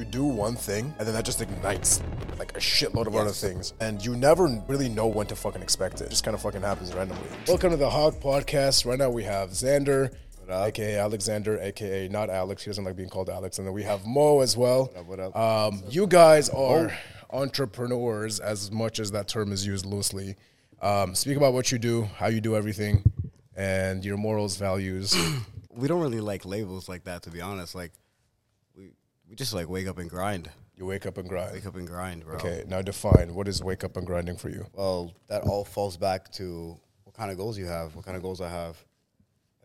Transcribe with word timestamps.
you 0.00 0.06
do 0.06 0.24
one 0.24 0.56
thing 0.56 0.94
and 0.98 1.06
then 1.06 1.14
that 1.14 1.26
just 1.26 1.42
ignites 1.42 2.02
like 2.38 2.56
a 2.56 2.60
shitload 2.60 3.06
of 3.06 3.14
other 3.14 3.30
things. 3.30 3.74
And 3.80 4.02
you 4.02 4.16
never 4.16 4.46
really 4.66 4.88
know 4.88 5.06
when 5.06 5.26
to 5.26 5.36
fucking 5.36 5.60
expect 5.60 6.00
it. 6.00 6.04
It 6.04 6.10
just 6.10 6.24
kind 6.24 6.34
of 6.34 6.40
fucking 6.40 6.62
happens 6.62 6.94
randomly. 6.94 7.28
Welcome 7.46 7.70
to 7.72 7.76
the 7.76 7.90
Hawk 7.90 8.14
Podcast. 8.14 8.86
Right 8.86 8.98
now 8.98 9.10
we 9.10 9.24
have 9.24 9.50
Xander, 9.50 10.14
aka 10.48 10.96
Alexander, 10.96 11.60
aka 11.60 12.08
not 12.08 12.30
Alex. 12.30 12.64
He 12.64 12.70
doesn't 12.70 12.82
like 12.82 12.96
being 12.96 13.10
called 13.10 13.28
Alex. 13.28 13.58
And 13.58 13.66
then 13.66 13.74
we 13.74 13.82
have 13.82 14.06
Mo 14.06 14.40
as 14.40 14.56
well. 14.56 14.86
what 15.04 15.20
up? 15.20 15.36
Um, 15.36 15.82
you 15.90 16.06
guys 16.06 16.48
are 16.48 16.96
entrepreneurs 17.30 18.40
as 18.40 18.72
much 18.72 19.00
as 19.00 19.10
that 19.10 19.28
term 19.28 19.52
is 19.52 19.66
used 19.66 19.84
loosely. 19.84 20.36
Um, 20.80 21.14
speak 21.14 21.36
about 21.36 21.52
what 21.52 21.70
you 21.70 21.78
do, 21.78 22.04
how 22.16 22.28
you 22.28 22.40
do 22.40 22.56
everything, 22.56 23.04
and 23.54 24.02
your 24.02 24.16
morals, 24.16 24.56
values. 24.56 25.14
we 25.76 25.88
don't 25.88 26.00
really 26.00 26.20
like 26.20 26.46
labels 26.46 26.88
like 26.88 27.04
that 27.04 27.24
to 27.24 27.30
be 27.30 27.42
honest. 27.42 27.74
Like 27.74 27.92
we 29.30 29.36
just 29.36 29.54
like 29.54 29.68
wake 29.68 29.86
up 29.86 29.96
and 29.98 30.10
grind. 30.10 30.50
You 30.76 30.84
wake 30.86 31.06
up 31.06 31.16
and 31.16 31.28
grind. 31.28 31.52
Wake 31.52 31.66
up 31.66 31.76
and 31.76 31.86
grind, 31.86 32.24
bro. 32.24 32.36
Okay, 32.36 32.64
now 32.66 32.82
define 32.82 33.32
what 33.34 33.46
is 33.48 33.62
wake 33.62 33.84
up 33.84 33.96
and 33.96 34.06
grinding 34.06 34.36
for 34.36 34.48
you. 34.50 34.66
Well, 34.74 35.12
that 35.28 35.42
all 35.42 35.64
falls 35.64 35.96
back 35.96 36.30
to 36.32 36.76
what 37.04 37.14
kind 37.14 37.30
of 37.30 37.36
goals 37.36 37.56
you 37.56 37.66
have, 37.66 37.94
what 37.94 38.04
kind 38.04 38.16
of 38.16 38.22
goals 38.22 38.40
I 38.40 38.48
have, 38.48 38.76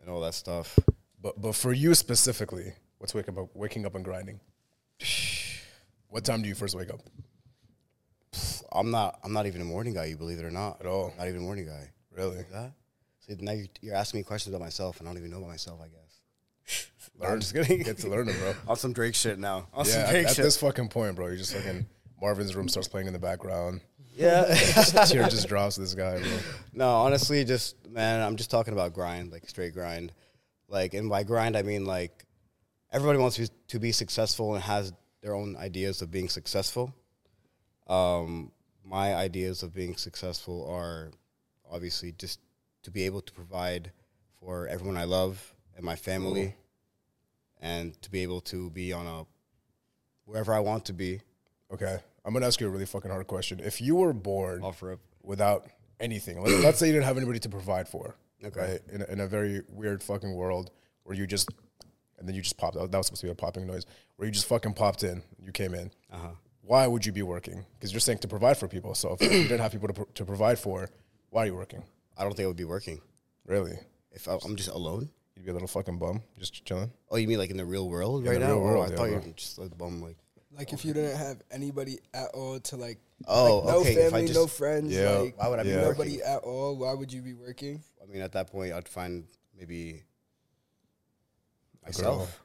and 0.00 0.08
all 0.08 0.20
that 0.20 0.34
stuff. 0.34 0.78
But 1.20 1.40
but 1.40 1.54
for 1.54 1.72
you 1.72 1.94
specifically, 1.94 2.72
what's 2.98 3.12
wake 3.14 3.28
up 3.28 3.34
waking 3.54 3.84
up 3.84 3.94
and 3.94 4.04
grinding? 4.04 4.40
What 6.08 6.24
time 6.24 6.40
do 6.40 6.48
you 6.48 6.54
first 6.54 6.74
wake 6.76 6.88
up? 6.88 7.00
I'm 8.72 8.90
not 8.90 9.18
I'm 9.24 9.32
not 9.32 9.46
even 9.46 9.60
a 9.60 9.64
morning 9.64 9.92
guy, 9.92 10.04
you 10.06 10.16
believe 10.16 10.38
it 10.38 10.44
or 10.44 10.50
not. 10.50 10.80
At 10.80 10.86
all. 10.86 11.12
Not 11.18 11.26
even 11.28 11.40
a 11.40 11.44
morning 11.44 11.66
guy. 11.66 11.90
Really? 12.10 12.44
That? 12.52 12.72
See, 13.26 13.34
now 13.40 13.52
you- 13.52 13.66
you're 13.82 13.96
asking 13.96 14.20
me 14.20 14.24
questions 14.24 14.54
about 14.54 14.64
myself, 14.64 15.00
and 15.00 15.08
I 15.08 15.10
don't 15.12 15.18
even 15.18 15.30
know 15.32 15.38
about 15.38 15.48
myself. 15.50 15.80
I 15.82 15.88
guess. 15.88 16.05
Learn. 17.18 17.32
I'm 17.32 17.40
just 17.40 17.54
kidding. 17.54 17.82
Get 17.82 17.98
to 17.98 18.08
learn 18.08 18.28
it, 18.28 18.36
bro. 18.38 18.54
On 18.68 18.76
some 18.76 18.92
Drake 18.92 19.14
shit 19.14 19.38
now. 19.38 19.68
On 19.72 19.86
yeah, 19.86 19.92
some 19.92 20.00
at, 20.02 20.10
Drake 20.10 20.26
at 20.26 20.34
shit. 20.36 20.44
this 20.44 20.56
fucking 20.58 20.88
point, 20.88 21.16
bro, 21.16 21.28
you're 21.28 21.36
just 21.36 21.54
fucking 21.54 21.86
Marvin's 22.20 22.54
room 22.54 22.68
starts 22.68 22.88
playing 22.88 23.06
in 23.06 23.12
the 23.12 23.18
background. 23.18 23.80
yeah. 24.16 24.44
Tear 25.06 25.28
just 25.28 25.48
drops 25.48 25.76
this 25.76 25.94
guy, 25.94 26.18
bro. 26.18 26.38
No, 26.72 26.88
honestly, 26.88 27.44
just 27.44 27.76
man, 27.88 28.20
I'm 28.20 28.36
just 28.36 28.50
talking 28.50 28.72
about 28.74 28.92
grind, 28.92 29.32
like 29.32 29.48
straight 29.48 29.72
grind. 29.72 30.12
Like, 30.68 30.94
and 30.94 31.08
by 31.08 31.22
grind, 31.22 31.56
I 31.56 31.62
mean 31.62 31.84
like 31.84 32.24
everybody 32.92 33.18
wants 33.18 33.36
to, 33.36 33.48
to 33.68 33.78
be 33.78 33.92
successful 33.92 34.54
and 34.54 34.62
has 34.62 34.92
their 35.22 35.34
own 35.34 35.56
ideas 35.56 36.02
of 36.02 36.10
being 36.10 36.28
successful. 36.28 36.94
Um, 37.86 38.52
my 38.84 39.14
ideas 39.14 39.62
of 39.62 39.74
being 39.74 39.96
successful 39.96 40.66
are 40.68 41.10
obviously 41.70 42.12
just 42.12 42.40
to 42.82 42.90
be 42.90 43.02
able 43.02 43.20
to 43.20 43.32
provide 43.32 43.90
for 44.40 44.66
everyone 44.68 44.96
I 44.96 45.04
love 45.04 45.54
and 45.76 45.84
my 45.84 45.96
family, 45.96 46.54
and 47.60 48.00
to 48.02 48.10
be 48.10 48.22
able 48.22 48.40
to 48.42 48.70
be 48.70 48.92
on 48.92 49.06
a 49.06 49.24
wherever 50.24 50.52
I 50.52 50.60
want 50.60 50.84
to 50.86 50.92
be. 50.92 51.20
Okay, 51.72 51.98
I'm 52.24 52.32
gonna 52.32 52.46
ask 52.46 52.60
you 52.60 52.66
a 52.66 52.70
really 52.70 52.86
fucking 52.86 53.10
hard 53.10 53.26
question. 53.26 53.60
If 53.60 53.80
you 53.80 53.96
were 53.96 54.12
born 54.12 54.62
Offer 54.62 54.92
up. 54.92 55.00
without 55.22 55.66
anything, 56.00 56.40
let, 56.40 56.62
let's 56.62 56.78
say 56.78 56.86
you 56.86 56.92
didn't 56.92 57.06
have 57.06 57.16
anybody 57.16 57.38
to 57.40 57.48
provide 57.48 57.88
for, 57.88 58.16
Okay. 58.44 58.60
right? 58.60 58.80
In 58.92 59.02
a, 59.02 59.04
in 59.06 59.20
a 59.20 59.26
very 59.26 59.62
weird 59.68 60.02
fucking 60.02 60.32
world 60.34 60.70
where 61.04 61.16
you 61.16 61.26
just 61.26 61.48
and 62.18 62.26
then 62.26 62.34
you 62.34 62.42
just 62.42 62.56
popped. 62.56 62.74
That 62.76 62.90
was 62.96 63.06
supposed 63.06 63.20
to 63.20 63.26
be 63.26 63.30
a 63.32 63.34
popping 63.34 63.66
noise. 63.66 63.84
Where 64.16 64.26
you 64.26 64.32
just 64.32 64.46
fucking 64.46 64.72
popped 64.74 65.02
in. 65.02 65.22
You 65.38 65.52
came 65.52 65.74
in. 65.74 65.90
Uh 66.10 66.16
huh. 66.18 66.28
Why 66.62 66.86
would 66.86 67.04
you 67.06 67.12
be 67.12 67.22
working? 67.22 67.64
Because 67.74 67.92
you're 67.92 68.00
saying 68.00 68.18
to 68.18 68.28
provide 68.28 68.56
for 68.56 68.66
people. 68.68 68.94
So 68.94 69.12
if 69.20 69.22
you 69.22 69.28
didn't 69.44 69.60
have 69.60 69.70
people 69.72 69.88
to, 69.88 69.94
pro- 69.94 70.04
to 70.14 70.24
provide 70.24 70.58
for, 70.58 70.88
why 71.30 71.42
are 71.44 71.46
you 71.46 71.54
working? 71.54 71.82
I 72.16 72.22
don't 72.24 72.34
think 72.34 72.44
I 72.44 72.48
would 72.48 72.56
be 72.56 72.64
working 72.64 73.00
Really? 73.44 73.78
if 74.10 74.26
I, 74.26 74.36
I'm 74.44 74.56
just 74.56 74.70
alone. 74.70 75.10
You'd 75.36 75.44
be 75.44 75.50
a 75.50 75.52
little 75.52 75.68
fucking 75.68 75.98
bum, 75.98 76.22
just 76.38 76.64
chilling. 76.64 76.90
Oh, 77.10 77.16
you 77.16 77.28
mean 77.28 77.38
like 77.38 77.50
in 77.50 77.56
the 77.58 77.64
real 77.64 77.88
world 77.88 78.22
In 78.24 78.30
right 78.30 78.40
the 78.40 78.46
now? 78.46 78.54
real 78.54 78.62
world, 78.62 78.78
oh, 78.78 78.82
I 78.82 78.90
yeah, 78.90 78.96
thought 78.96 79.04
you 79.04 79.16
bro. 79.16 79.26
were 79.26 79.32
just 79.34 79.58
a 79.58 79.62
bum. 79.68 80.00
Like, 80.02 80.16
Like 80.56 80.72
if 80.72 80.84
you 80.84 80.94
didn't 80.94 81.16
have 81.18 81.42
anybody 81.50 81.98
at 82.14 82.28
all 82.32 82.58
to 82.58 82.76
like, 82.76 82.98
oh, 83.28 83.58
like 83.58 83.64
no 83.74 83.80
okay. 83.80 83.90
if 83.92 83.98
I 83.98 84.10
family, 84.10 84.26
just, 84.28 84.38
no 84.40 84.46
friends, 84.46 84.94
Yeah. 84.94 85.10
like 85.18 85.38
why 85.38 85.48
would 85.48 85.58
I 85.60 85.62
be 85.64 85.68
Yeah. 85.68 85.82
nobody 85.82 86.22
at 86.22 86.38
all, 86.38 86.76
why 86.76 86.94
would 86.94 87.12
you 87.12 87.20
be 87.20 87.34
working? 87.34 87.82
I 88.02 88.06
mean, 88.10 88.22
at 88.22 88.32
that 88.32 88.50
point, 88.50 88.72
I'd 88.72 88.88
find 88.88 89.24
maybe 89.58 90.04
myself, 91.84 92.42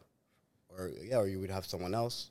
or 0.69 0.91
yeah, 1.03 1.17
or 1.17 1.27
you 1.27 1.39
would 1.39 1.49
have 1.51 1.65
someone 1.65 1.93
else. 1.95 2.29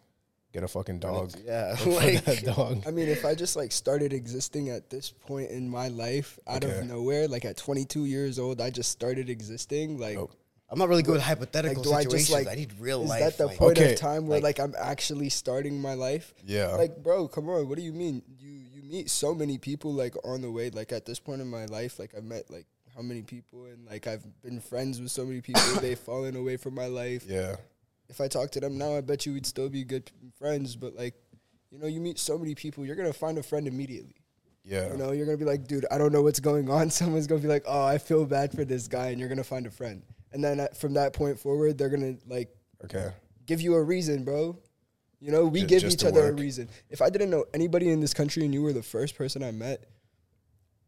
Get 0.52 0.64
a 0.64 0.68
fucking 0.68 0.98
dog. 0.98 1.32
Yeah, 1.44 1.76
like 1.86 2.24
that 2.24 2.42
dog. 2.44 2.82
I 2.86 2.90
mean, 2.90 3.08
if 3.08 3.24
I 3.24 3.34
just 3.34 3.54
like 3.56 3.70
started 3.72 4.12
existing 4.12 4.68
at 4.68 4.90
this 4.90 5.10
point 5.10 5.50
in 5.50 5.68
my 5.70 5.88
life 5.88 6.38
out 6.46 6.64
Okay. 6.64 6.80
of 6.80 6.86
nowhere, 6.86 7.28
like 7.28 7.44
at 7.44 7.56
22 7.56 8.04
years 8.06 8.38
old, 8.38 8.60
I 8.60 8.70
just 8.70 8.90
started 8.90 9.30
existing. 9.30 9.96
Like, 9.98 10.16
Nope. 10.16 10.32
I'm 10.70 10.78
not 10.78 10.88
really 10.88 11.02
good 11.02 11.12
with 11.14 11.22
hypothetical 11.22 11.82
like 11.90 12.04
do 12.08 12.14
I 12.14 12.18
just 12.18 12.30
like? 12.30 12.46
I 12.46 12.54
need 12.54 12.72
real 12.78 13.02
is 13.02 13.08
life. 13.10 13.20
that 13.20 13.38
the 13.38 13.46
like, 13.46 13.58
point 13.58 13.78
Okay. 13.78 13.94
of 13.94 13.98
time 13.98 14.26
where 14.28 14.38
Like- 14.40 14.58
like, 14.58 14.68
I'm 14.68 14.74
actually 14.78 15.28
starting 15.28 15.80
my 15.80 15.94
life? 15.94 16.32
Yeah. 16.46 16.68
Like, 16.68 17.02
bro, 17.02 17.26
come 17.28 17.48
on. 17.48 17.68
What 17.68 17.76
do 17.76 17.82
you 17.82 17.92
mean? 17.92 18.22
You 18.38 18.50
you 18.50 18.82
meet 18.90 19.10
so 19.10 19.34
many 19.34 19.58
people 19.58 19.92
like 19.92 20.14
on 20.24 20.42
the 20.42 20.50
way. 20.50 20.70
Like 20.70 20.92
at 20.92 21.06
this 21.06 21.18
point 21.18 21.40
in 21.40 21.48
my 21.48 21.64
life, 21.66 21.98
like 21.98 22.14
I've 22.16 22.24
met 22.24 22.50
like 22.50 22.66
how 22.94 23.02
many 23.02 23.22
people, 23.22 23.66
and 23.66 23.84
like 23.88 24.06
I've 24.06 24.24
been 24.42 24.60
friends 24.60 25.00
with 25.00 25.10
so 25.10 25.24
many 25.24 25.40
people. 25.40 25.62
they've 25.80 25.98
fallen 26.10 26.36
away 26.36 26.56
from 26.56 26.74
my 26.74 26.86
life. 26.86 27.24
yeah. 27.28 27.56
If 28.08 28.20
I 28.20 28.26
talk 28.26 28.50
to 28.52 28.60
them 28.60 28.76
now, 28.76 28.96
I 28.96 29.00
bet 29.02 29.24
you 29.26 29.32
we'd 29.34 29.46
still 29.46 29.68
be 29.68 29.84
good 29.84 30.10
friends. 30.36 30.74
But 30.76 30.96
like, 30.96 31.14
you 31.70 31.78
know, 31.78 31.86
you 31.86 32.00
meet 32.00 32.18
so 32.18 32.36
many 32.38 32.54
people, 32.56 32.84
you're 32.84 32.96
gonna 32.96 33.12
find 33.12 33.38
a 33.38 33.42
friend 33.42 33.66
immediately. 33.68 34.16
Yeah. 34.64 34.90
You 34.90 34.96
know, 34.98 35.12
you're 35.12 35.26
gonna 35.26 35.38
be 35.38 35.44
like, 35.44 35.66
dude, 35.68 35.86
I 35.92 35.98
don't 35.98 36.12
know 36.12 36.22
what's 36.22 36.40
going 36.40 36.68
on. 36.70 36.90
Someone's 36.98 37.26
gonna 37.28 37.40
be 37.40 37.48
like, 37.48 37.64
oh, 37.66 37.84
I 37.84 37.98
feel 37.98 38.24
bad 38.26 38.52
for 38.52 38.64
this 38.64 38.88
guy, 38.88 39.08
and 39.10 39.18
you're 39.20 39.28
gonna 39.28 39.44
find 39.44 39.66
a 39.66 39.70
friend. 39.70 40.02
And 40.32 40.42
then 40.44 40.60
at, 40.60 40.76
from 40.76 40.94
that 40.94 41.12
point 41.12 41.38
forward, 41.38 41.76
they're 41.78 41.88
gonna 41.88 42.16
like 42.26 42.54
Okay. 42.84 43.10
give 43.46 43.60
you 43.60 43.74
a 43.74 43.82
reason, 43.82 44.24
bro. 44.24 44.58
You 45.20 45.32
know, 45.32 45.46
we 45.46 45.60
Ju- 45.62 45.66
give 45.66 45.80
just 45.82 46.00
each 46.02 46.06
other 46.08 46.22
work. 46.22 46.32
a 46.32 46.40
reason. 46.40 46.68
If 46.88 47.02
I 47.02 47.10
didn't 47.10 47.30
know 47.30 47.44
anybody 47.52 47.90
in 47.90 48.00
this 48.00 48.14
country 48.14 48.44
and 48.44 48.54
you 48.54 48.62
were 48.62 48.72
the 48.72 48.82
first 48.82 49.16
person 49.16 49.42
I 49.42 49.50
met, 49.50 49.84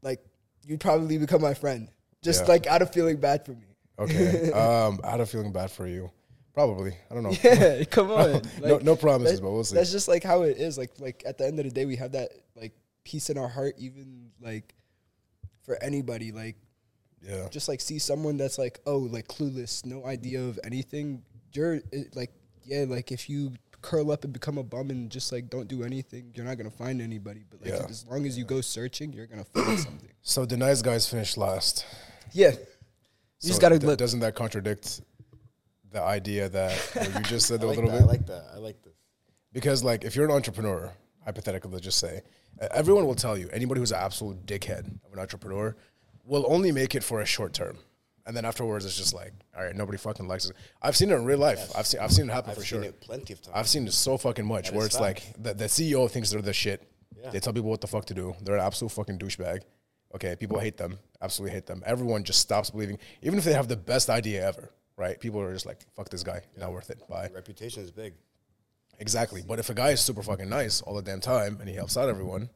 like 0.02 0.24
you'd 0.64 0.80
probably 0.80 1.18
become 1.18 1.42
my 1.42 1.54
friend. 1.54 1.88
Just 2.22 2.42
Yeah. 2.42 2.48
like 2.48 2.66
out 2.66 2.82
of 2.82 2.92
feeling 2.92 3.16
bad 3.18 3.44
for 3.44 3.52
me. 3.52 3.66
Okay. 3.98 4.50
um, 4.52 5.00
out 5.04 5.20
of 5.20 5.28
feeling 5.28 5.52
bad 5.52 5.70
for 5.70 5.86
you. 5.86 6.10
Probably. 6.54 6.94
I 7.10 7.14
don't 7.14 7.22
know. 7.24 7.32
Yeah, 7.42 7.84
come 7.84 8.10
on. 8.12 8.42
no, 8.60 8.74
Like, 8.74 8.82
no 8.84 8.96
promises, 8.96 9.40
but 9.40 9.50
we'll 9.50 9.64
see. 9.64 9.74
That's 9.74 9.90
just 9.92 10.08
like 10.08 10.22
how 10.22 10.42
it 10.42 10.56
is. 10.58 10.78
Like 10.78 10.92
like 11.00 11.22
at 11.26 11.36
the 11.38 11.46
end 11.46 11.58
of 11.58 11.64
the 11.64 11.70
day, 11.70 11.84
we 11.84 11.96
have 11.96 12.12
that 12.12 12.30
like 12.54 12.72
peace 13.04 13.28
in 13.30 13.38
our 13.38 13.48
heart, 13.48 13.74
even 13.78 14.30
like 14.40 14.74
for 15.64 15.82
anybody. 15.82 16.30
Like 16.32 16.56
Yeah. 17.26 17.48
just 17.50 17.68
like 17.68 17.80
see 17.80 17.98
someone 17.98 18.36
that's 18.36 18.58
like 18.58 18.80
oh 18.86 18.98
like 18.98 19.28
clueless, 19.28 19.84
no 19.86 20.04
idea 20.06 20.42
of 20.42 20.58
anything. 20.64 21.22
You're 21.52 21.74
it, 21.92 22.14
like 22.16 22.30
yeah, 22.64 22.84
like 22.88 23.12
if 23.12 23.28
you 23.30 23.52
curl 23.80 24.12
up 24.12 24.22
and 24.24 24.32
become 24.32 24.58
a 24.58 24.62
bum 24.62 24.90
and 24.90 25.10
just 25.10 25.30
like 25.32 25.48
don't 25.50 25.68
do 25.68 25.82
anything, 25.84 26.32
you're 26.34 26.44
not 26.46 26.56
gonna 26.56 26.70
find 26.70 27.00
anybody. 27.00 27.44
But 27.48 27.60
like 27.62 27.70
Yeah. 27.70 27.86
as 27.88 28.04
long 28.08 28.26
as 28.26 28.36
you 28.38 28.44
go 28.44 28.60
searching, 28.60 29.12
you're 29.12 29.26
gonna 29.26 29.44
find 29.44 29.78
something. 29.88 30.10
So 30.22 30.44
the 30.44 30.56
nice 30.56 30.82
guys 30.82 31.08
finished 31.08 31.36
last. 31.36 31.84
Yeah, 32.32 32.50
you 32.50 32.56
So 33.38 33.48
just 33.48 33.60
gotta 33.60 33.78
d- 33.78 33.86
look. 33.86 33.98
Doesn't 33.98 34.20
that 34.20 34.34
contradict 34.34 35.00
the 35.92 36.00
idea 36.02 36.48
that 36.48 36.72
what 36.94 37.14
you 37.14 37.20
just 37.22 37.46
said 37.46 37.60
I 37.60 37.64
a 37.64 37.66
like 37.68 37.76
little 37.76 37.90
that. 37.90 37.98
bit? 37.98 38.04
I 38.04 38.10
like 38.10 38.26
that. 38.26 38.44
I 38.54 38.58
like 38.58 38.82
this. 38.82 38.94
Because 39.52 39.84
like 39.84 40.04
if 40.04 40.16
you're 40.16 40.24
an 40.24 40.30
entrepreneur, 40.32 40.90
hypothetically, 41.24 41.70
let's 41.70 41.84
just 41.84 41.98
say, 41.98 42.22
uh, 42.60 42.68
everyone 42.72 43.04
will 43.06 43.14
tell 43.14 43.36
you 43.36 43.48
anybody 43.52 43.80
who's 43.80 43.92
an 43.92 43.98
absolute 44.00 44.46
dickhead 44.46 44.86
of 45.04 45.12
an 45.12 45.18
entrepreneur 45.18 45.76
will 46.24 46.44
only 46.48 46.72
make 46.72 46.94
it 46.94 47.02
for 47.02 47.20
a 47.20 47.26
short 47.26 47.52
term. 47.52 47.78
And 48.24 48.36
then 48.36 48.44
afterwards, 48.44 48.84
it's 48.84 48.96
just 48.96 49.14
like, 49.14 49.32
all 49.56 49.64
right, 49.64 49.74
nobody 49.74 49.98
fucking 49.98 50.28
likes 50.28 50.48
it. 50.48 50.54
I've 50.80 50.96
seen 50.96 51.10
it 51.10 51.14
in 51.14 51.24
real 51.24 51.38
life. 51.38 51.72
I've 51.76 51.86
seen, 51.86 52.00
I've 52.00 52.12
seen 52.12 52.30
it 52.30 52.32
happen 52.32 52.50
I've 52.50 52.56
for 52.56 52.62
seen 52.62 52.82
sure. 52.82 52.84
it 52.84 53.00
plenty 53.00 53.32
of 53.32 53.42
times. 53.42 53.56
I've 53.56 53.68
seen 53.68 53.86
it 53.86 53.92
so 53.92 54.16
fucking 54.16 54.46
much 54.46 54.66
That 54.70 54.76
where 54.76 54.86
it's 54.86 55.00
like 55.00 55.24
the, 55.42 55.54
the 55.54 55.64
CEO 55.64 56.08
thinks 56.08 56.30
they're 56.30 56.40
the 56.40 56.52
shit. 56.52 56.88
Yeah. 57.20 57.30
They 57.30 57.40
tell 57.40 57.52
people 57.52 57.70
what 57.70 57.80
the 57.80 57.88
fuck 57.88 58.04
to 58.06 58.14
do. 58.14 58.34
They're 58.42 58.56
an 58.56 58.62
absolute 58.64 58.90
fucking 58.90 59.18
douchebag. 59.18 59.62
Okay, 60.14 60.36
people 60.36 60.58
hate 60.58 60.76
them, 60.76 60.98
absolutely 61.22 61.54
hate 61.54 61.66
them. 61.66 61.82
Everyone 61.86 62.22
just 62.22 62.40
stops 62.40 62.68
believing, 62.70 62.98
even 63.22 63.38
if 63.38 63.44
they 63.44 63.54
have 63.54 63.66
the 63.66 63.76
best 63.76 64.10
idea 64.10 64.46
ever, 64.46 64.70
right? 64.96 65.18
People 65.18 65.40
are 65.40 65.52
just 65.52 65.64
like, 65.64 65.78
fuck 65.96 66.10
this 66.10 66.22
guy, 66.22 66.42
not 66.58 66.70
worth 66.70 66.90
it. 66.90 67.00
Bye. 67.08 67.30
Reputation 67.34 67.82
is 67.82 67.90
big. 67.90 68.12
Exactly. 68.98 69.42
But 69.46 69.58
if 69.58 69.70
a 69.70 69.74
guy 69.74 69.90
is 69.90 70.00
super 70.00 70.22
fucking 70.22 70.48
nice 70.50 70.82
all 70.82 70.94
the 70.94 71.02
damn 71.02 71.20
time 71.20 71.56
and 71.60 71.68
he 71.68 71.74
helps 71.74 71.96
out 71.96 72.08
everyone, 72.10 72.50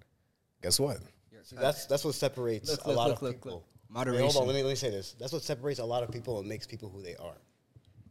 guess 0.62 0.78
what? 0.78 0.98
See, 1.46 1.54
that's 1.54 1.87
that's 1.87 2.04
what 2.04 2.16
separates 2.16 2.69
Look, 2.69 2.84
a 2.84 2.88
look, 2.88 2.96
lot 2.96 3.08
look, 3.08 3.16
of 3.19 3.22
look, 3.22 3.34
people. 3.37 3.52
look. 3.52 3.64
Wait, 3.88 3.94
Moderation. 3.94 4.25
hold 4.25 4.37
on, 4.37 4.46
let 4.48 4.56
me 4.56 4.64
let 4.64 4.70
me 4.70 4.75
say 4.75 4.90
this. 4.90 5.14
That's 5.16 5.32
what 5.32 5.43
separates 5.43 5.78
a 5.78 5.84
lot 5.84 6.02
of 6.02 6.10
people 6.10 6.40
and 6.40 6.48
makes 6.48 6.66
people 6.66 6.88
who 6.88 7.00
they 7.02 7.14
are. 7.14 7.37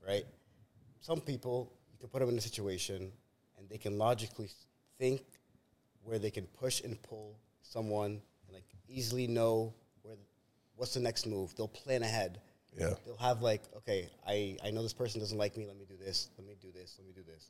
Right? 0.08 0.24
Some 1.02 1.20
people 1.20 1.74
you 1.92 2.00
can 2.00 2.08
put 2.08 2.20
them 2.20 2.30
in 2.30 2.38
a 2.38 2.42
situation 2.42 3.12
and 3.58 3.70
they 3.70 3.78
can 3.78 3.98
logically 3.98 4.50
think 4.98 5.22
where 6.06 6.18
they 6.18 6.32
can 6.32 6.46
push 6.46 6.80
and 6.82 7.02
pull 7.04 7.38
someone 7.62 8.22
and 8.48 8.54
like 8.54 8.64
easily 8.88 9.28
know 9.28 9.74
where 10.04 10.16
what's 10.78 10.94
the 10.94 11.02
next 11.02 11.28
move. 11.28 11.54
They'll 11.58 11.68
plan 11.68 12.04
ahead. 12.04 12.40
Yeah. 12.78 12.94
They'll 13.06 13.18
have 13.18 13.42
like, 13.42 13.64
okay, 13.78 14.08
I, 14.26 14.58
I 14.64 14.72
know 14.72 14.82
this 14.82 14.94
person 14.94 15.20
doesn't 15.20 15.38
like 15.38 15.58
me. 15.58 15.66
Let 15.68 15.78
me 15.78 15.86
do 15.86 15.98
this. 15.98 16.30
Let 16.38 16.48
me 16.48 16.56
do 16.62 16.72
this. 16.72 16.96
Let 17.00 17.06
me 17.06 17.14
do 17.14 17.24
this. 17.30 17.50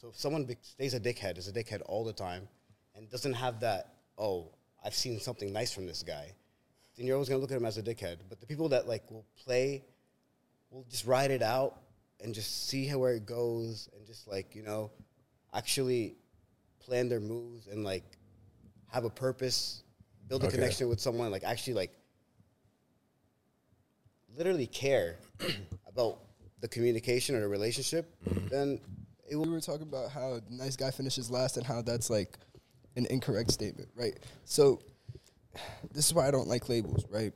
So 0.00 0.08
if 0.08 0.18
someone 0.18 0.46
be- 0.46 0.56
stays 0.62 0.94
a 0.94 1.00
dickhead, 1.00 1.38
is 1.38 1.46
a 1.46 1.52
dickhead 1.52 1.82
all 1.86 2.04
the 2.04 2.12
time, 2.12 2.48
and 2.96 3.08
doesn't 3.08 3.34
have 3.34 3.60
that, 3.60 3.94
oh, 4.18 4.50
I've 4.84 4.94
seen 4.94 5.20
something 5.20 5.52
nice 5.52 5.72
from 5.72 5.86
this 5.86 6.02
guy, 6.02 6.32
then 6.96 7.06
you're 7.06 7.16
always 7.16 7.28
gonna 7.28 7.40
look 7.40 7.50
at 7.52 7.56
him 7.56 7.64
as 7.64 7.78
a 7.78 7.82
dickhead. 7.82 8.18
But 8.28 8.40
the 8.40 8.46
people 8.46 8.68
that 8.70 8.88
like 8.88 9.10
will 9.10 9.26
play, 9.44 9.84
will 10.70 10.84
just 10.90 11.06
ride 11.06 11.30
it 11.30 11.42
out 11.42 11.80
and 12.20 12.34
just 12.34 12.68
see 12.68 12.86
how 12.86 12.98
where 12.98 13.14
it 13.14 13.26
goes, 13.26 13.88
and 13.96 14.06
just 14.06 14.26
like 14.28 14.54
you 14.54 14.62
know, 14.62 14.90
actually 15.54 16.16
plan 16.80 17.08
their 17.08 17.20
moves 17.20 17.66
and 17.68 17.84
like 17.84 18.04
have 18.86 19.04
a 19.04 19.10
purpose, 19.10 19.82
build 20.28 20.42
a 20.42 20.46
Okay. 20.46 20.56
connection 20.56 20.88
with 20.88 21.00
someone, 21.00 21.30
like 21.30 21.44
actually 21.44 21.74
like 21.74 21.92
literally 24.36 24.66
care 24.66 25.18
about 25.86 26.18
the 26.60 26.68
communication 26.68 27.34
or 27.34 27.40
the 27.40 27.48
relationship, 27.48 28.14
Mm-hmm. 28.28 28.48
then 28.48 28.80
it 29.28 29.36
will 29.36 29.44
we 29.44 29.50
were 29.50 29.60
talking 29.60 29.82
about 29.82 30.10
how 30.10 30.40
nice 30.50 30.76
guy 30.76 30.90
finishes 30.90 31.30
last 31.30 31.56
and 31.56 31.66
how 31.66 31.82
that's 31.82 32.10
like 32.10 32.38
an 32.96 33.06
incorrect 33.06 33.50
statement, 33.50 33.88
right? 33.94 34.18
So 34.44 34.80
this 35.92 36.06
is 36.06 36.14
why 36.14 36.28
I 36.28 36.30
don't 36.30 36.48
like 36.48 36.68
labels, 36.68 37.04
right? 37.10 37.32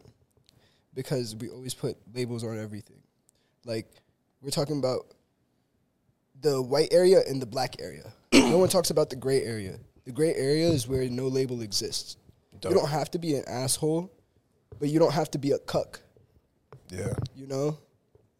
Because 0.94 1.36
we 1.36 1.48
always 1.48 1.74
put 1.74 1.96
labels 2.14 2.44
on 2.44 2.58
everything. 2.58 3.00
Like 3.64 3.86
we're 4.40 4.50
talking 4.50 4.78
about 4.78 5.12
the 6.40 6.60
white 6.62 6.88
area 6.92 7.20
and 7.26 7.40
the 7.40 7.46
black 7.46 7.76
area. 7.80 8.12
no 8.32 8.58
one 8.58 8.68
talks 8.76 8.90
about 8.90 9.10
the 9.10 9.16
gray 9.16 9.42
area. 9.42 9.78
The 10.04 10.12
gray 10.12 10.34
area 10.34 10.68
is 10.68 10.86
where 10.86 11.08
no 11.08 11.26
label 11.28 11.62
exists. 11.62 12.16
Dope. 12.60 12.72
You 12.72 12.78
don't 12.78 12.88
have 12.88 13.10
to 13.10 13.18
be 13.18 13.34
an 13.34 13.44
asshole, 13.46 14.10
but 14.78 14.88
you 14.88 14.98
don't 14.98 15.12
have 15.12 15.30
to 15.32 15.38
be 15.38 15.50
a 15.52 15.58
cuck 15.58 16.00
Yeah. 16.90 17.12
you 17.34 17.46
know 17.46 17.78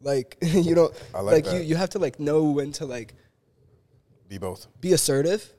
like 0.01 0.37
you 0.41 0.73
don't 0.75 0.93
I 1.13 1.19
like 1.21 1.45
you 1.45 1.51
that. 1.51 1.63
you 1.65 1.75
have 1.75 1.89
to 1.91 1.99
like 1.99 2.19
know 2.19 2.43
when 2.45 2.71
to 2.73 2.85
like 2.85 3.13
Be 4.29 4.37
both. 4.37 4.67
be 4.79 4.93
assertive 4.93 5.51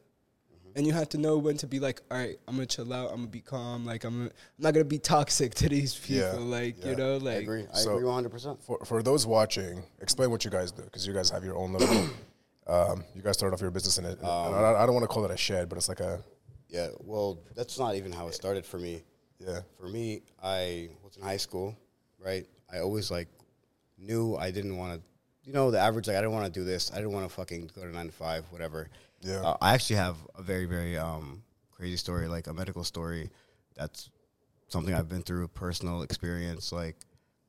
and 0.78 0.86
you 0.86 0.92
have 0.94 1.08
to 1.10 1.18
know 1.18 1.36
when 1.36 1.56
to 1.58 1.66
be 1.66 1.80
like 1.80 2.00
all 2.10 2.16
right 2.16 2.36
i'm 2.46 2.54
gonna 2.54 2.64
chill 2.64 2.92
out 2.92 3.10
i'm 3.10 3.16
gonna 3.16 3.26
be 3.26 3.40
calm 3.40 3.84
like 3.84 4.04
i'm, 4.04 4.22
I'm 4.22 4.30
not 4.58 4.72
gonna 4.72 4.84
be 4.84 4.98
toxic 4.98 5.52
to 5.56 5.68
these 5.68 5.94
people 5.94 6.22
Yeah, 6.22 6.56
like 6.58 6.76
yeah. 6.82 6.90
you 6.90 6.96
know 6.96 7.14
I 7.16 7.18
like 7.18 7.42
agree. 7.42 7.66
I 7.74 7.76
So- 7.78 7.96
agree 7.96 8.08
100%. 8.08 8.62
For 8.62 8.78
for 8.86 9.02
those 9.02 9.26
watching, 9.26 9.82
explain 10.00 10.30
what 10.30 10.44
you 10.44 10.50
guys 10.50 10.70
do 10.72 10.82
because 10.82 11.06
you 11.06 11.12
guys 11.12 11.28
have 11.30 11.44
your 11.44 11.56
own 11.56 11.72
little. 11.72 12.08
um, 12.68 13.02
you 13.14 13.22
guys 13.22 13.34
started 13.36 13.54
off 13.54 13.60
your 13.60 13.70
business 13.72 13.98
in 13.98 14.04
it. 14.04 14.22
Um, 14.22 14.54
and 14.54 14.64
I, 14.64 14.82
I 14.82 14.86
don't 14.86 14.94
want 14.94 15.04
to 15.04 15.08
call 15.08 15.24
it 15.24 15.30
a 15.30 15.36
shed, 15.36 15.68
but 15.68 15.76
it's 15.78 15.88
like 15.88 16.00
a 16.00 16.22
Yeah, 16.68 16.88
well, 17.00 17.38
that's 17.56 17.78
not 17.78 17.96
even 17.96 18.12
how 18.12 18.28
it 18.28 18.34
started 18.34 18.64
for 18.64 18.78
me. 18.78 19.02
yeah. 19.40 19.60
For 19.80 19.88
me, 19.88 20.22
I 20.42 20.90
was 21.02 21.16
in 21.16 21.22
high 21.22 21.38
school, 21.38 21.76
right? 22.18 22.46
I 22.72 22.78
always 22.80 23.10
like 23.10 23.28
knew 23.98 24.36
I 24.36 24.50
didn't 24.50 24.76
want 24.76 24.90
to, 24.94 25.00
you 25.44 25.52
know, 25.52 25.70
the 25.70 25.78
average 25.80 26.06
like 26.08 26.16
I 26.16 26.20
didn't 26.20 26.34
want 26.34 26.52
to 26.52 26.60
do 26.60 26.64
this. 26.64 26.92
I 26.92 26.96
didn't 26.96 27.12
want 27.12 27.26
to 27.28 27.34
fucking 27.34 27.70
go 27.74 27.82
to 27.82 27.88
nine 27.90 28.06
to 28.06 28.12
five, 28.12 28.44
whatever. 28.50 28.88
Yeah. 29.20 29.40
Uh, 29.40 29.56
I 29.60 29.74
actually 29.74 29.96
have 29.96 30.16
a 30.36 30.42
very 30.42 30.66
very 30.66 30.96
um, 30.96 31.42
crazy 31.70 31.96
story, 31.96 32.28
like 32.28 32.46
a 32.46 32.52
medical 32.52 32.84
story. 32.84 33.30
That's 33.76 34.10
something 34.68 34.94
I've 34.94 35.08
been 35.08 35.22
through, 35.22 35.44
a 35.44 35.48
personal 35.48 36.02
experience. 36.02 36.72
Like 36.72 36.96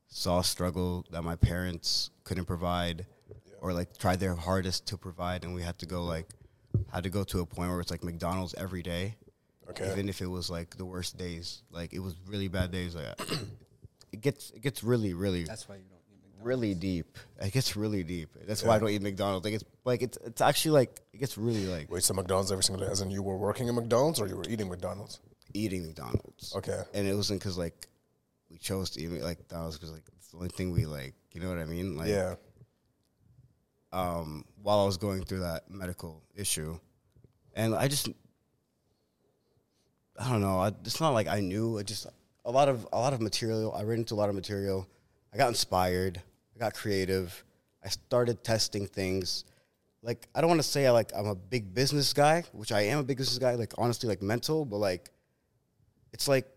saw 0.08 0.42
struggle 0.42 1.06
that 1.12 1.24
my 1.24 1.36
parents 1.36 2.10
couldn't 2.24 2.46
provide, 2.46 3.06
or 3.62 3.74
like 3.74 3.98
tried 3.98 4.20
their 4.20 4.36
hardest 4.36 4.88
to 4.88 4.98
provide, 4.98 5.44
and 5.44 5.54
we 5.54 5.62
had 5.62 5.78
to 5.80 5.86
go 5.86 6.04
like 6.04 6.28
had 6.92 7.04
to 7.04 7.10
go 7.10 7.24
to 7.24 7.42
a 7.42 7.46
point 7.46 7.70
where 7.70 7.80
it's 7.80 7.92
like 7.92 8.04
McDonald's 8.04 8.54
every 8.56 8.82
day. 8.82 9.16
Okay. 9.70 9.92
Even 9.92 10.10
if 10.10 10.22
it 10.22 10.28
was 10.28 10.50
like 10.50 10.76
the 10.78 10.86
worst 10.86 11.18
days, 11.18 11.62
like 11.72 11.94
it 11.94 12.00
was 12.00 12.16
really 12.28 12.48
bad 12.48 12.72
days. 12.72 12.96
Like 12.96 13.20
it 14.12 14.22
gets 14.22 14.52
it 14.52 14.62
gets 14.62 14.84
really 14.84 15.14
really 15.14 15.44
that's 15.44 15.70
why 15.70 15.76
you 15.76 15.84
don't 15.84 15.92
need 15.92 15.99
McDonald's. 15.99 15.99
Really 16.42 16.74
deep. 16.74 17.18
It 17.42 17.54
gets 17.54 17.76
really 17.76 18.04
deep. 18.04 18.30
That's 18.48 18.64
why 18.64 18.76
I 18.76 18.80
don't 18.80 18.90
eat 18.90 19.02
McDonald's. 19.02 19.46
Like 19.46 19.56
it's 19.56 19.64
like 19.86 20.02
it's 20.02 20.18
it's 20.26 20.42
actually 20.42 20.72
like 20.72 21.02
it 21.14 21.20
gets 21.20 21.38
really 21.38 21.66
like 21.66 21.92
Wait, 21.92 22.04
so 22.04 22.14
McDonald's 22.14 22.52
every 22.52 22.64
single 22.64 22.86
day? 22.86 22.92
As 22.92 23.02
in, 23.02 23.12
you 23.12 23.24
were 23.24 23.38
working 23.38 23.68
at 23.68 23.76
McDonald's 23.76 24.20
or 24.20 24.28
you 24.28 24.36
were 24.36 24.46
eating 24.50 24.70
McDonald's? 24.70 25.20
eating 25.54 25.86
McDonald's. 25.86 26.56
Okay. 26.56 26.82
And 26.94 27.08
it 27.08 27.16
wasn't 27.16 27.40
because 27.40 27.58
like 27.58 27.88
we 28.50 28.58
chose 28.58 28.92
to 28.92 29.02
eat 29.02 29.10
like 29.22 29.40
McDonald's 29.40 29.78
because 29.78 29.92
like 29.92 30.04
it's 30.18 30.30
the 30.30 30.38
only 30.38 30.50
thing 30.50 30.72
we 30.72 30.86
like. 30.86 31.14
You 31.32 31.42
know 31.42 31.50
what 31.50 31.58
I 31.58 31.66
mean? 31.66 31.96
Like 31.98 32.10
yeah. 32.10 32.36
um, 33.92 34.46
while 34.62 34.80
I 34.80 34.86
was 34.86 34.98
going 34.98 35.24
through 35.24 35.42
that 35.42 35.70
medical 35.70 36.24
issue, 36.36 36.80
and 37.56 37.76
I 37.76 37.88
just, 37.88 38.10
I 40.20 40.30
don't 40.30 40.42
know. 40.42 40.60
I, 40.60 40.70
it's 40.86 41.00
not 41.00 41.12
like 41.12 41.28
I 41.28 41.40
knew. 41.40 41.78
I 41.80 41.84
just 41.84 42.08
a 42.46 42.52
lot 42.52 42.68
of 42.70 42.88
a 42.92 43.00
lot 43.00 43.14
of 43.14 43.22
material. 43.22 43.74
I 43.74 43.84
read 43.84 44.00
into 44.00 44.16
a 44.16 44.16
lot 44.16 44.30
of 44.30 44.36
material. 44.36 44.88
I 45.34 45.38
got 45.38 45.50
inspired. 45.50 46.22
I 46.60 46.66
got 46.66 46.74
creative. 46.74 47.44
I 47.84 47.88
started 47.90 48.44
testing 48.44 48.86
things. 48.86 49.46
Like 50.02 50.28
I 50.36 50.42
don't 50.42 50.50
want 50.50 50.62
to 50.62 50.68
say 50.68 50.86
I 50.88 50.92
like 50.92 51.12
I'm 51.16 51.28
a 51.28 51.36
big 51.36 51.74
business 51.74 52.12
guy, 52.14 52.44
which 52.52 52.72
I 52.72 52.82
am 52.82 53.00
a 53.00 53.04
big 53.04 53.18
business 53.18 53.38
guy. 53.38 53.56
Like 53.56 53.74
honestly, 53.78 54.10
like 54.10 54.22
mental, 54.22 54.66
but 54.66 54.78
like 54.78 55.10
it's 56.12 56.28
like 56.28 56.48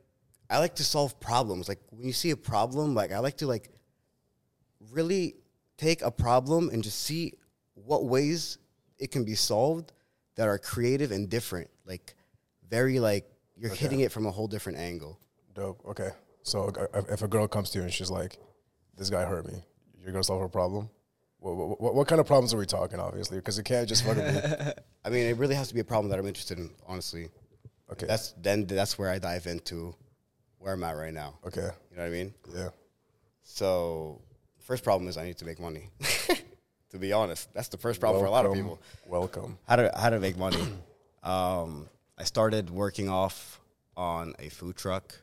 I 0.51 0.59
like 0.59 0.75
to 0.77 0.85
solve 0.85 1.19
problems. 1.21 1.69
Like 1.69 1.79
when 1.91 2.05
you 2.07 2.13
see 2.13 2.31
a 2.31 2.37
problem, 2.37 2.95
like 2.95 3.13
I 3.13 3.21
like 3.21 3.37
to 3.39 3.47
like 3.47 3.71
really 4.91 5.37
take 5.77 6.03
a 6.03 6.11
problem 6.11 6.69
and 6.73 6.83
just 6.83 7.01
see 7.01 7.35
what 7.75 8.05
ways 8.07 8.59
it 8.99 9.11
can 9.13 9.25
be 9.25 9.35
solved 9.35 9.93
that 10.37 10.49
are 10.49 10.59
creative 10.59 11.13
and 11.13 11.29
different. 11.29 11.71
Like 11.87 12.15
very 12.69 12.99
like 12.99 13.29
you're 13.57 13.71
Okay. 13.71 13.81
hitting 13.81 14.01
it 14.01 14.11
from 14.11 14.27
a 14.27 14.31
whole 14.31 14.49
different 14.49 14.79
angle. 14.79 15.19
Dope. 15.55 15.81
Okay. 15.87 16.11
So 16.43 16.69
if- 16.95 17.09
if 17.09 17.23
a 17.23 17.29
girl 17.29 17.47
comes 17.47 17.71
to 17.71 17.79
you 17.79 17.85
and 17.85 17.93
she's 17.93 18.11
like, 18.11 18.39
"This 18.97 19.11
guy 19.11 19.25
hurt 19.25 19.47
me," 19.47 19.63
you're 20.03 20.13
gonna 20.13 20.25
solve 20.25 20.43
a 20.43 20.49
problem. 20.49 20.89
What, 21.39 21.81
what, 21.81 21.95
what 21.95 22.07
kind 22.07 22.21
of 22.21 22.27
problems 22.27 22.55
are 22.55 22.59
we 22.59 22.67
talking? 22.67 23.01
Obviously, 23.01 23.39
because 23.39 23.59
it 23.59 23.65
can't 23.65 23.89
just 23.89 24.05
fucking 24.05 24.23
be. 24.23 24.41
I 25.05 25.11
mean, 25.11 25.27
it 25.27 25.37
really 25.37 25.57
has 25.57 25.69
to 25.69 25.75
be 25.75 25.81
a 25.81 25.85
problem 25.85 26.11
that 26.11 26.19
I'm 26.19 26.27
interested 26.27 26.59
in, 26.59 26.71
honestly. 26.87 27.31
Okay. 27.91 28.07
That's 28.07 28.33
then 28.41 28.67
that's 28.67 28.97
where 28.99 29.11
I 29.11 29.19
dive 29.19 29.47
into 29.47 29.95
where 30.59 30.73
I'm 30.73 30.85
at 30.85 30.97
right 30.97 31.13
now. 31.13 31.39
okay. 31.47 31.69
You 31.91 31.97
know 31.97 32.03
what 32.03 32.07
I 32.07 32.11
mean? 32.11 32.35
Yeah. 32.55 32.69
So, 33.43 34.21
first 34.61 34.85
problem 34.85 35.09
is 35.09 35.17
I 35.17 35.25
need 35.25 35.37
to 35.39 35.45
make 35.45 35.59
money. 35.59 35.91
to 36.91 36.99
be 36.99 37.13
honest, 37.13 37.53
that's 37.53 37.69
the 37.69 37.77
first 37.77 37.99
problem 38.01 38.23
for 38.23 38.27
a 38.27 38.31
lot 38.31 38.47
of 38.47 38.55
people. 38.55 38.81
Welcome. 39.07 39.59
How 39.67 39.77
to 39.77 39.91
how 39.97 40.11
to 40.11 40.21
make 40.21 40.39
money? 40.39 40.63
um, 41.25 41.89
I 42.17 42.25
started 42.25 42.71
working 42.71 43.09
off 43.09 43.61
on 43.97 44.35
a 44.39 44.49
food 44.49 44.77
truck, 44.77 45.15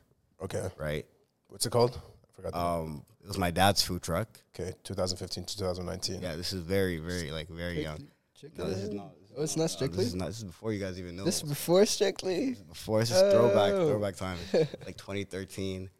Okay. 0.42 0.68
right? 0.76 1.06
What's 1.48 1.64
it 1.66 1.70
called? 1.70 1.98
I 2.44 2.48
forgot. 2.48 2.52
the- 2.52 2.58
Um, 2.58 3.04
it 3.22 3.28
was 3.28 3.38
my 3.38 3.50
dad's 3.50 3.82
food 3.82 4.02
truck. 4.02 4.28
okay. 4.54 4.72
2015 4.84 5.44
to 5.44 5.56
2019. 5.58 6.20
Yeah, 6.22 6.36
this 6.36 6.52
is 6.52 6.60
very 6.62 6.98
very 6.98 7.30
like 7.30 7.48
very 7.48 7.82
young. 7.82 8.08
No, 8.56 8.64
this 8.70 8.78
is 8.78 8.90
not. 8.90 9.12
oh 9.36 9.42
it's 9.42 9.56
not 9.56 9.64
This 9.64 9.72
strictly 9.72 10.04
is 10.06 10.14
not. 10.14 10.28
This 10.28 10.38
is 10.38 10.44
before 10.44 10.72
you 10.72 10.80
guys 10.80 10.98
even 10.98 11.14
know. 11.16 11.24
this 11.24 11.42
is 11.42 11.48
before 11.48 11.84
strictly 11.84 12.56
before 12.68 13.00
this 13.00 13.10
is 13.10 13.20
throwback 13.32 13.72
Oh. 13.72 13.88
throwback 13.90 14.16
time, 14.16 14.38
like 14.52 14.96
2013. 14.96 15.90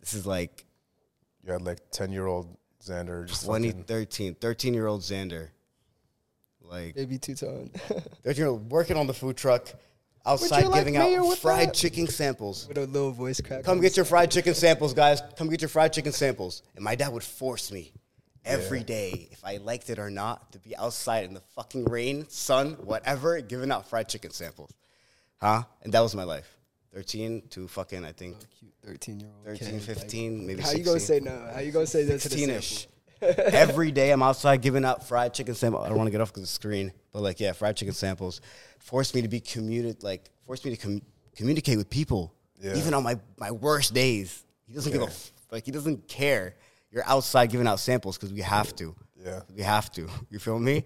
This 0.00 0.14
is 0.14 0.26
like 0.26 0.66
You 1.44 1.52
had 1.52 1.62
like 1.62 1.78
10 1.92 2.10
year 2.12 2.26
old 2.26 2.56
Xander. 2.82 3.26
Just 3.26 3.42
2013. 3.42 4.34
13 4.34 4.74
year 4.74 4.86
old 4.88 5.02
Xander, 5.02 5.50
like 6.62 6.94
baby 6.96 7.18
two-tone 7.18 7.70
13 8.24 8.36
year 8.36 8.46
old 8.48 8.70
working 8.70 8.96
on 8.96 9.06
the 9.06 9.14
food 9.14 9.36
truck, 9.36 9.68
outside 10.26 10.66
like 10.66 10.80
giving 10.84 10.96
out 10.96 11.38
fried 11.38 11.68
that? 11.68 11.74
chicken 11.74 12.06
samples. 12.06 12.66
with 12.68 12.78
a 12.78 12.86
little 12.86 13.12
voice 13.12 13.40
crack 13.40 13.64
Come 13.64 13.80
get 13.80 13.96
your 13.96 14.04
fried 14.04 14.30
chicken 14.30 14.54
samples, 14.54 14.92
guys. 14.94 15.22
Come 15.36 15.48
get 15.48 15.60
your 15.62 15.68
fried 15.68 15.92
chicken 15.92 16.12
samples. 16.12 16.62
And 16.74 16.84
my 16.84 16.94
dad 16.94 17.12
would 17.12 17.22
force 17.24 17.70
me 17.72 17.92
every 18.44 18.78
Yeah. 18.78 18.84
day, 18.84 19.28
if 19.32 19.44
I 19.44 19.56
liked 19.58 19.90
it 19.90 19.98
or 19.98 20.10
not, 20.10 20.52
to 20.52 20.58
be 20.58 20.76
outside 20.76 21.24
in 21.24 21.34
the 21.34 21.42
fucking 21.54 21.84
rain, 21.84 22.26
sun, 22.28 22.72
whatever, 22.74 23.40
giving 23.40 23.70
out 23.70 23.88
fried 23.88 24.08
chicken 24.08 24.30
samples. 24.30 24.72
Huh? 25.40 25.64
And 25.82 25.92
that 25.94 26.00
was 26.00 26.14
my 26.14 26.24
life. 26.24 26.56
13 26.94 27.42
to 27.50 27.68
fucking, 27.68 28.04
I 28.04 28.12
think, 28.12 28.36
oh, 28.40 28.44
cute 28.58 28.72
13 28.84 29.20
year 29.20 29.28
old 29.46 29.58
13, 29.58 29.78
15, 29.80 30.46
maybe 30.46 30.60
how 30.60 30.68
16. 30.68 30.78
you 30.80 30.84
gonna 30.84 31.00
say 31.00 31.20
no 31.20 31.50
how 31.54 31.60
you 31.60 31.70
gonna 31.70 31.86
say 31.86 32.02
that 32.04 32.20
to 32.20 32.28
the 32.28 32.36
16 32.36 32.60
sample? 32.60 32.92
Every 33.38 33.90
day 33.92 34.10
I'm 34.10 34.22
outside 34.22 34.62
giving 34.62 34.84
out 34.84 35.06
fried 35.06 35.34
chicken 35.34 35.54
samples. 35.54 35.84
I 35.84 35.88
don't 35.88 35.98
want 35.98 36.06
to 36.08 36.10
get 36.12 36.20
off 36.20 36.32
the 36.32 36.46
screen, 36.46 36.92
but 37.12 37.22
like, 37.22 37.40
yeah, 37.40 37.52
fried 37.52 37.76
chicken 37.76 37.94
samples 37.94 38.40
forced 38.78 39.14
me 39.14 39.22
to 39.22 39.28
be 39.28 39.40
commuted, 39.40 40.02
like, 40.02 40.30
forced 40.46 40.64
me 40.64 40.70
to 40.74 40.76
com- 40.76 41.02
communicate 41.36 41.76
with 41.78 41.90
people, 41.90 42.34
Yeah. 42.60 42.76
even 42.76 42.94
on 42.94 43.02
my, 43.02 43.18
my 43.38 43.50
worst 43.50 43.92
days. 43.94 44.44
He 44.66 44.74
doesn't 44.74 44.92
give 44.92 45.02
a 45.02 45.06
Yeah. 45.06 45.10
like, 45.50 45.64
he 45.66 45.70
doesn't 45.70 46.08
care. 46.08 46.54
You're 46.90 47.06
outside 47.06 47.50
giving 47.50 47.66
out 47.66 47.78
samples 47.80 48.16
because 48.16 48.32
we 48.32 48.40
have 48.40 48.74
to. 48.76 48.94
Yeah. 49.22 49.40
We 49.54 49.62
have 49.62 49.90
to. 49.92 50.08
You 50.30 50.38
feel 50.38 50.58
me? 50.58 50.84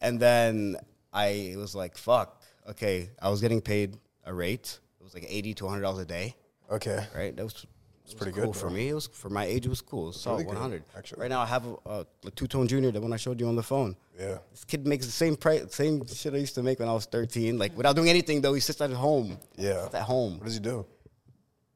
And 0.00 0.18
then 0.20 0.76
I 1.12 1.54
was 1.56 1.74
like, 1.74 1.96
fuck. 1.96 2.42
Okay, 2.68 3.10
I 3.22 3.30
was 3.30 3.40
getting 3.40 3.60
paid 3.62 3.96
a 4.26 4.34
rate. 4.34 4.78
It 5.00 5.04
was 5.04 5.14
like 5.14 5.24
eighty 5.28 5.54
to 5.54 5.66
hundred 5.68 5.82
dollars 5.82 6.02
a 6.02 6.06
day 6.06 6.34
Okay. 6.70 7.02
right? 7.16 7.34
That 7.34 7.42
was, 7.44 7.64
it's 8.08 8.14
pretty 8.14 8.32
cool 8.32 8.52
good, 8.52 8.56
for 8.56 8.70
me. 8.70 8.88
It 8.88 8.94
was 8.94 9.06
for 9.06 9.28
my 9.28 9.44
age. 9.44 9.66
It 9.66 9.68
was 9.68 9.82
cool. 9.82 10.12
Solid 10.12 10.38
really 10.38 10.44
good, 10.46 10.54
100. 10.54 10.82
actually. 10.96 11.20
Right 11.20 11.28
now, 11.28 11.40
I 11.40 11.46
have 11.46 11.66
a, 11.84 12.06
a, 12.24 12.30
two 12.30 12.46
tone 12.46 12.66
junior, 12.66 12.90
the 12.90 13.00
one 13.00 13.12
I 13.12 13.18
showed 13.18 13.38
you 13.38 13.46
on 13.48 13.56
the 13.56 13.62
phone. 13.62 13.96
Yeah. 14.18 14.38
This 14.50 14.64
kid 14.64 14.86
makes 14.86 15.04
the 15.04 15.12
same 15.12 15.36
price, 15.36 15.74
same 15.74 16.06
shit 16.06 16.32
I 16.32 16.38
used 16.38 16.54
to 16.54 16.62
make 16.62 16.78
when 16.80 16.88
I 16.88 16.92
was 16.94 17.04
13. 17.04 17.58
Like 17.58 17.76
without 17.76 17.94
doing 17.96 18.08
anything 18.08 18.40
though, 18.40 18.54
he 18.54 18.60
sits 18.60 18.80
at 18.80 18.90
home. 18.90 19.38
Yeah. 19.56 19.88
At 19.92 20.02
home. 20.02 20.38
What 20.38 20.46
does 20.46 20.54
he 20.54 20.60
do? 20.60 20.86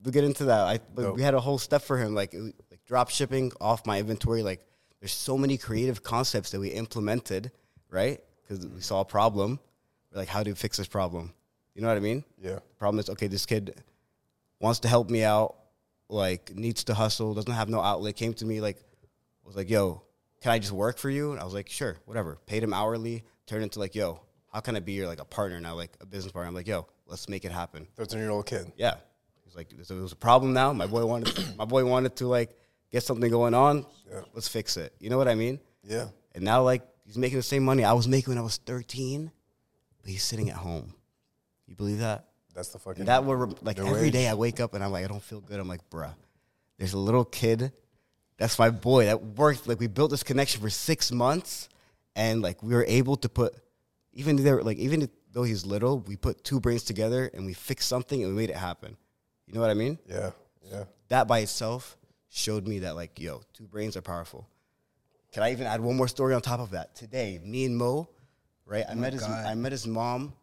We'll 0.02 0.12
get 0.12 0.24
into 0.24 0.46
that. 0.46 0.60
I 0.60 0.80
Dope. 0.96 1.16
we 1.16 1.22
had 1.22 1.34
a 1.34 1.40
whole 1.40 1.58
step 1.58 1.82
for 1.82 1.98
him, 1.98 2.14
like 2.14 2.32
it 2.32 2.40
like 2.70 2.84
drop 2.86 3.10
shipping 3.10 3.52
off 3.60 3.86
my 3.86 3.98
inventory. 3.98 4.42
Like 4.42 4.64
there's 5.00 5.12
so 5.12 5.36
many 5.36 5.58
creative 5.58 6.02
concepts 6.02 6.50
that 6.52 6.60
we 6.60 6.68
implemented, 6.68 7.52
right? 7.90 8.20
Because 8.42 8.66
we 8.66 8.80
saw 8.80 9.00
a 9.00 9.04
problem. 9.04 9.60
We're 10.10 10.20
like, 10.20 10.28
how 10.28 10.42
do 10.42 10.50
we 10.50 10.54
fix 10.54 10.78
this 10.78 10.88
problem? 10.88 11.32
You 11.74 11.82
know 11.82 11.88
what 11.88 11.96
I 11.96 12.00
mean? 12.00 12.24
Yeah. 12.40 12.54
The 12.54 12.60
Problem 12.78 13.00
is, 13.00 13.08
okay, 13.10 13.26
this 13.26 13.46
kid 13.46 13.74
wants 14.60 14.80
to 14.80 14.88
help 14.88 15.10
me 15.10 15.24
out, 15.24 15.56
like 16.12 16.54
needs 16.54 16.84
to 16.84 16.94
hustle, 16.94 17.34
doesn't 17.34 17.52
have 17.52 17.68
no 17.68 17.80
outlet. 17.80 18.16
Came 18.16 18.34
to 18.34 18.44
me 18.44 18.60
like, 18.60 18.82
was 19.44 19.56
like, 19.56 19.70
yo, 19.70 20.02
can 20.40 20.52
I 20.52 20.58
just 20.58 20.72
work 20.72 20.98
for 20.98 21.10
you? 21.10 21.32
And 21.32 21.40
I 21.40 21.44
was 21.44 21.54
like, 21.54 21.68
sure, 21.68 21.98
whatever. 22.04 22.38
Paid 22.46 22.62
him 22.62 22.72
hourly. 22.72 23.24
Turned 23.46 23.62
into 23.62 23.78
like, 23.78 23.94
yo, 23.94 24.20
how 24.52 24.60
can 24.60 24.76
I 24.76 24.80
be 24.80 24.92
your 24.92 25.06
like 25.06 25.20
a 25.20 25.24
partner 25.24 25.60
now, 25.60 25.74
like 25.74 25.96
a 26.00 26.06
business 26.06 26.32
partner? 26.32 26.48
I'm 26.48 26.54
like, 26.54 26.66
yo, 26.66 26.86
let's 27.06 27.28
make 27.28 27.44
it 27.44 27.52
happen. 27.52 27.86
13 27.96 28.18
year 28.18 28.30
old 28.30 28.46
kid. 28.46 28.72
Yeah. 28.76 28.94
He's 29.44 29.56
like, 29.56 29.72
so 29.82 29.96
it 29.96 30.00
was 30.00 30.12
a 30.12 30.16
problem 30.16 30.52
now. 30.52 30.72
My 30.72 30.86
boy 30.86 31.04
wanted, 31.04 31.56
my 31.56 31.64
boy 31.64 31.84
wanted 31.84 32.16
to 32.16 32.26
like 32.26 32.56
get 32.90 33.02
something 33.02 33.30
going 33.30 33.54
on. 33.54 33.86
Yeah. 34.10 34.22
Let's 34.34 34.48
fix 34.48 34.76
it. 34.76 34.94
You 35.00 35.10
know 35.10 35.18
what 35.18 35.28
I 35.28 35.34
mean? 35.34 35.60
Yeah. 35.84 36.08
And 36.34 36.44
now 36.44 36.62
like 36.62 36.82
he's 37.04 37.18
making 37.18 37.38
the 37.38 37.42
same 37.42 37.64
money 37.64 37.84
I 37.84 37.92
was 37.92 38.08
making 38.08 38.32
when 38.32 38.38
I 38.38 38.42
was 38.42 38.58
13, 38.58 39.30
but 40.00 40.10
he's 40.10 40.22
sitting 40.22 40.50
at 40.50 40.56
home. 40.56 40.94
You 41.66 41.74
believe 41.74 41.98
that? 41.98 42.26
That's 42.54 42.68
the 42.68 42.78
fucking. 42.78 43.00
And 43.00 43.08
that 43.08 43.24
were 43.24 43.48
like 43.62 43.78
New 43.78 43.86
every 43.86 44.08
age. 44.08 44.12
day 44.12 44.28
I 44.28 44.34
wake 44.34 44.60
up 44.60 44.74
and 44.74 44.84
I'm 44.84 44.92
like, 44.92 45.04
I 45.04 45.08
don't 45.08 45.22
feel 45.22 45.40
good. 45.40 45.58
I'm 45.58 45.68
like, 45.68 45.88
bruh, 45.90 46.14
there's 46.78 46.92
a 46.92 46.98
little 46.98 47.24
kid. 47.24 47.72
That's 48.36 48.58
my 48.58 48.70
boy 48.70 49.06
that 49.06 49.22
worked. 49.22 49.66
Like 49.66 49.80
we 49.80 49.86
built 49.86 50.10
this 50.10 50.22
connection 50.22 50.60
for 50.60 50.70
six 50.70 51.12
months, 51.12 51.68
and 52.16 52.42
like 52.42 52.62
we 52.62 52.74
were 52.74 52.84
able 52.86 53.16
to 53.16 53.28
put, 53.28 53.54
even 54.12 54.36
there, 54.42 54.62
like 54.62 54.78
even 54.78 55.08
though 55.32 55.44
he's 55.44 55.64
little, 55.64 56.00
we 56.00 56.16
put 56.16 56.44
two 56.44 56.60
brains 56.60 56.82
together 56.82 57.30
and 57.32 57.46
we 57.46 57.54
fixed 57.54 57.88
something 57.88 58.22
and 58.22 58.34
we 58.34 58.40
made 58.40 58.50
it 58.50 58.56
happen. 58.56 58.96
You 59.46 59.54
know 59.54 59.60
what 59.60 59.70
I 59.70 59.74
mean? 59.74 59.98
Yeah. 60.08 60.30
Yeah. 60.70 60.84
That 61.08 61.28
by 61.28 61.40
itself 61.40 61.96
showed 62.28 62.66
me 62.66 62.80
that 62.80 62.96
like, 62.96 63.18
yo, 63.18 63.42
two 63.52 63.64
brains 63.64 63.96
are 63.96 64.02
powerful. 64.02 64.46
Can 65.32 65.42
I 65.42 65.52
even 65.52 65.66
add 65.66 65.80
one 65.80 65.96
more 65.96 66.08
story 66.08 66.34
on 66.34 66.42
top 66.42 66.60
of 66.60 66.70
that? 66.70 66.94
Today, 66.94 67.40
me 67.42 67.64
and 67.64 67.76
Mo, 67.76 68.08
right? 68.66 68.84
I 68.88 68.92
oh 68.92 68.96
met 68.96 69.12
his 69.14 69.22
God. 69.22 69.46
I 69.46 69.54
met 69.54 69.72
his 69.72 69.86
mom 69.86 70.34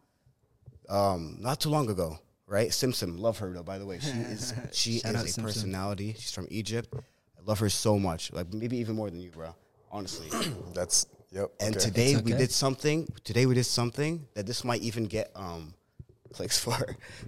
um, 0.90 1.36
not 1.40 1.60
too 1.60 1.68
long 1.70 1.88
ago, 1.88 2.18
right? 2.46 2.72
Simpson, 2.72 3.16
love 3.16 3.38
her 3.38 3.52
though. 3.52 3.62
By 3.62 3.78
the 3.78 3.86
way, 3.86 3.98
she 4.00 4.08
is 4.10 4.52
she 4.72 4.98
Shout 4.98 5.14
is 5.14 5.22
a 5.22 5.24
Simpson. 5.28 5.44
personality. 5.44 6.14
She's 6.18 6.32
from 6.32 6.46
Egypt. 6.50 6.92
I 6.94 7.42
love 7.46 7.58
her 7.60 7.70
so 7.70 7.98
much, 7.98 8.32
like 8.32 8.52
maybe 8.52 8.76
even 8.78 8.96
more 8.96 9.08
than 9.10 9.20
you, 9.20 9.30
bro. 9.30 9.54
Honestly. 9.90 10.28
That's, 10.74 11.06
yep. 11.32 11.50
and 11.60 11.74
okay. 11.76 11.84
today 11.84 12.12
It's 12.12 12.22
we 12.22 12.32
did 12.32 12.50
something. 12.50 13.08
Today 13.24 13.46
we 13.46 13.54
did 13.54 13.64
something 13.64 14.26
that 14.34 14.46
this 14.46 14.64
might 14.64 14.82
even 14.82 15.04
get 15.06 15.30
um 15.34 15.74
clicks 16.32 16.58
for. 16.58 16.76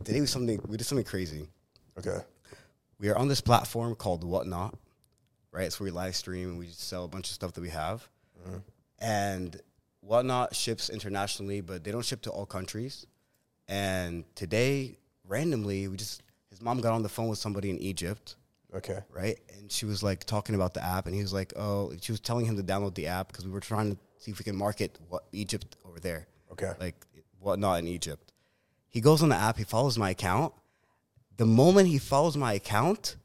today 0.04 0.20
was 0.20 0.30
something 0.30 0.60
we 0.68 0.76
did 0.76 0.84
something 0.84 1.04
crazy. 1.04 1.48
Okay. 1.98 2.18
We 2.98 3.08
are 3.08 3.16
on 3.18 3.26
this 3.28 3.40
platform 3.40 3.94
called 3.96 4.22
Whatnot, 4.22 4.76
right? 5.50 5.64
It's 5.64 5.80
where 5.80 5.86
we 5.86 5.90
live 5.90 6.14
stream 6.14 6.50
and 6.50 6.58
we 6.58 6.68
sell 6.68 7.04
a 7.04 7.08
bunch 7.08 7.28
of 7.28 7.34
stuff 7.34 7.52
that 7.54 7.60
we 7.60 7.70
have. 7.70 8.08
And 8.98 9.60
Whatnot 10.00 10.54
ships 10.54 10.88
internationally, 10.90 11.60
but 11.60 11.82
they 11.84 11.90
don't 11.90 12.04
ship 12.04 12.22
to 12.22 12.30
all 12.30 12.46
countries. 12.46 13.06
And 13.68 14.24
today, 14.34 14.98
randomly, 15.26 15.88
we 15.88 15.96
just 15.96 16.22
his 16.50 16.60
mom 16.60 16.80
got 16.80 16.92
on 16.92 17.02
the 17.02 17.08
phone 17.08 17.28
with 17.28 17.38
somebody 17.38 17.70
in 17.70 17.78
Egypt, 17.78 18.36
Okay. 18.74 19.00
right? 19.10 19.38
And 19.56 19.70
she 19.72 19.86
was 19.86 20.02
like 20.02 20.24
talking 20.24 20.54
about 20.54 20.74
the 20.74 20.82
app, 20.84 21.06
and 21.06 21.14
he 21.14 21.22
was 21.22 21.32
like, 21.32 21.52
"Oh," 21.56 21.92
she 22.00 22.12
was 22.12 22.20
telling 22.20 22.44
him 22.44 22.56
to 22.56 22.62
download 22.62 22.94
the 22.94 23.06
app 23.06 23.28
because 23.28 23.44
we 23.46 23.50
were 23.50 23.60
trying 23.60 23.92
to 23.92 23.98
see 24.18 24.30
if 24.30 24.38
we 24.38 24.44
can 24.44 24.56
market 24.56 24.98
what 25.08 25.24
Egypt 25.32 25.76
over 25.86 25.98
there, 26.00 26.26
Okay. 26.52 26.72
like 26.80 26.94
Whatnot 27.40 27.78
in 27.80 27.88
Egypt. 27.88 28.32
He 28.88 29.00
goes 29.00 29.22
on 29.22 29.30
the 29.30 29.36
app, 29.36 29.56
he 29.56 29.64
follows 29.64 29.98
my 29.98 30.10
account. 30.10 30.52
The 31.38 31.46
moment 31.46 31.88
he 31.88 31.98
follows 31.98 32.36
my 32.36 32.52
account, 32.52 33.16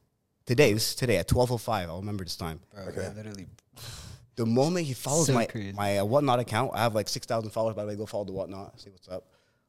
today, 0.46 0.74
this 0.74 0.90
is 0.92 0.96
today 0.96 1.18
at 1.18 1.28
twelve 1.28 1.52
oh 1.52 1.58
five. 1.58 1.90
I'll 1.90 2.00
remember 2.00 2.24
this 2.24 2.38
time. 2.38 2.62
Bro, 2.74 2.86
Okay. 2.86 3.02
yeah, 3.02 3.14
literally. 3.14 3.48
The 4.38 4.46
moment 4.46 4.86
he 4.86 4.94
follows 4.94 5.28
So 5.28 5.34
my 5.34 5.46
crazy. 5.46 5.74
my 5.74 5.98
uh, 6.00 6.06
whatnot 6.06 6.40
account, 6.40 6.72
I 6.74 6.80
have 6.84 6.96
like 6.96 7.10
six 7.10 7.26
thousand 7.28 7.50
followers. 7.52 7.76
By 7.76 7.84
the 7.84 7.90
way, 7.90 7.96
go 7.96 8.06
follow 8.06 8.24
the 8.24 8.32
whatnot. 8.32 8.80
See 8.80 8.90
what's 8.90 9.08
up. 9.10 9.26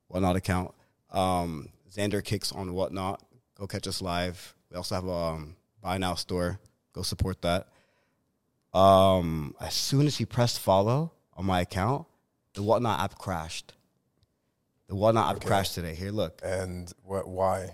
Whatnot 0.09 0.37
account. 0.37 0.75
Um, 1.11 1.69
Xander 1.91 2.23
kicks 2.23 2.53
on 2.53 2.73
whatnot. 2.75 3.23
Go 3.55 3.67
catch 3.67 3.87
us 3.87 4.03
live. 4.03 4.55
We 4.71 4.77
also 4.77 4.95
have 4.95 5.07
a 5.07 5.13
um, 5.13 5.57
buy 5.81 5.99
now 5.99 6.15
store. 6.15 6.59
Go 6.93 7.03
support 7.03 7.43
that. 7.43 7.69
Um, 8.75 9.55
as 9.61 9.75
soon 9.75 10.07
as 10.07 10.17
he 10.17 10.25
pressed 10.25 10.61
follow 10.61 11.13
on 11.37 11.47
my 11.47 11.61
account, 11.61 12.07
the 12.55 12.63
whatnot 12.63 13.01
app 13.01 13.19
crashed. 13.19 13.75
The 14.89 14.95
whatnot 14.95 15.37
app 15.37 15.45
crashed 15.45 15.75
today. 15.75 15.95
Here, 15.95 16.11
look. 16.11 16.41
And 16.45 16.93
what? 17.05 17.29
Why? 17.29 17.71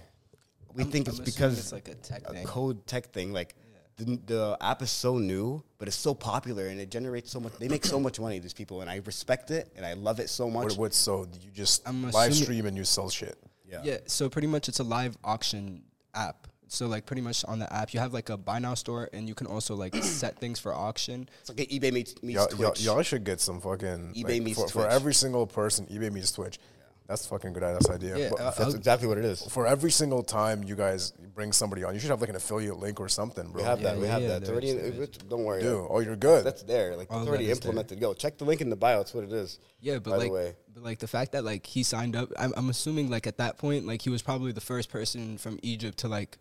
We 0.74 0.84
think 0.84 1.08
I'm 1.08 1.14
it's 1.14 1.20
because 1.20 1.58
it's 1.58 1.72
like 1.72 1.88
a 1.88 1.94
tech 1.94 2.22
a 2.28 2.44
code 2.44 2.86
tech 2.86 3.12
thing. 3.12 3.32
Like 3.32 3.54
the, 3.96 4.18
the 4.26 4.56
app 4.60 4.82
is 4.82 4.90
so 4.90 5.18
new, 5.18 5.62
but 5.78 5.88
it's 5.88 5.96
so 5.96 6.14
popular 6.14 6.66
and 6.66 6.80
it 6.80 6.90
generates 6.90 7.30
so 7.30 7.40
much. 7.40 7.52
They 7.58 7.68
make 7.68 7.84
so 7.84 8.00
much 8.00 8.18
money. 8.18 8.38
These 8.38 8.52
people, 8.54 8.80
and 8.80 8.90
I 8.90 9.00
respect 9.04 9.50
it 9.50 9.70
and 9.76 9.86
I 9.86 9.94
love 9.94 10.20
it 10.20 10.28
so 10.28 10.50
much. 10.50 10.64
What, 10.70 10.78
what's 10.78 10.96
so? 10.96 11.26
You 11.40 11.50
just 11.52 11.88
I'm 11.88 12.10
live 12.10 12.34
stream 12.34 12.66
and 12.66 12.76
you 12.76 12.84
sell 12.84 13.08
shit. 13.08 13.38
yeah. 13.70 13.80
Yeah, 13.84 13.98
so 14.06 14.28
pretty 14.28 14.48
much 14.48 14.68
it's 14.68 14.80
a 14.80 14.84
live 14.84 15.16
auction 15.22 15.82
app. 16.14 16.48
So 16.66 16.86
like 16.86 17.06
pretty 17.06 17.22
much 17.22 17.44
on 17.44 17.60
the 17.60 17.72
app 17.72 17.94
you 17.94 18.00
have 18.00 18.12
like 18.12 18.30
a 18.30 18.36
buy 18.36 18.58
now 18.58 18.74
store 18.74 19.08
and 19.12 19.28
you 19.28 19.34
can 19.34 19.46
also 19.46 19.76
like 19.76 19.94
set 20.02 20.38
things 20.40 20.58
for 20.58 20.74
auction. 20.74 21.28
it's 21.40 21.50
like 21.50 21.58
eBay 21.68 21.92
meets, 21.92 22.20
meets 22.22 22.36
Y'all, 22.36 22.48
y'all, 22.58 22.70
Twitch. 22.70 22.80
y'all 22.82 23.02
should 23.02 23.22
get 23.22 23.40
some 23.40 23.60
fucking 23.60 24.12
eBay 24.16 24.24
like, 24.24 24.42
meets 24.42 24.60
for, 24.60 24.68
for 24.68 24.88
every 24.88 25.14
single 25.14 25.46
person. 25.46 25.86
eBay 25.86 26.10
meets 26.10 26.32
Twitch. 26.32 26.58
That's 27.06 27.26
fucking 27.26 27.52
good 27.52 27.62
ass 27.62 27.90
idea. 27.90 28.16
Yeah, 28.16 28.28
But 28.30 28.40
uh, 28.40 28.50
That's 28.56 28.75
exactly 28.75 29.06
what 29.06 29.18
it 29.18 29.26
is. 29.26 29.42
for 29.50 29.66
every 29.66 29.90
single 29.90 30.23
time 30.23 30.62
you 30.64 30.75
guys 30.75 31.12
bring 31.34 31.52
somebody 31.52 31.84
on, 31.84 31.92
you 31.92 32.00
should 32.00 32.08
have 32.08 32.23
like 32.23 32.30
an 32.30 32.37
affiliate 32.37 32.78
link 32.78 32.99
or 32.99 33.11
something, 33.11 33.46
bro. 33.52 33.61
We 33.61 33.68
have 33.68 33.80
Yeah, 33.82 33.90
that. 33.90 33.99
We 34.00 34.06
yeah, 34.06 34.12
have 34.12 34.23
yeah, 34.23 34.28
that. 34.28 34.37
It's 34.38 34.46
there 34.46 34.52
already. 34.54 34.68
is, 34.68 34.75
in- 34.75 34.80
there 34.80 35.02
is. 35.02 35.08
it's- 35.11 35.28
don't 35.28 35.44
worry. 35.44 35.61
Dude, 35.61 35.87
oh, 35.90 36.00
you're 36.00 36.16
good. 36.16 36.44
That's 36.46 36.62
there. 36.62 36.96
Like 36.96 37.12
All 37.12 37.18
it's 37.20 37.28
already 37.28 37.44
that 37.44 37.52
is 37.52 37.61
there. 37.61 37.68
implemented. 37.70 38.00
Go 38.00 38.14
check 38.14 38.38
the 38.38 38.46
link 38.46 38.62
in 38.62 38.70
the 38.70 38.76
bio. 38.76 38.96
That's 38.99 39.12
what 39.12 39.25
it 39.25 39.32
is. 39.32 39.58
Yeah, 39.80 39.99
but 39.99 40.04
By 40.04 40.11
the 40.12 40.16
like 40.25 40.32
way. 40.32 40.56
but 40.73 40.82
like 40.82 40.99
the 40.99 41.06
fact 41.06 41.32
that 41.32 41.44
like 41.44 41.66
he 41.66 41.82
signed 41.82 42.16
up 42.16 42.30
I'm 42.38 42.54
I'm 42.56 42.70
assuming 42.70 43.11
like 43.11 43.26
at 43.26 43.37
that 43.37 43.58
point 43.58 43.87
like 43.87 44.00
he 44.00 44.08
was 44.08 44.23
probably 44.23 44.52
the 44.52 44.62
first 44.62 44.88
person 44.88 45.37
from 45.37 45.58
Egypt 45.62 45.99
to 45.99 46.08
like 46.08 46.38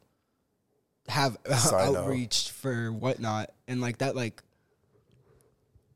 have 1.09 1.37
Sign 1.57 1.89
up. 1.89 2.03
outreach 2.05 2.51
for 2.51 2.89
whatnot 2.93 3.51
and 3.67 3.81
like 3.81 3.97
that 3.97 4.15
like 4.15 4.41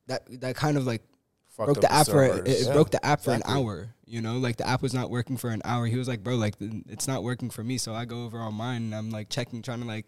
that 0.08 0.24
that 0.42 0.58
kind 0.58 0.76
of 0.78 0.86
like 0.86 1.02
Fucked 1.02 1.17
broke 1.66 1.78
up 1.78 1.82
the 1.82 1.92
app 1.92 2.08
for 2.08 2.24
it, 2.24 2.48
it 2.48 2.66
Yeah, 2.68 2.74
broke 2.74 2.92
the 2.92 3.06
app 3.06 3.22
for 3.22 3.32
exactly. 3.32 3.52
an 3.54 3.58
hour. 3.58 3.90
You 4.06 4.22
know, 4.22 4.38
like 4.38 4.56
the 4.58 4.68
app 4.68 4.82
was 4.82 4.94
not 4.94 5.10
working 5.10 5.36
for 5.38 5.50
an 5.50 5.62
hour. 5.66 5.86
He 5.88 5.98
was 5.98 6.08
like, 6.08 6.24
"Bro, 6.24 6.36
like 6.36 6.56
it's 6.60 7.08
not 7.08 7.24
working 7.24 7.50
for 7.50 7.64
me." 7.64 7.78
So 7.78 7.94
I 7.94 8.06
go 8.06 8.24
over 8.24 8.40
on 8.40 8.54
mine 8.54 8.84
and 8.84 8.96
I'm 8.96 9.10
like 9.10 9.30
checking, 9.30 9.62
trying 9.62 9.82
to 9.82 9.86
like 9.88 10.06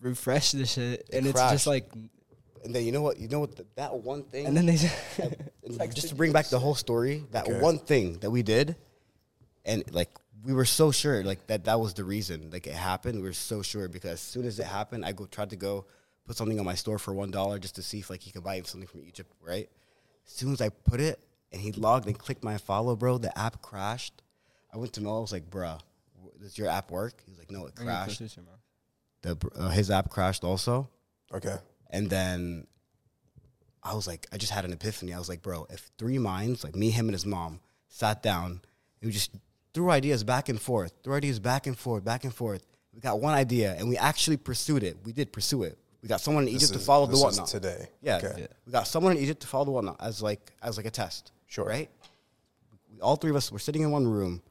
refresh 0.00 0.52
the 0.52 0.66
shit, 0.66 1.08
and 1.12 1.24
it's 1.26 1.32
crashed. 1.32 1.52
just 1.52 1.66
like, 1.66 1.92
And 2.64 2.74
then 2.74 2.84
you 2.84 2.92
know 2.92 3.02
what? 3.02 3.18
You 3.18 3.28
know 3.28 3.40
what? 3.40 3.56
The, 3.56 3.66
that 3.76 3.94
one 3.94 4.24
thing. 4.24 4.46
and 4.46 4.56
then 4.56 4.66
they 4.66 4.76
And 5.80 5.94
just 5.94 6.08
to 6.08 6.14
bring 6.14 6.32
back 6.32 6.46
the 6.48 6.58
whole 6.58 6.74
story, 6.74 7.24
that 7.30 7.46
Okay. 7.46 7.60
one 7.60 7.78
thing 7.78 8.18
that 8.18 8.30
we 8.30 8.42
did, 8.42 8.76
and 9.64 9.84
like 9.92 10.10
we 10.44 10.52
were 10.52 10.64
so 10.64 10.90
sure, 10.90 11.22
like 11.22 11.46
that 11.46 11.64
that 11.64 11.78
was 11.78 11.94
the 11.94 12.04
reason, 12.04 12.50
like 12.50 12.66
it 12.66 12.74
happened. 12.74 13.16
We 13.18 13.28
were 13.28 13.32
so 13.32 13.62
sure 13.62 13.88
because 13.88 14.12
as 14.12 14.20
soon 14.20 14.46
as 14.46 14.58
it 14.58 14.66
happened, 14.66 15.04
I 15.04 15.12
go 15.12 15.26
tried 15.26 15.50
to 15.50 15.56
go 15.56 15.86
put 16.26 16.36
something 16.36 16.58
on 16.58 16.64
my 16.66 16.74
store 16.74 16.98
for 16.98 17.14
one 17.14 17.30
dollar 17.30 17.58
just 17.60 17.76
to 17.76 17.82
see 17.82 18.00
if 18.00 18.10
like 18.10 18.20
he 18.20 18.30
could 18.32 18.42
buy 18.42 18.60
something 18.62 18.88
from 18.88 19.04
Egypt, 19.04 19.30
right? 19.40 19.68
As 20.26 20.32
soon 20.32 20.52
as 20.52 20.60
I 20.60 20.68
put 20.68 21.00
it 21.00 21.20
and 21.52 21.60
he 21.60 21.72
logged 21.72 22.06
and 22.06 22.18
clicked 22.18 22.44
my 22.44 22.58
follow, 22.58 22.96
bro, 22.96 23.18
the 23.18 23.36
app 23.38 23.62
crashed. 23.62 24.22
I 24.72 24.78
went 24.78 24.92
to 24.94 25.02
Mel. 25.02 25.18
I 25.18 25.20
was 25.20 25.32
like, 25.32 25.50
"Bruh, 25.50 25.80
does 26.40 26.56
your 26.56 26.68
app 26.68 26.90
work?" 26.90 27.22
He 27.24 27.30
was 27.30 27.38
like, 27.38 27.50
"No, 27.50 27.66
it 27.66 27.74
crashed." 27.74 28.18
closer 28.18 28.34
to 28.34 28.40
your 28.40 28.50
mouth. 28.50 28.60
The 29.22 29.60
uh, 29.60 29.68
his 29.70 29.90
app 29.90 30.10
crashed 30.10 30.44
also. 30.44 30.88
Okay. 31.32 31.56
And 31.90 32.08
then 32.08 32.66
I 33.82 33.94
was 33.94 34.06
like, 34.06 34.26
I 34.32 34.36
just 34.36 34.52
had 34.52 34.64
an 34.64 34.72
epiphany. 34.72 35.12
I 35.12 35.18
was 35.18 35.28
like, 35.28 35.42
bro, 35.42 35.66
if 35.70 35.90
three 35.98 36.18
minds, 36.18 36.64
like 36.64 36.76
me, 36.76 36.90
him, 36.90 37.06
and 37.06 37.14
his 37.14 37.26
mom, 37.26 37.60
sat 37.88 38.22
down 38.22 38.60
and 39.00 39.08
we 39.08 39.10
just 39.10 39.32
threw 39.74 39.90
ideas 39.90 40.24
back 40.24 40.48
and 40.48 40.60
forth, 40.60 40.92
threw 41.02 41.14
ideas 41.14 41.38
back 41.38 41.66
and 41.66 41.76
forth, 41.76 42.04
back 42.04 42.24
and 42.24 42.34
forth. 42.34 42.64
We 42.94 43.00
got 43.00 43.20
one 43.20 43.34
idea 43.34 43.74
and 43.78 43.88
we 43.88 43.96
actually 43.96 44.36
pursued 44.36 44.82
it. 44.82 44.98
We 45.04 45.12
did 45.12 45.32
pursue 45.32 45.64
it. 45.64 45.78
We 46.02 46.08
got 46.08 46.20
someone 46.20 46.46
in 46.48 46.52
This 46.52 46.64
Egypt 46.64 46.72
to 46.74 46.78
is- 46.80 46.86
follow 46.86 47.06
the 47.06 47.12
this 47.12 47.20
is 47.20 47.24
whatnot. 47.24 47.46
today. 47.48 47.88
Yeah, 48.00 48.16
Okay. 48.16 48.34
Yeah. 48.42 48.46
we 48.66 48.72
got 48.72 48.86
someone 48.88 49.12
in 49.16 49.22
Egypt 49.22 49.40
to 49.42 49.46
follow 49.46 49.64
the 49.64 49.70
whatnot 49.70 49.96
as 50.00 50.20
like 50.20 50.52
as 50.62 50.76
like 50.76 50.86
a 50.86 50.90
test. 50.90 51.30
Sure. 51.46 51.64
Right. 51.66 51.88
We, 52.92 53.00
all 53.00 53.16
three 53.16 53.30
of 53.30 53.36
us 53.36 53.52
were 53.52 53.58
sitting 53.60 53.82
in 53.82 53.90
one 53.92 54.06
room. 54.06 54.42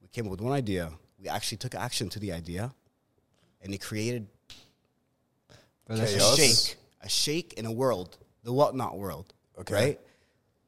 We 0.00 0.08
came 0.08 0.26
up 0.26 0.30
with 0.30 0.40
one 0.40 0.52
idea. 0.52 0.92
We 1.20 1.28
actually 1.28 1.58
took 1.58 1.74
action 1.74 2.08
to 2.10 2.18
the 2.20 2.32
idea, 2.32 2.72
and 3.60 3.74
it 3.74 3.78
created 3.80 4.28
Bro, 5.86 5.96
a 5.96 6.06
Chaos. 6.06 6.36
shake, 6.36 6.76
a 7.02 7.08
shake 7.08 7.52
in 7.54 7.66
a 7.66 7.72
world, 7.72 8.16
the 8.44 8.52
whatnot 8.52 8.96
world. 8.98 9.32
Okay. 9.58 9.74
Right? 9.74 10.00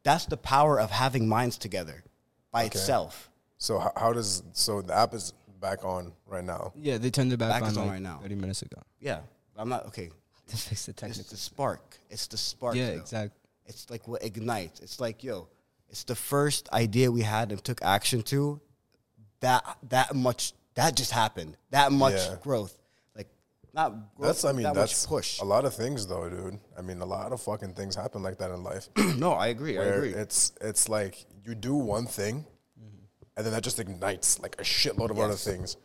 That's 0.03 0.25
the 0.27 0.37
power 0.37 0.81
of 0.81 0.91
having 0.91 1.29
minds 1.29 1.57
together 1.59 2.03
by 2.51 2.65
Okay. 2.65 2.79
itself. 2.79 3.31
So 3.59 3.79
how, 3.79 3.93
how 3.97 4.13
does 4.13 4.43
so 4.55 4.83
the 4.83 4.97
app 4.97 5.15
is 5.15 5.35
back 5.61 5.85
on 5.85 6.13
right 6.27 6.43
now? 6.43 6.73
yeah, 6.75 6.99
they 6.99 7.11
turned 7.11 7.33
it 7.33 7.37
back, 7.37 7.51
Back 7.51 7.63
on 7.63 7.69
is 7.71 7.77
on 7.77 7.85
like 7.85 7.93
right 7.93 8.03
now. 8.03 8.19
thirty 8.23 8.35
minutes 8.35 8.63
ago 8.63 8.83
Yeah. 8.99 9.21
I'm 9.61 9.69
not 9.69 9.87
okay. 9.87 10.11
to 10.49 10.57
fix 10.57 10.87
the 10.87 10.93
text. 10.93 11.21
It's 11.21 11.31
the 11.31 11.37
spark. 11.37 11.97
It's 12.09 12.27
the 12.27 12.37
spark. 12.37 12.75
Yeah, 12.75 12.91
though. 12.91 12.97
exactly. 12.97 13.39
It's 13.67 13.89
like 13.91 14.09
what 14.09 14.25
ignites. 14.25 14.81
It's 14.81 14.99
like, 15.01 15.23
yo, 15.23 15.49
it's 15.89 16.05
the 16.05 16.15
first 16.15 16.69
idea 16.73 17.11
we 17.11 17.21
had 17.23 17.53
and 17.53 17.63
took 17.63 17.83
action 17.83 18.23
to. 18.23 18.61
That 19.41 19.65
that 19.91 20.15
much 20.15 20.53
that 20.75 20.97
just 20.97 21.13
happened. 21.13 21.57
That 21.71 21.93
much 21.93 22.15
Yeah. 22.15 22.37
growth. 22.43 22.77
Like 23.17 23.29
not 23.73 24.15
growth, 24.17 24.27
That's 24.29 24.45
I 24.45 24.53
mean 24.53 24.65
that 24.65 24.75
that's 24.75 25.05
much 25.05 25.09
push. 25.09 25.41
a 25.41 25.45
lot 25.45 25.65
of 25.65 25.75
things 25.75 26.07
though, 26.07 26.29
dude. 26.29 26.59
I 26.77 26.83
mean 26.83 27.01
a 27.01 27.07
lot 27.07 27.33
of 27.33 27.41
fucking 27.41 27.75
things 27.75 27.95
happen 27.95 28.23
like 28.23 28.39
that 28.39 28.51
in 28.51 28.63
life. 28.63 28.89
no, 29.17 29.33
I 29.33 29.49
agree. 29.49 29.79
I 29.79 29.85
agree. 29.85 30.11
it's 30.15 30.53
it's 30.61 30.89
like 30.89 31.25
you 31.45 31.55
do 31.55 31.75
one 31.75 32.07
thing, 32.07 32.45
and 33.37 33.47
then 33.47 33.53
that 33.53 33.63
just 33.63 33.79
ignites 33.79 34.39
like 34.41 34.57
a 34.61 34.65
shitload 34.65 35.11
of 35.11 35.19
other 35.19 35.35
things, 35.35 35.77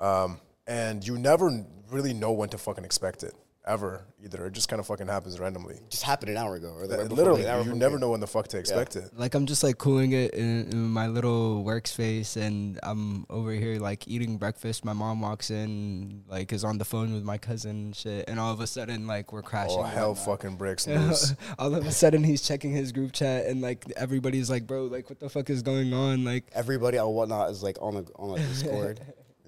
um, 0.00 0.40
and 0.70 1.06
you 1.06 1.18
never 1.18 1.66
really 1.90 2.14
know 2.14 2.30
when 2.32 2.48
to 2.50 2.58
fucking 2.58 2.84
expect 2.84 3.24
it. 3.24 3.34
ever 3.66 4.06
either. 4.24 4.46
It 4.46 4.52
just 4.52 4.68
kind 4.68 4.80
of 4.80 4.86
fucking 4.86 5.06
happens 5.06 5.38
randomly. 5.38 5.78
just 5.90 6.02
happened 6.02 6.30
an 6.30 6.36
hour 6.38 6.54
ago, 6.54 6.68
or 6.68 6.86
the 6.86 6.96
right 6.96 7.08
Literally, 7.08 7.44
like, 7.44 7.66
you 7.66 7.74
never 7.74 7.92
here. 7.92 7.98
know 7.98 8.10
when 8.10 8.20
the 8.20 8.26
fuck 8.26 8.48
to 8.48 8.58
expect 8.58 8.96
it. 8.96 9.10
Like 9.16 9.34
I'm 9.34 9.46
just 9.46 9.62
like 9.62 9.78
cooling 9.78 10.12
it 10.12 10.32
in, 10.32 10.70
in 10.70 10.88
my 10.88 11.08
little 11.08 11.62
workspace, 11.64 12.36
and 12.36 12.78
I'm 12.82 13.26
over 13.28 13.52
here 13.52 13.78
like 13.78 14.08
eating 14.08 14.38
breakfast. 14.38 14.84
My 14.84 14.92
mom 14.92 15.20
walks 15.20 15.50
in, 15.50 16.24
like 16.28 16.52
is 16.52 16.64
on 16.64 16.78
the 16.78 16.84
phone 16.84 17.12
with 17.12 17.22
my 17.22 17.36
cousin, 17.36 17.70
and 17.70 17.96
shit, 17.96 18.28
and 18.28 18.40
all 18.40 18.52
of 18.52 18.60
a 18.60 18.66
sudden 18.66 19.06
like 19.06 19.32
we're 19.32 19.40
oh, 19.40 19.42
crashing. 19.42 19.78
Oh 19.78 19.82
hell, 19.82 20.14
fucking 20.14 20.56
breaks 20.56 20.86
loose. 20.86 21.34
all 21.58 21.74
of 21.74 21.86
a 21.86 21.92
sudden 21.92 22.24
he's 22.24 22.42
checking 22.42 22.72
his 22.72 22.92
group 22.92 23.12
chat, 23.12 23.46
and 23.46 23.60
like 23.60 23.84
everybody's 23.96 24.48
like, 24.48 24.66
"Bro, 24.66 24.84
like 24.84 25.10
what 25.10 25.20
the 25.20 25.28
fuck 25.28 25.50
is 25.50 25.62
going 25.62 25.92
on?" 25.92 26.24
Like, 26.24 26.44
Everybody 26.52 26.98
on 26.98 27.12
whatnot 27.12 27.50
is 27.50 27.62
like 27.62 27.76
on 27.80 27.96
a 27.96 28.04
on 28.16 28.38
a 28.38 28.42
Discord, 28.48 29.00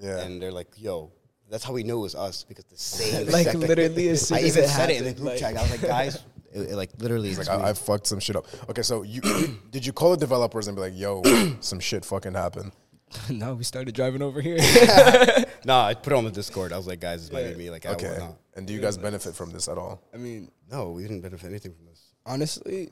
Yeah. 0.03 0.19
and 0.21 0.43
they're 0.43 0.53
like, 0.53 0.69
"Yo." 0.77 1.11
That's 1.51 1.65
how 1.65 1.73
we 1.75 1.83
knew 1.83 1.99
it 1.99 2.03
was 2.03 2.15
us 2.15 2.45
because 2.45 2.65
the 2.65 2.77
same. 2.99 3.27
Like, 3.29 3.45
second- 3.45 3.61
literally 3.61 4.09
as 4.09 4.27
soon 4.29 4.39
I 4.39 4.41
as 4.41 4.47
even 4.57 4.65
it 4.65 4.69
said 4.69 4.91
it 4.91 4.97
in 4.99 5.05
the 5.05 5.13
group 5.13 5.29
like- 5.29 5.39
chat. 5.39 5.57
I 5.57 5.63
was 5.63 5.71
like, 5.71 5.83
guys, 5.83 6.15
it, 6.53 6.61
it, 6.73 6.77
like 6.77 6.91
literally. 6.99 7.29
It's 7.31 7.41
it's 7.41 7.49
like 7.49 7.61
I. 7.61 7.71
I 7.71 7.73
fucked 7.75 8.07
some 8.07 8.21
shit 8.21 8.37
up. 8.37 8.47
Okay, 8.71 8.83
so 8.83 9.03
you 9.03 9.21
did 9.71 9.85
you 9.87 9.93
call 9.93 10.11
the 10.13 10.17
developers 10.17 10.67
and 10.69 10.77
be 10.77 10.81
like, 10.83 10.97
"Yo, 10.97 11.23
some 11.61 11.79
shit 11.81 12.05
fucking 12.05 12.35
happened." 12.35 12.73
no, 13.31 13.53
we 13.55 13.63
started 13.65 13.95
driving 13.95 14.23
over 14.23 14.41
here. 14.41 14.57
Nah, 15.67 15.85
I 15.85 15.93
put 15.95 16.15
it 16.15 16.17
on 16.17 16.25
the 16.25 16.31
Discord. 16.31 16.73
I 16.73 16.79
was 16.79 16.87
like, 16.87 16.99
guys, 17.01 17.21
this 17.21 17.31
might 17.33 17.45
Yeah. 17.45 17.51
be 17.53 17.57
me. 17.65 17.71
Like, 17.71 17.85
I 17.85 17.91
Okay, 17.91 18.09
whatnot. 18.09 18.39
and 18.57 18.67
do 18.67 18.73
you 18.73 18.81
guys 18.81 18.97
benefit 18.97 19.35
from 19.35 19.51
this 19.53 19.69
at 19.69 19.77
all? 19.77 20.01
I 20.15 20.17
mean, 20.17 20.51
No, 20.71 20.91
we 20.93 21.03
didn't 21.03 21.21
benefit 21.21 21.47
anything 21.51 21.75
from 21.75 21.85
this. 21.85 22.01
honestly, 22.25 22.87
w- 22.87 22.91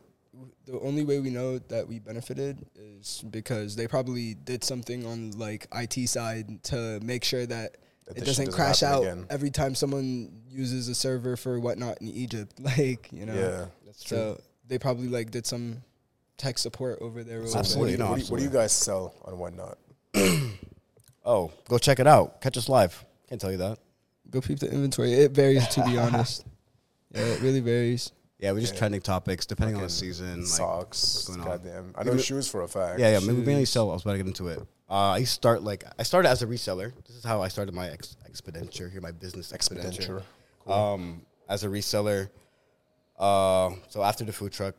the 0.65 0.79
only 0.81 1.05
way 1.05 1.19
we 1.21 1.31
know 1.31 1.59
that 1.59 1.87
we 1.89 1.99
benefited 1.99 2.65
is 2.77 3.25
because 3.31 3.75
they 3.77 3.87
probably 3.89 4.35
did 4.35 4.63
something 4.65 5.05
on 5.07 5.33
like 5.33 5.67
IT 5.75 6.09
side 6.09 6.63
to 6.65 7.01
make 7.03 7.25
sure 7.25 7.47
that, 7.47 7.77
That 8.07 8.17
it 8.17 8.25
doesn't 8.25 8.47
doesn't 8.47 8.53
crash 8.53 8.83
out 8.83 9.03
again. 9.03 9.27
every 9.31 9.51
time 9.51 9.75
someone 9.75 10.31
uses 10.49 10.89
a 10.89 10.95
server 10.95 11.37
for 11.37 11.59
whatnot 11.59 12.01
in 12.01 12.09
Egypt. 12.09 12.55
Like, 12.61 13.09
you 13.13 13.27
know, 13.27 13.35
Yeah. 13.35 13.67
That's 13.87 14.05
true. 14.05 14.17
so 14.17 14.41
they 14.69 14.79
probably 14.79 15.09
like 15.09 15.31
did 15.33 15.47
some 15.47 15.83
tech 16.39 16.59
support 16.59 16.99
over 17.01 17.25
there. 17.25 17.45
So 17.47 17.51
over 17.51 17.59
Absolutely 17.59 17.81
What 17.81 17.87
do, 17.87 17.93
you, 17.93 17.99
not. 17.99 18.11
what, 18.11 18.17
do 18.19 18.23
you, 18.25 18.31
what 18.31 18.39
do 18.39 18.45
you 18.45 18.51
guys 18.51 18.73
sell 18.73 19.15
on 19.25 19.39
whatnot? 19.39 19.79
oh, 21.25 21.51
go 21.69 21.79
check 21.79 21.99
it 21.99 22.07
out. 22.07 22.41
Catch 22.41 22.57
us 22.57 22.69
live. 22.69 23.05
Can't 23.29 23.41
tell 23.41 23.51
you 23.51 23.59
that. 23.59 23.79
Go 24.31 24.41
peep 24.41 24.59
the 24.61 24.71
inventory. 24.71 25.13
It 25.13 25.33
varies, 25.33 25.67
to 25.69 25.85
be 25.85 25.99
honest. 25.99 26.45
Yeah, 27.13 27.23
it 27.23 27.41
really 27.43 27.59
varies. 27.59 28.13
Yeah, 28.41 28.53
we're 28.53 28.61
just 28.61 28.77
trending 28.77 29.01
topics 29.03 29.45
depending 29.47 29.77
on 29.77 29.83
the 29.83 29.89
season. 29.91 30.39
Like, 30.41 30.47
Socks. 30.49 31.25
going 31.27 31.41
on. 31.41 31.47
Goddamn. 31.47 31.95
I 31.97 32.05
know 32.05 32.13
Maybe- 32.13 32.23
shoes 32.23 32.49
for 32.49 32.63
a 32.63 32.69
fact. 32.69 32.99
yeah, 32.99 33.11
yeah. 33.13 33.21
Maybe 33.21 33.43
mainly 33.43 33.65
sell. 33.67 33.91
I 33.91 33.95
was 33.95 34.03
about 34.03 34.13
to 34.13 34.19
get 34.19 34.27
into 34.27 34.49
it. 34.49 34.61
Uh, 34.91 34.95
I 35.11 35.25
start 35.25 35.63
like 35.63 35.85
I 35.99 36.03
started 36.03 36.29
as 36.31 36.43
a 36.43 36.47
reseller. 36.47 36.93
This 37.07 37.17
is 37.17 37.23
how 37.25 37.43
I 37.43 37.49
started 37.49 37.75
my 37.75 37.89
ex- 37.91 38.17
expenditure 38.27 38.89
here, 38.89 39.01
my 39.01 39.13
business 39.13 39.53
expenditure. 39.53 39.89
Expenditure. 40.67 40.73
Um, 40.73 41.23
as 41.49 41.65
a 41.65 41.69
reseller. 41.69 42.31
Uh, 43.19 43.73
so 43.89 44.03
after 44.03 44.25
the 44.25 44.33
food 44.33 44.53
truck 44.53 44.75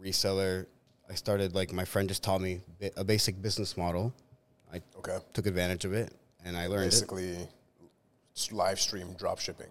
reseller, 0.00 0.66
I 1.10 1.14
started 1.14 1.54
like 1.54 1.72
my 1.72 1.84
friend 1.84 2.08
just 2.08 2.22
taught 2.22 2.40
me 2.40 2.60
bi- 2.80 2.92
a 2.96 3.04
basic 3.04 3.42
business 3.42 3.76
model. 3.76 4.14
I 4.72 4.80
Okay. 4.98 5.18
took 5.32 5.46
advantage 5.46 5.84
of 5.84 5.92
it 5.92 6.14
and 6.44 6.56
I 6.56 6.66
learned 6.68 6.84
it. 6.84 6.90
Basically, 6.92 7.48
s- 8.36 8.52
live 8.52 8.80
stream 8.80 9.12
drop 9.18 9.38
shipping. 9.40 9.68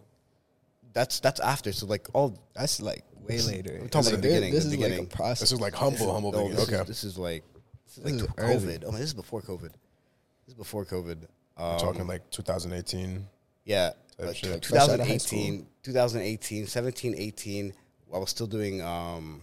That's 0.93 1.19
that's 1.19 1.39
after. 1.39 1.71
So 1.71 1.85
like 1.85 2.07
all 2.13 2.37
That's 2.55 2.81
like 2.81 3.03
way 3.27 3.39
later. 3.41 3.77
I'm 3.81 3.89
talking 3.89 4.05
Like, 4.05 4.13
about 4.13 4.21
the 4.23 4.27
beginning, 4.27 4.53
This 4.53 4.63
the 4.65 4.69
is 4.71 4.75
beginning. 4.75 4.99
like 4.99 5.13
a 5.13 5.15
process. 5.15 5.39
This 5.41 5.51
is 5.53 5.59
like 5.61 5.73
humble, 5.73 6.11
humble 6.13 6.31
no, 6.31 6.49
this, 6.49 6.67
Okay. 6.67 6.81
is, 6.81 6.87
this 6.87 7.03
is 7.03 7.17
like 7.17 7.43
this 7.85 7.97
is 7.97 8.03
This 8.03 8.13
like 8.13 8.23
is 8.23 8.27
early. 8.37 8.55
COVID. 8.77 8.83
Oh 8.87 8.91
man, 8.91 8.99
this 9.01 9.09
is 9.09 9.13
before 9.13 9.41
COVID. 9.41 9.71
This 9.71 10.47
is 10.49 10.53
before 10.55 10.85
COVID. 10.85 11.23
Um, 11.57 11.71
We're 11.73 11.77
talking 11.79 12.07
like 12.07 12.29
2018. 12.31 13.27
Yeah, 13.65 13.89
Type 14.17 14.27
like 14.27 14.35
shit. 14.35 14.51
Like 14.51 14.65
fresh 14.65 14.81
outta 14.81 15.03
high 15.03 15.17
2018, 15.17 15.67
2018, 15.83 16.67
17, 16.67 17.15
18. 17.17 17.73
I 18.13 18.17
was 18.17 18.29
still 18.29 18.47
doing 18.47 18.81
um, 18.81 19.41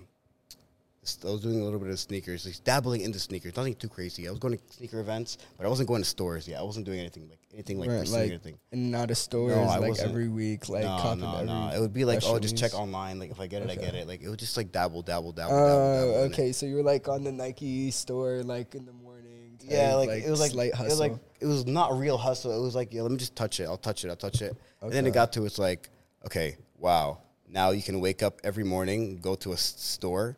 I 1.26 1.30
was 1.30 1.40
doing 1.40 1.60
a 1.60 1.64
little 1.64 1.78
bit 1.78 1.90
of 1.90 1.98
sneakers, 1.98 2.44
like 2.46 2.62
dabbling 2.64 3.00
into 3.02 3.18
sneakers. 3.18 3.56
Nothing 3.56 3.74
too 3.74 3.88
crazy. 3.88 4.26
I 4.26 4.30
was 4.30 4.38
going 4.38 4.56
to 4.56 4.62
sneaker 4.70 5.00
events, 5.00 5.38
but 5.56 5.64
I 5.66 5.68
wasn't 5.68 5.88
going 5.88 6.02
to 6.02 6.08
stores. 6.08 6.46
Yeah, 6.48 6.60
I 6.60 6.62
wasn't 6.62 6.86
doing 6.86 6.98
anything 7.00 7.28
like 7.28 7.38
anything 7.54 7.78
like 7.78 7.88
Right, 7.90 8.00
pursuing 8.00 8.20
like 8.20 8.30
anything. 8.30 8.58
and 8.72 8.90
not 8.90 9.10
a 9.10 9.14
stores 9.14 9.54
No, 9.54 9.62
I 9.62 9.78
like 9.78 9.88
wasn't. 9.90 10.10
every 10.10 10.28
week, 10.28 10.68
like 10.68 10.82
no, 10.84 11.14
no, 11.14 11.42
no. 11.44 11.70
It 11.74 11.80
would 11.80 11.92
be 11.92 12.04
like, 12.04 12.20
oh, 12.24 12.38
just 12.38 12.56
check 12.56 12.74
online. 12.74 13.18
Like 13.18 13.30
if 13.30 13.40
I 13.40 13.46
get 13.46 13.62
it, 13.62 13.70
I 13.70 13.74
get 13.76 13.94
it. 13.94 14.06
Like 14.06 14.22
it 14.22 14.28
would 14.28 14.38
just 14.38 14.56
like 14.56 14.70
dabble, 14.72 15.02
dabble, 15.02 15.32
dabble, 15.32 15.56
dabble, 15.56 15.66
Uh, 15.82 15.94
dabble. 16.00 16.14
okay, 16.32 16.52
so 16.52 16.66
you 16.66 16.76
were 16.76 16.82
like 16.82 17.08
on 17.08 17.24
the 17.24 17.32
Nike 17.32 17.90
store, 17.90 18.42
like 18.42 18.74
in 18.74 18.84
the 18.86 18.92
morning. 18.92 19.56
type, 19.60 19.68
Yeah, 19.70 19.94
like, 19.94 20.22
it 20.24 20.30
was 20.30 20.40
like 20.40 20.52
slight 20.52 20.68
it 20.70 20.74
hustle. 20.76 20.90
was 20.90 21.00
like 21.00 21.12
it 21.40 21.46
was 21.46 21.66
not 21.66 21.96
real 21.98 22.18
hustle. 22.18 22.52
It 22.58 22.62
was 22.62 22.74
like, 22.74 22.92
yeah, 22.92 23.02
let 23.02 23.10
me 23.12 23.16
just 23.18 23.34
touch 23.36 23.60
it. 23.60 23.64
I'll 23.64 23.76
touch 23.76 24.04
it. 24.04 24.08
I'll 24.08 24.16
touch 24.16 24.42
it. 24.42 24.56
And 24.82 24.92
then 24.92 25.06
it 25.06 25.12
got 25.14 25.32
to 25.34 25.44
it's 25.46 25.58
like, 25.58 25.88
okay, 26.26 26.56
wow. 26.78 27.18
Now 27.50 27.70
you 27.70 27.82
can 27.82 28.00
wake 28.00 28.22
up 28.22 28.40
every 28.44 28.64
morning, 28.64 29.16
go 29.22 29.34
to 29.36 29.52
a 29.52 29.56
store, 29.56 30.36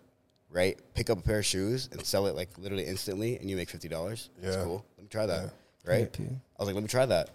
right? 0.51 0.79
Pick 0.95 1.11
up 1.11 1.19
a 1.19 1.23
pair 1.23 1.39
of 1.39 1.47
shoes 1.47 1.89
and 1.93 2.05
sell 2.05 2.27
it 2.27 2.35
like 2.35 2.51
literally 2.59 2.85
instantly, 2.87 3.37
and 3.39 3.49
you 3.51 3.57
make 3.57 3.71
fifty 3.71 3.89
dollars. 3.89 4.31
That's 4.41 4.57
Yeah. 4.57 4.65
cool. 4.65 4.85
Let 4.97 5.03
me 5.05 5.09
try 5.09 5.27
that. 5.27 5.45
Yeah. 5.85 5.91
Right? 5.93 6.17
I 6.21 6.23
was 6.59 6.67
like, 6.67 6.75
let 6.75 6.83
me 6.83 6.89
try 6.89 7.07
that. 7.07 7.31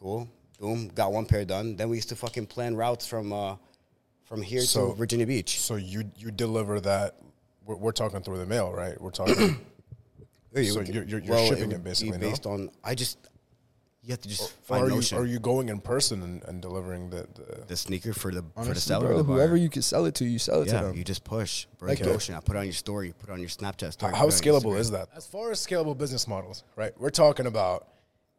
Cool. 0.00 0.28
Boom. 0.58 0.88
Got 0.94 1.12
one 1.12 1.26
pair 1.26 1.44
done. 1.44 1.76
Then 1.76 1.88
we 1.88 1.96
used 1.96 2.08
to 2.10 2.16
fucking 2.16 2.46
plan 2.46 2.74
routes 2.74 3.06
from 3.06 3.32
uh 3.32 3.56
from 4.24 4.42
here 4.42 4.60
So- 4.62 4.90
to 4.90 4.94
Virginia 4.94 5.26
Beach. 5.26 5.60
So 5.60 5.76
you 5.76 6.10
you 6.16 6.30
deliver 6.30 6.80
that. 6.80 7.16
We're, 7.66 7.76
we're 7.76 7.92
talking 7.92 8.20
through 8.22 8.38
the 8.38 8.46
mail, 8.46 8.72
right? 8.72 9.00
We're 9.00 9.10
talking. 9.10 9.58
So 10.52 10.58
you're- 10.60 10.84
you're- 10.86 11.06
you're 11.06 11.22
well, 11.28 11.46
shipping 11.46 11.68
would 11.68 11.76
it 11.76 11.84
basically, 11.84 12.18
be 12.18 12.24
no? 12.24 12.30
based 12.30 12.44
on. 12.44 12.70
I 12.82 12.96
just 12.96 13.18
you 14.02 14.10
have 14.12 14.20
to 14.22 14.28
just 14.28 14.42
or 14.42 14.46
find 14.62 14.82
are 14.84 14.88
you 14.88 14.94
Notion. 14.96 15.18
are 15.18 15.26
you 15.26 15.38
going 15.38 15.68
in 15.68 15.78
person 15.80 16.22
and, 16.22 16.42
and 16.44 16.62
delivering 16.62 17.10
the, 17.10 17.26
the 17.34 17.64
the 17.68 17.76
sneaker 17.76 18.14
for 18.14 18.30
the 18.32 18.40
for 18.42 18.48
the 18.48 18.60
Honestly, 18.60 18.80
seller. 18.80 19.08
bro, 19.08 19.16
or 19.16 19.22
the 19.22 19.24
whoever 19.32 19.56
you 19.56 19.68
can 19.68 19.82
sell 19.82 20.06
it 20.06 20.14
to, 20.16 20.24
you 20.24 20.38
sell 20.38 20.62
it 20.62 20.66
to 20.66 20.72
them. 20.72 20.94
you 20.96 21.04
just 21.04 21.22
push. 21.22 21.66
Break 21.78 22.00
Okay. 22.00 22.10
Notion. 22.10 22.34
I 22.34 22.40
put 22.40 22.56
it 22.56 22.60
on 22.60 22.64
your 22.64 22.72
story. 22.72 23.12
Put 23.18 23.28
it 23.28 23.32
on 23.32 23.40
your 23.40 23.48
Snapchat 23.50 23.92
story. 23.92 24.14
How 24.14 24.24
put 24.24 24.34
it 24.34 24.48
on 24.48 24.52
your 24.52 24.60
scalable 24.60 24.78
is 24.78 24.90
that? 24.92 25.08
As 25.14 25.26
far 25.26 25.50
as 25.50 25.64
scalable 25.64 25.96
business 25.96 26.26
models, 26.26 26.64
right? 26.76 26.92
We're 26.98 27.10
talking 27.10 27.46
about 27.46 27.88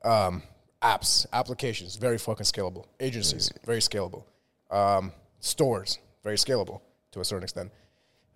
um, 0.04 0.42
apps, 0.82 1.28
applications, 1.32 1.96
very 1.96 2.18
fucking 2.18 2.46
scalable. 2.46 2.86
Agencies, 3.00 3.52
very 3.66 3.80
scalable. 3.80 4.24
Um, 4.72 5.12
stores, 5.42 6.00
very 6.24 6.38
scalable 6.38 6.82
to 7.12 7.20
a 7.20 7.26
certain 7.26 7.44
extent. 7.44 7.72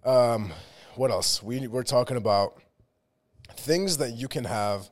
Um, 0.03 0.51
what 0.95 1.09
else? 1.09 1.41
We 1.41 1.67
we're 1.67 1.83
talking 1.83 2.17
about 2.17 2.61
things 3.57 3.97
that 3.97 4.11
you 4.11 4.27
can 4.27 4.43
have 4.43 4.89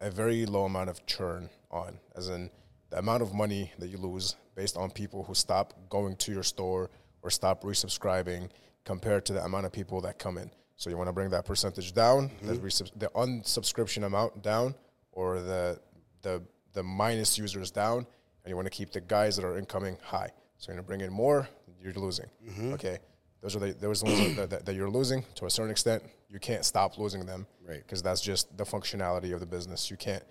a 0.00 0.10
very 0.10 0.46
low 0.46 0.64
amount 0.64 0.90
of 0.90 1.04
churn 1.06 1.48
on, 1.70 1.98
as 2.16 2.28
in 2.28 2.50
the 2.90 2.98
amount 2.98 3.22
of 3.22 3.34
money 3.34 3.72
that 3.78 3.88
you 3.88 3.98
lose 3.98 4.36
based 4.54 4.76
on 4.76 4.90
people 4.90 5.24
who 5.24 5.34
stop 5.34 5.74
going 5.88 6.16
to 6.16 6.32
your 6.32 6.42
store 6.42 6.90
or 7.22 7.30
stop 7.30 7.62
resubscribing 7.62 8.48
compared 8.84 9.26
to 9.26 9.32
the 9.32 9.44
amount 9.44 9.66
of 9.66 9.72
people 9.72 10.00
that 10.00 10.18
come 10.18 10.38
in. 10.38 10.50
So 10.76 10.90
you 10.90 10.96
want 10.96 11.08
to 11.08 11.12
bring 11.12 11.30
that 11.30 11.44
percentage 11.44 11.92
down, 11.92 12.30
the, 12.42 12.52
mm-hmm. 12.52 12.66
resub- 12.66 12.98
the 12.98 13.08
unsubscription 13.08 14.04
amount 14.04 14.42
down, 14.42 14.74
or 15.12 15.40
the 15.40 15.80
the 16.22 16.42
the 16.74 16.82
minus 16.82 17.38
users 17.38 17.70
down, 17.70 17.98
and 17.98 18.50
you 18.50 18.56
want 18.56 18.66
to 18.66 18.70
keep 18.70 18.92
the 18.92 19.00
guys 19.00 19.36
that 19.36 19.44
are 19.44 19.56
incoming 19.56 19.96
high. 20.02 20.30
So 20.58 20.70
you're 20.70 20.76
gonna 20.76 20.86
bring 20.86 21.00
in 21.00 21.10
more, 21.10 21.48
you're 21.82 21.94
losing. 21.94 22.26
Mm-hmm. 22.46 22.74
Okay, 22.74 22.98
those 23.40 23.56
are 23.56 23.60
the 23.60 23.72
those 23.72 24.04
ones 24.04 24.36
that, 24.36 24.50
that, 24.50 24.66
that 24.66 24.74
you're 24.74 24.90
losing 24.90 25.24
to 25.36 25.46
a 25.46 25.50
certain 25.50 25.70
extent. 25.70 26.02
You 26.28 26.38
can't 26.38 26.64
stop 26.64 26.98
losing 26.98 27.24
them, 27.24 27.46
Right. 27.66 27.78
Because 27.78 28.02
that's 28.02 28.20
just 28.20 28.56
the 28.56 28.64
functionality 28.64 29.32
of 29.32 29.40
the 29.40 29.46
business. 29.46 29.90
You 29.90 29.96
can't 29.96 30.22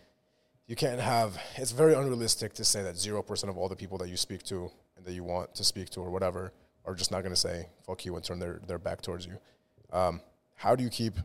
you 0.68 0.76
can't 0.76 1.00
have. 1.00 1.38
It's 1.58 1.72
very 1.72 1.94
unrealistic 1.94 2.54
to 2.54 2.66
say 2.66 2.82
that 2.84 2.98
zero 2.98 3.22
percent 3.22 3.50
of 3.50 3.58
all 3.58 3.70
the 3.70 3.76
people 3.76 3.98
that 4.00 4.10
you 4.10 4.18
speak 4.18 4.44
to 4.44 4.72
and 4.98 5.06
that 5.06 5.14
you 5.14 5.24
want 5.24 5.54
to 5.56 5.64
speak 5.64 5.90
to 5.92 6.02
or 6.02 6.10
whatever 6.10 6.52
are 6.86 6.96
just 6.96 7.12
not 7.12 7.24
gonna 7.24 7.36
say 7.36 7.68
fuck 7.86 8.06
you 8.06 8.16
and 8.16 8.24
turn 8.24 8.40
their 8.40 8.60
their 8.68 8.80
back 8.80 9.02
towards 9.02 9.26
you. 9.26 9.38
Um, 9.92 10.22
how 10.56 10.76
do 10.76 10.84
you 10.84 10.90
keep 10.90 11.16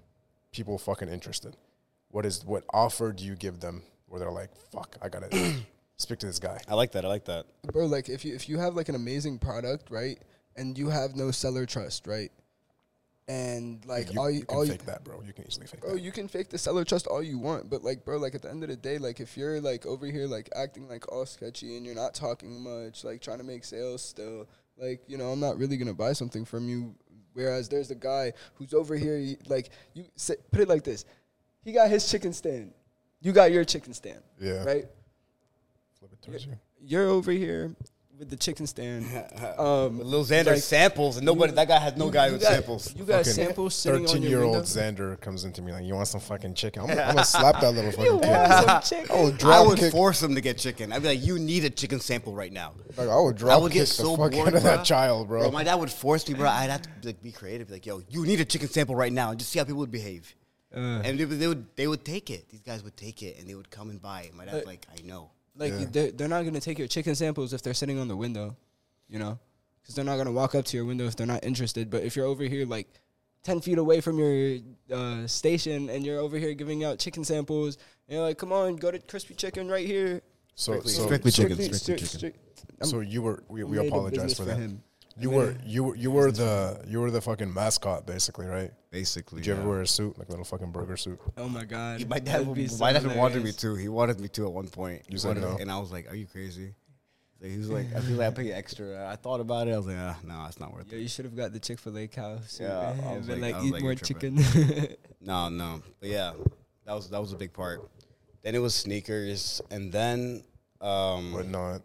people 0.52 0.78
fucking 0.78 1.08
interested? 1.08 1.56
What 2.10 2.26
is 2.26 2.44
what 2.44 2.64
offer 2.72 3.12
do 3.12 3.24
you 3.24 3.36
give 3.36 3.60
them 3.60 3.82
where 4.08 4.18
they're 4.18 4.30
like, 4.30 4.50
fuck, 4.72 4.96
I 5.00 5.08
gotta 5.08 5.54
speak 5.96 6.18
to 6.20 6.26
this 6.26 6.38
guy? 6.38 6.60
I 6.68 6.74
like 6.74 6.92
that. 6.92 7.04
I 7.04 7.08
like 7.08 7.24
that. 7.26 7.46
bro. 7.72 7.86
Like 7.86 8.08
if 8.08 8.24
you 8.24 8.34
if 8.34 8.48
you 8.48 8.58
have 8.58 8.74
like 8.74 8.88
an 8.88 8.94
amazing 8.94 9.38
product, 9.38 9.90
right, 9.90 10.18
and 10.56 10.76
you 10.76 10.88
have 10.88 11.16
no 11.16 11.30
seller 11.30 11.66
trust, 11.66 12.06
right, 12.06 12.30
and 13.30 13.84
like 13.86 14.12
you, 14.12 14.18
all 14.20 14.28
you 14.30 14.40
you 14.40 14.44
can 14.44 14.56
all 14.56 14.64
you, 14.64 14.72
fake 14.72 14.86
that, 14.86 15.04
bro. 15.04 15.22
You 15.24 15.32
can 15.32 15.46
easily 15.46 15.66
fake 15.66 15.80
bro, 15.80 15.94
that. 15.94 16.00
you 16.00 16.10
can 16.10 16.26
fake 16.26 16.48
the 16.48 16.58
seller 16.58 16.84
trust 16.84 17.06
all 17.06 17.22
you 17.22 17.38
want, 17.38 17.70
but 17.70 17.84
like, 17.84 18.04
bro, 18.04 18.16
like 18.18 18.34
at 18.34 18.42
the 18.42 18.50
end 18.50 18.62
of 18.64 18.68
the 18.68 18.76
day, 18.76 18.98
like 18.98 19.20
if 19.20 19.36
you're 19.36 19.60
like 19.60 19.86
over 19.86 20.06
here 20.06 20.26
like 20.26 20.48
acting 20.56 20.88
like 20.88 21.10
all 21.12 21.24
sketchy 21.26 21.76
and 21.76 21.86
you're 21.86 21.94
not 21.94 22.12
talking 22.14 22.60
much, 22.60 23.04
like 23.04 23.20
trying 23.20 23.38
to 23.38 23.44
make 23.44 23.64
sales 23.64 24.02
still, 24.04 24.48
like 24.76 25.00
you 25.06 25.16
know, 25.16 25.28
I'm 25.30 25.38
not 25.40 25.58
really 25.58 25.76
gonna 25.76 25.94
buy 25.94 26.12
something 26.12 26.44
from 26.44 26.68
you. 26.68 26.94
Whereas 27.32 27.68
there's 27.68 27.92
a 27.92 27.94
guy 27.94 28.32
who's 28.54 28.74
over 28.74 28.96
here, 28.96 29.16
he- 29.16 29.38
like 29.46 29.70
you 29.94 30.04
say, 30.16 30.34
put 30.50 30.60
it 30.62 30.68
like 30.68 30.82
this, 30.82 31.04
he 31.62 31.72
got 31.72 31.88
his 31.88 32.10
chicken 32.10 32.32
stand, 32.32 32.72
you 33.20 33.30
got 33.32 33.52
your 33.52 33.64
chicken 33.64 33.94
stand, 33.94 34.20
Yeah. 34.40 34.64
right? 34.64 34.86
Flip 36.00 36.12
it 36.12 36.22
towards 36.22 36.46
you. 36.46 36.58
You're 36.82 37.06
over 37.06 37.30
here 37.30 37.76
with 38.20 38.30
the 38.30 38.36
chicken 38.36 38.66
stand. 38.68 39.06
Um, 39.58 39.98
Little 39.98 40.24
Xander 40.24 40.46
like- 40.52 40.58
samples, 40.62 41.16
and 41.16 41.26
nobody. 41.26 41.52
That 41.52 41.66
guy 41.68 41.78
has 41.78 41.96
no 41.96 42.08
guy 42.10 42.26
you 42.26 42.32
with 42.34 42.42
got- 42.42 42.52
samples. 42.52 42.94
You 42.94 43.04
got 43.04 43.18
Fucking 43.18 43.32
samples 43.32 43.74
sitting 43.74 43.96
on 43.96 44.00
your 44.02 44.08
Thirteen-year-old. 44.08 44.64
Xander 44.64 45.20
comes 45.20 45.44
into 45.44 45.60
me 45.62 45.72
like, 45.72 45.84
"You 45.84 45.94
want 45.94 46.08
some 46.08 46.20
fucking 46.20 46.54
chicken?" 46.54 46.82
I'm, 46.82 46.88
gonna- 46.90 47.00
I'm 47.02 47.14
gonna 47.14 47.24
slap 47.24 47.60
that 47.60 47.72
little 47.72 47.90
fucking 47.98 48.20
kid. 48.20 48.28
want 48.28 48.84
some 48.86 48.98
chicken? 48.98 49.16
I 49.16 49.22
would 49.22 49.44
I 49.44 49.60
would 49.62 49.78
kick. 49.78 49.92
force 49.92 50.22
him 50.22 50.34
to 50.34 50.40
get 50.40 50.58
chicken. 50.58 50.92
I'd 50.92 51.02
be 51.02 51.08
like, 51.08 51.24
"You 51.24 51.38
need 51.38 51.64
a 51.64 51.70
chicken 51.70 51.98
sample 52.00 52.34
right 52.34 52.52
now." 52.52 52.72
Like, 52.96 53.08
I 53.08 53.18
would 53.18 53.36
drop 53.36 53.52
I 53.58 53.62
would 53.62 53.72
get 53.72 53.86
so 53.88 54.12
the 54.12 54.16
fuck 54.18 54.32
bored, 54.32 54.48
out 54.48 54.54
of 54.54 54.62
that 54.62 54.84
child, 54.84 55.28
bro. 55.28 55.50
my 55.50 55.64
dad 55.64 55.76
would 55.76 55.90
force 55.90 56.28
me, 56.28 56.34
bro. 56.34 56.48
I'd 56.48 56.70
have 56.70 56.82
to 56.82 56.88
like, 57.08 57.22
be 57.22 57.32
creative. 57.32 57.68
Be 57.68 57.74
like, 57.74 57.86
yo, 57.86 58.02
you 58.08 58.24
need 58.26 58.40
a 58.40 58.44
chicken 58.44 58.68
sample 58.68 58.94
right 58.94 59.12
now, 59.12 59.30
and 59.30 59.38
just 59.38 59.50
see 59.50 59.58
how 59.58 59.64
people 59.64 59.80
would 59.80 59.90
behave. 59.90 60.34
Uh. 60.74 60.78
and 60.78 61.18
they, 61.18 61.24
would- 61.24 61.40
they 61.40 61.48
would 61.48 61.66
they 61.76 61.86
would 61.88 62.04
take 62.04 62.30
it. 62.30 62.48
These 62.50 62.60
guys 62.62 62.84
would 62.84 62.96
take 62.96 63.22
it, 63.22 63.38
and 63.40 63.48
they 63.48 63.54
would 63.56 63.70
come 63.70 63.90
and 63.90 64.00
buy 64.00 64.22
it. 64.22 64.34
My 64.34 64.44
dad's 64.44 64.58
But- 64.58 64.66
like, 64.66 64.86
I 64.96 65.02
know. 65.06 65.30
Like 65.60 65.72
Yeah. 65.72 65.86
they're, 65.92 66.10
they're 66.10 66.28
not 66.28 66.44
gonna 66.44 66.58
take 66.60 66.78
your 66.78 66.88
chicken 66.88 67.14
samples 67.14 67.52
if 67.52 67.60
they're 67.62 67.74
sitting 67.74 67.98
on 67.98 68.08
the 68.08 68.16
window, 68.16 68.56
you 69.08 69.18
know, 69.18 69.38
because 69.82 69.94
they're 69.94 70.04
not 70.06 70.16
gonna 70.16 70.32
walk 70.32 70.54
up 70.54 70.64
to 70.64 70.76
your 70.76 70.86
window 70.86 71.04
if 71.06 71.14
they're 71.16 71.26
not 71.26 71.44
interested. 71.44 71.90
But 71.90 72.02
if 72.02 72.16
you're 72.16 72.26
over 72.26 72.42
here 72.44 72.64
like 72.66 72.88
ten 73.44 73.60
feet 73.60 73.76
away 73.78 74.00
from 74.00 74.18
your 74.18 74.58
uh, 74.90 75.26
station 75.26 75.90
and 75.90 76.04
you're 76.04 76.18
over 76.18 76.38
here 76.38 76.54
giving 76.54 76.82
out 76.82 76.98
chicken 76.98 77.24
samples, 77.24 77.76
and 78.08 78.16
you're 78.16 78.24
like, 78.26 78.38
"Come 78.38 78.52
on, 78.52 78.76
go 78.76 78.90
to 78.90 78.98
crispy 78.98 79.34
chicken 79.34 79.68
right 79.68 79.86
here." 79.86 80.22
So, 80.54 80.72
Strictly- 80.72 80.92
so, 80.92 81.04
strictly 81.04 81.30
chicken, 81.30 81.56
Strictly- 81.56 81.78
strictly 81.78 82.06
strict- 82.06 82.36
chicken. 82.36 82.56
strict- 82.78 82.86
so 82.90 83.00
you 83.00 83.20
were 83.22 83.44
we, 83.48 83.62
we 83.64 83.78
apologize 83.86 84.32
for 84.34 84.42
for 84.44 84.48
that. 84.50 84.56
him. 84.58 84.82
You 85.22 85.30
were 85.30 85.46
made 85.52 85.60
you 85.66 85.84
were 85.84 85.96
you 85.96 86.10
were 86.10 86.32
the 86.32 86.82
you 86.86 87.00
were 87.00 87.10
the 87.10 87.20
fucking 87.20 87.52
mascot 87.52 88.06
basically, 88.06 88.46
right? 88.46 88.70
Basically, 88.90 89.40
Did 89.40 89.46
you 89.46 89.52
ever 89.54 89.68
wear 89.68 89.80
a 89.82 89.86
suit 89.86 90.18
like 90.18 90.28
a 90.28 90.30
little 90.32 90.44
fucking 90.44 90.72
burger 90.72 90.96
suit? 90.96 91.20
Oh 91.36 91.48
my 91.48 91.64
god, 91.64 92.06
My 92.08 92.18
dad, 92.18 92.40
That'd 92.42 92.54
be 92.54 92.66
so 92.66 92.82
my 92.84 92.92
dad 92.92 93.04
wanted 93.04 93.16
me 93.16 93.52
hilarious. 93.52 93.56
to. 93.56 93.74
He 93.76 93.88
wanted 93.88 94.18
me 94.20 94.28
to 94.28 94.46
at 94.46 94.52
one 94.52 94.68
point. 94.68 95.02
You 95.08 95.12
He 95.12 95.18
said 95.18 95.28
wanted- 95.36 95.42
no. 95.42 95.56
and 95.58 95.70
I 95.70 95.78
was 95.78 95.92
like, 95.92 96.10
"Are 96.10 96.16
you 96.16 96.26
crazy?" 96.26 96.74
So 97.40 97.46
he 97.46 97.56
was 97.56 97.70
like, 97.70 97.86
"I 97.94 98.00
feel 98.00 98.16
like 98.16 98.26
I 98.28 98.30
pay 98.42 98.52
extra." 98.52 99.08
I 99.08 99.16
thought 99.16 99.40
about 99.40 99.68
it. 99.68 99.72
I 99.72 99.76
was 99.76 99.86
like, 99.86 99.96
ah, 99.98 100.18
"No, 100.26 100.44
it's 100.48 100.58
not 100.60 100.72
worth 100.74 100.90
Yo, 100.92 100.98
it." 100.98 101.02
you 101.02 101.08
should 101.08 101.24
have 101.24 101.36
got 101.36 101.52
the 101.52 101.60
Chick 101.60 101.78
Fil 101.78 101.96
A 101.98 102.06
cow 102.08 102.38
suit. 102.46 102.64
Yeah, 102.64 102.78
I 102.78 102.90
and 102.90 103.16
was 103.18 103.26
been 103.28 103.40
like- 103.40 103.52
like, 103.52 103.54
I 103.54 103.58
was 103.60 103.66
eat 103.68 103.72
like, 103.74 103.82
more 103.82 103.94
chicken. 103.94 104.38
No, 105.22 105.48
no, 105.50 105.82
but 106.00 106.08
yeah, 106.08 106.32
that 106.86 106.92
was 106.94 107.08
that 107.10 107.20
was 107.20 107.32
a 107.32 107.36
big 107.36 107.52
part. 107.52 107.88
Then 108.42 108.54
it 108.54 108.58
was 108.58 108.74
sneakers, 108.74 109.60
and 109.70 109.92
then 109.92 110.42
um, 110.80 111.32
But 111.34 111.46
not. 111.48 111.82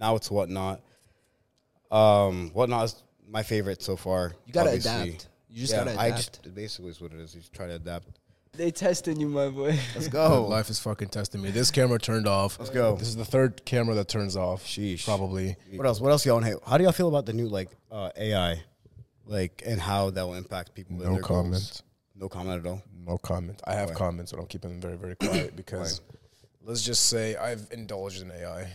now 0.00 0.16
it's 0.16 0.30
whatnot. 0.30 0.80
Um, 1.90 2.50
whatnot 2.52 2.84
is 2.86 3.02
my 3.28 3.42
favorite 3.42 3.82
so 3.82 3.96
far. 3.96 4.32
you 4.46 4.52
gotta 4.52 4.70
obviously. 4.70 4.90
adapt. 5.10 5.28
You 5.48 5.60
just 5.60 5.72
yeah, 5.72 5.78
gotta 5.78 5.90
adapt. 5.90 6.02
I 6.02 6.06
adapt. 6.06 6.42
just 6.44 6.54
basically 6.54 6.90
is 6.90 7.00
what 7.00 7.12
it 7.12 7.20
is. 7.20 7.34
You 7.34 7.40
just 7.40 7.52
try 7.52 7.66
to 7.66 7.74
adapt. 7.74 8.08
they 8.52 8.70
testing 8.70 9.18
you, 9.20 9.28
my 9.28 9.48
boy. 9.48 9.76
Let's 9.94 10.08
go. 10.20 10.46
life 10.46 10.70
is 10.70 10.78
fucking 10.78 11.08
testing 11.08 11.42
me. 11.42 11.50
This 11.50 11.70
camera 11.70 11.98
turned 11.98 12.26
off. 12.28 12.58
Let's 12.58 12.70
go. 12.70 12.94
This 12.96 13.08
is 13.08 13.16
the 13.16 13.24
third 13.24 13.64
camera 13.64 13.94
that 13.96 14.08
turns 14.08 14.36
off. 14.36 14.64
Sheesh. 14.64 15.04
Probably. 15.04 15.56
What 15.74 15.86
else? 15.86 16.00
What 16.00 16.10
else 16.10 16.24
y'all 16.26 16.40
want? 16.40 16.62
How 16.66 16.78
do 16.78 16.84
y'all 16.84 16.92
feel 16.92 17.08
about 17.08 17.26
the 17.26 17.32
new 17.32 17.48
like 17.48 17.70
uh, 17.90 18.10
AI, 18.16 18.62
like 19.26 19.62
and 19.66 19.80
how 19.80 20.10
that 20.10 20.24
will 20.26 20.34
impact 20.34 20.74
people? 20.74 20.94
and 20.96 21.04
No 21.04 21.12
their 21.14 21.22
comment. 21.22 21.52
goals? 21.52 21.82
No 22.14 22.28
comment 22.28 22.64
at 22.64 22.70
all. 22.70 22.82
No 23.06 23.16
comment. 23.18 23.60
I 23.64 23.72
have 23.74 23.88
Why? 23.90 23.94
comments, 23.94 24.30
but 24.32 24.40
I'm 24.40 24.46
keeping 24.46 24.70
them 24.70 24.80
very, 24.80 24.96
very 24.96 25.16
quiet 25.16 25.56
because 25.56 26.02
let's 26.62 26.82
just 26.82 27.06
say 27.08 27.34
I've 27.34 27.66
indulged 27.72 28.20
in 28.22 28.30
AI 28.30 28.68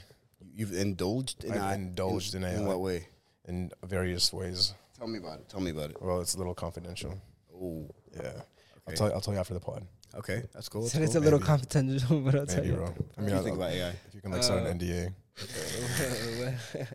You've 0.56 0.74
indulged 0.74 1.44
in 1.44 1.52
I've 1.52 1.58
AI? 1.62 1.76
indulged 1.76 2.34
in 2.34 2.44
In 2.44 2.62
AI. 2.64 2.68
what 2.68 2.80
way? 2.80 3.08
in 3.48 3.70
various 3.84 4.34
ways. 4.34 4.74
Tell 4.98 5.08
me 5.08 5.20
about 5.20 5.40
it. 5.40 5.50
Tell 5.50 5.60
me 5.60 5.70
about 5.72 5.92
it. 5.92 6.02
Well, 6.02 6.20
it's 6.22 6.34
a 6.34 6.38
little 6.40 6.56
confidential. 6.56 7.20
Oh, 7.54 7.88
Yeah. 8.16 8.42
I'll 8.88 8.94
tell 8.96 9.08
you, 9.10 9.14
I'll 9.14 9.22
tell 9.22 9.34
you 9.36 9.40
after 9.40 9.54
the 9.54 9.60
pod. 9.60 9.86
okay, 10.16 10.44
that's 10.54 10.68
cool. 10.70 10.82
That's 10.82 10.94
Said 10.94 11.02
it's 11.04 11.16
a 11.16 11.20
little 11.20 11.40
maybe. 11.40 11.48
confidential, 11.48 12.20
but 12.26 12.36
I'll 12.36 12.46
tell 12.48 12.66
you. 12.66 12.74
bro. 12.74 12.86
I 12.86 12.90
What 12.90 13.18
mean, 13.18 13.26
do 13.28 13.34
you 13.34 13.40
I, 13.40 13.44
think 13.44 13.56
about 13.58 13.72
AI? 13.72 13.90
if 13.90 14.14
you 14.16 14.22
can 14.22 14.32
like 14.32 14.44
sign 14.44 14.66
Uh, 14.66 14.70
an 14.70 14.80
NDA. 14.80 15.14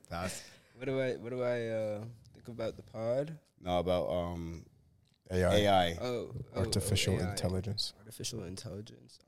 Fast. 0.08 0.42
what 0.76 0.86
do 0.86 1.00
I 1.00 1.12
what 1.16 1.30
do 1.30 1.42
I 1.42 1.68
uh, 1.68 2.04
think 2.34 2.48
about 2.48 2.76
the 2.76 2.82
pod? 2.82 3.36
No, 3.62 3.78
about 3.78 4.08
um 4.10 4.64
AI, 5.30 5.54
AI. 5.54 5.98
Oh, 6.00 6.06
oh, 6.06 6.34
oh, 6.56 6.58
artificial 6.60 7.20
AI. 7.20 7.30
intelligence. 7.30 7.92
Artificial 7.98 8.44
intelligence. 8.44 9.18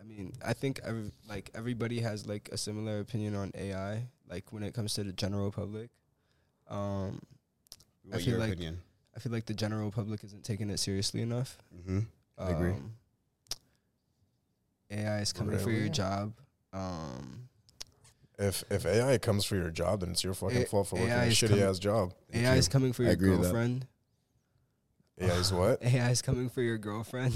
I 0.00 0.04
mean, 0.04 0.32
I 0.44 0.52
think 0.52 0.80
every, 0.84 1.10
like 1.28 1.50
everybody 1.54 2.00
has 2.00 2.26
like 2.26 2.48
a 2.52 2.56
similar 2.56 3.00
opinion 3.00 3.34
on 3.34 3.50
AI. 3.54 4.08
Like 4.28 4.52
when 4.52 4.62
it 4.62 4.74
comes 4.74 4.94
to 4.94 5.04
the 5.04 5.12
general 5.12 5.50
public, 5.50 5.90
um, 6.68 7.20
I 8.10 8.12
What's 8.14 8.24
feel 8.24 8.32
your 8.34 8.40
like- 8.40 8.52
opinion? 8.52 8.78
I 9.16 9.20
feel 9.20 9.32
like 9.32 9.46
the 9.46 9.54
general 9.54 9.90
public 9.90 10.22
isn't 10.22 10.44
taking 10.44 10.70
it 10.70 10.78
seriously 10.78 11.22
enough. 11.22 11.58
Mm-hmm. 11.76 12.00
I 12.38 12.50
agree. 12.50 12.70
Um, 12.70 12.92
AI 14.90 15.20
is 15.20 15.32
coming 15.32 15.58
for 15.58 15.70
your 15.70 15.88
job. 15.88 16.32
Um, 16.72 17.48
If 18.38 18.62
if 18.70 18.86
AI 18.86 19.18
comes 19.18 19.44
for 19.44 19.56
your 19.56 19.70
job, 19.70 20.00
then 20.00 20.10
it's 20.12 20.22
your 20.22 20.34
fucking 20.34 20.62
A- 20.62 20.66
fault 20.66 20.86
for 20.88 20.94
working 20.96 21.10
AI 21.10 21.24
a 21.24 21.30
shitty 21.30 21.48
coming- 21.48 21.64
ass 21.64 21.78
job. 21.80 22.14
AI 22.32 22.54
is 22.56 22.68
coming 22.68 22.92
for 22.92 23.02
your 23.02 23.12
agree 23.12 23.30
that. 23.30 23.42
girlfriend. 23.42 23.86
AI 25.20 25.34
is 25.34 25.52
what? 25.52 25.82
AI 25.82 26.10
is 26.10 26.22
coming 26.22 26.48
for 26.48 26.62
your 26.62 26.78
girlfriend. 26.78 27.34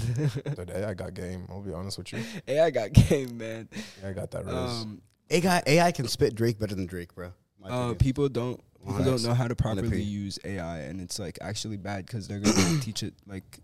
Dude, 0.55 0.69
AI 0.69 0.93
got 0.95 1.13
game. 1.13 1.45
I'll 1.49 1.61
be 1.61 1.73
honest 1.73 1.97
with 1.97 2.13
you. 2.13 2.19
AI 2.47 2.69
got 2.69 2.93
game, 2.93 3.37
man. 3.37 3.69
AI 4.03 4.13
got 4.13 4.31
that 4.31 4.45
riz. 4.45 4.55
Um, 4.55 5.01
AI 5.29 5.63
AI 5.65 5.91
can 5.91 6.07
spit 6.07 6.35
Drake 6.35 6.59
better 6.59 6.75
than 6.75 6.85
Drake, 6.85 7.13
bro. 7.15 7.33
Uh, 7.63 7.93
people 7.93 8.27
don't 8.29 8.61
people 8.85 9.03
don't 9.03 9.23
know 9.23 9.33
how 9.33 9.47
to 9.47 9.55
properly 9.55 10.01
use 10.01 10.37
AI, 10.43 10.79
and 10.79 10.99
it's 10.99 11.17
like 11.19 11.37
actually 11.41 11.77
bad 11.77 12.05
because 12.05 12.27
they're 12.27 12.39
gonna 12.39 12.79
teach 12.81 13.03
it 13.03 13.13
like 13.25 13.59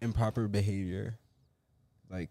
improper 0.00 0.48
behavior, 0.48 1.18
like 2.10 2.30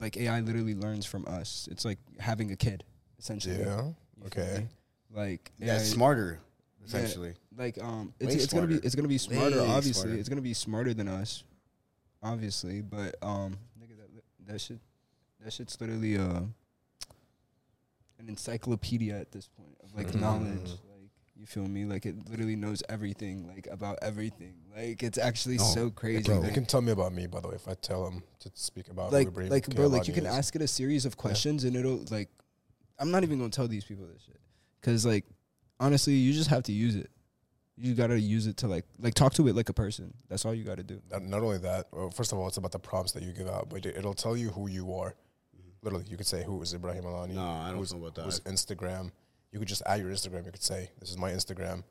like 0.00 0.16
AI 0.16 0.40
literally 0.40 0.74
learns 0.74 1.06
from 1.06 1.26
us. 1.26 1.68
It's 1.70 1.84
like 1.84 1.98
having 2.18 2.50
a 2.52 2.56
kid, 2.56 2.84
essentially. 3.18 3.58
yeah. 3.58 3.82
You 3.82 4.26
Okay. 4.26 4.66
Like 5.10 5.52
yeah, 5.58 5.78
AI 5.78 5.78
smarter 6.88 7.26
Yeah. 7.26 7.32
like 7.62 7.82
um 7.82 8.12
it's, 8.20 8.34
it's 8.34 8.52
gonna 8.52 8.66
be 8.66 8.74
smarter. 8.74 8.86
it's 8.86 8.94
gonna 8.94 9.08
be 9.08 9.18
smarter 9.18 9.56
Way 9.62 9.68
obviously 9.68 9.92
smarter. 10.02 10.18
it's 10.20 10.28
gonna 10.28 10.40
be 10.42 10.54
smarter 10.54 10.94
than 10.94 11.08
us 11.08 11.44
obviously 12.22 12.80
but 12.82 13.16
um 13.22 13.58
nigga 13.80 13.96
that 13.98 14.52
that 14.52 14.60
shit 14.60 14.78
that 15.44 15.52
shit's 15.52 15.80
literally 15.80 16.16
uh 16.16 16.40
an 18.18 18.28
encyclopedia 18.28 19.18
at 19.18 19.30
this 19.32 19.48
point 19.48 19.76
of 19.82 19.94
like 19.94 20.08
Mhm. 20.08 20.20
knowledge 20.20 20.70
like 20.90 21.10
you 21.36 21.46
feel 21.46 21.66
me 21.68 21.84
like 21.84 22.04
it 22.04 22.28
literally 22.28 22.56
knows 22.56 22.82
everything 22.88 23.46
like 23.46 23.68
about 23.70 23.98
everything 24.02 24.54
like 24.76 25.02
it's 25.02 25.18
actually 25.18 25.56
No, 25.58 25.64
so 25.64 25.90
crazy 25.90 26.24
bro. 26.24 26.40
Like, 26.40 26.54
can 26.54 26.64
tell 26.66 26.80
me 26.82 26.90
about 26.92 27.12
me, 27.12 27.26
by 27.26 27.40
the 27.40 27.48
way, 27.48 27.54
if 27.54 27.68
I 27.68 27.74
tell 27.74 28.04
them 28.04 28.22
to 28.40 28.50
speak 28.54 28.88
about 28.88 29.12
like, 29.12 29.26
Uber, 29.28 29.46
like 29.48 29.66
bro 29.68 29.86
like 29.86 30.08
you 30.08 30.14
can 30.14 30.26
ask 30.26 30.56
it 30.56 30.62
a 30.62 30.68
series 30.68 31.04
of 31.06 31.16
questions 31.16 31.62
and 31.64 31.76
it'll 31.76 32.04
like 32.10 32.28
i'm 32.98 33.10
not 33.12 33.22
even 33.22 33.38
gonna 33.38 33.50
tell 33.50 33.68
these 33.68 33.84
people 33.84 34.06
this 34.12 34.22
shit 34.22 34.40
because 34.80 35.06
like 35.06 35.24
honestly 35.80 36.14
you 36.14 36.32
just 36.32 36.50
have 36.50 36.62
to 36.64 36.72
use 36.72 36.96
it 36.96 37.10
you 37.76 37.94
gotta 37.94 38.18
use 38.18 38.46
it 38.46 38.56
to 38.58 38.66
like 38.66 38.84
like 38.98 39.14
talk 39.14 39.32
to 39.34 39.46
it 39.46 39.54
like 39.54 39.68
a 39.68 39.72
person 39.72 40.12
that's 40.28 40.44
all 40.44 40.52
you 40.54 40.64
gotta 40.64 40.82
do 40.82 41.00
Not, 41.10 41.22
not 41.22 41.42
only 41.42 41.58
that, 41.58 41.86
well, 41.92 42.10
first 42.10 42.32
of 42.32 42.38
all, 42.38 42.48
it's 42.48 42.56
about 42.56 42.72
the 42.72 42.78
prompts 42.80 43.12
that 43.12 43.22
you 43.22 43.32
give 43.32 43.46
out, 43.48 43.68
but 43.70 43.86
it, 43.86 43.96
it'll 43.96 44.14
tell 44.14 44.36
you 44.36 44.48
who 44.50 44.68
you 44.68 44.92
are. 44.94 45.14
Literally, 45.82 46.04
you 46.08 46.16
could 46.16 46.26
say 46.26 46.42
who 46.42 46.60
is 46.60 46.74
Ibrahim 46.74 47.04
Alani. 47.04 47.34
No, 47.34 47.46
I 47.46 47.70
don't 47.70 47.92
know 47.92 47.98
about 47.98 48.16
that. 48.16 48.22
Who's 48.24 48.40
Instagram? 48.40 49.12
You 49.52 49.60
could 49.60 49.68
just 49.68 49.82
add 49.86 50.00
your 50.00 50.10
Instagram. 50.10 50.44
You 50.44 50.50
could 50.50 50.62
say, 50.62 50.90
"This 50.98 51.08
is 51.08 51.16
my 51.16 51.30
Instagram. 51.30 51.84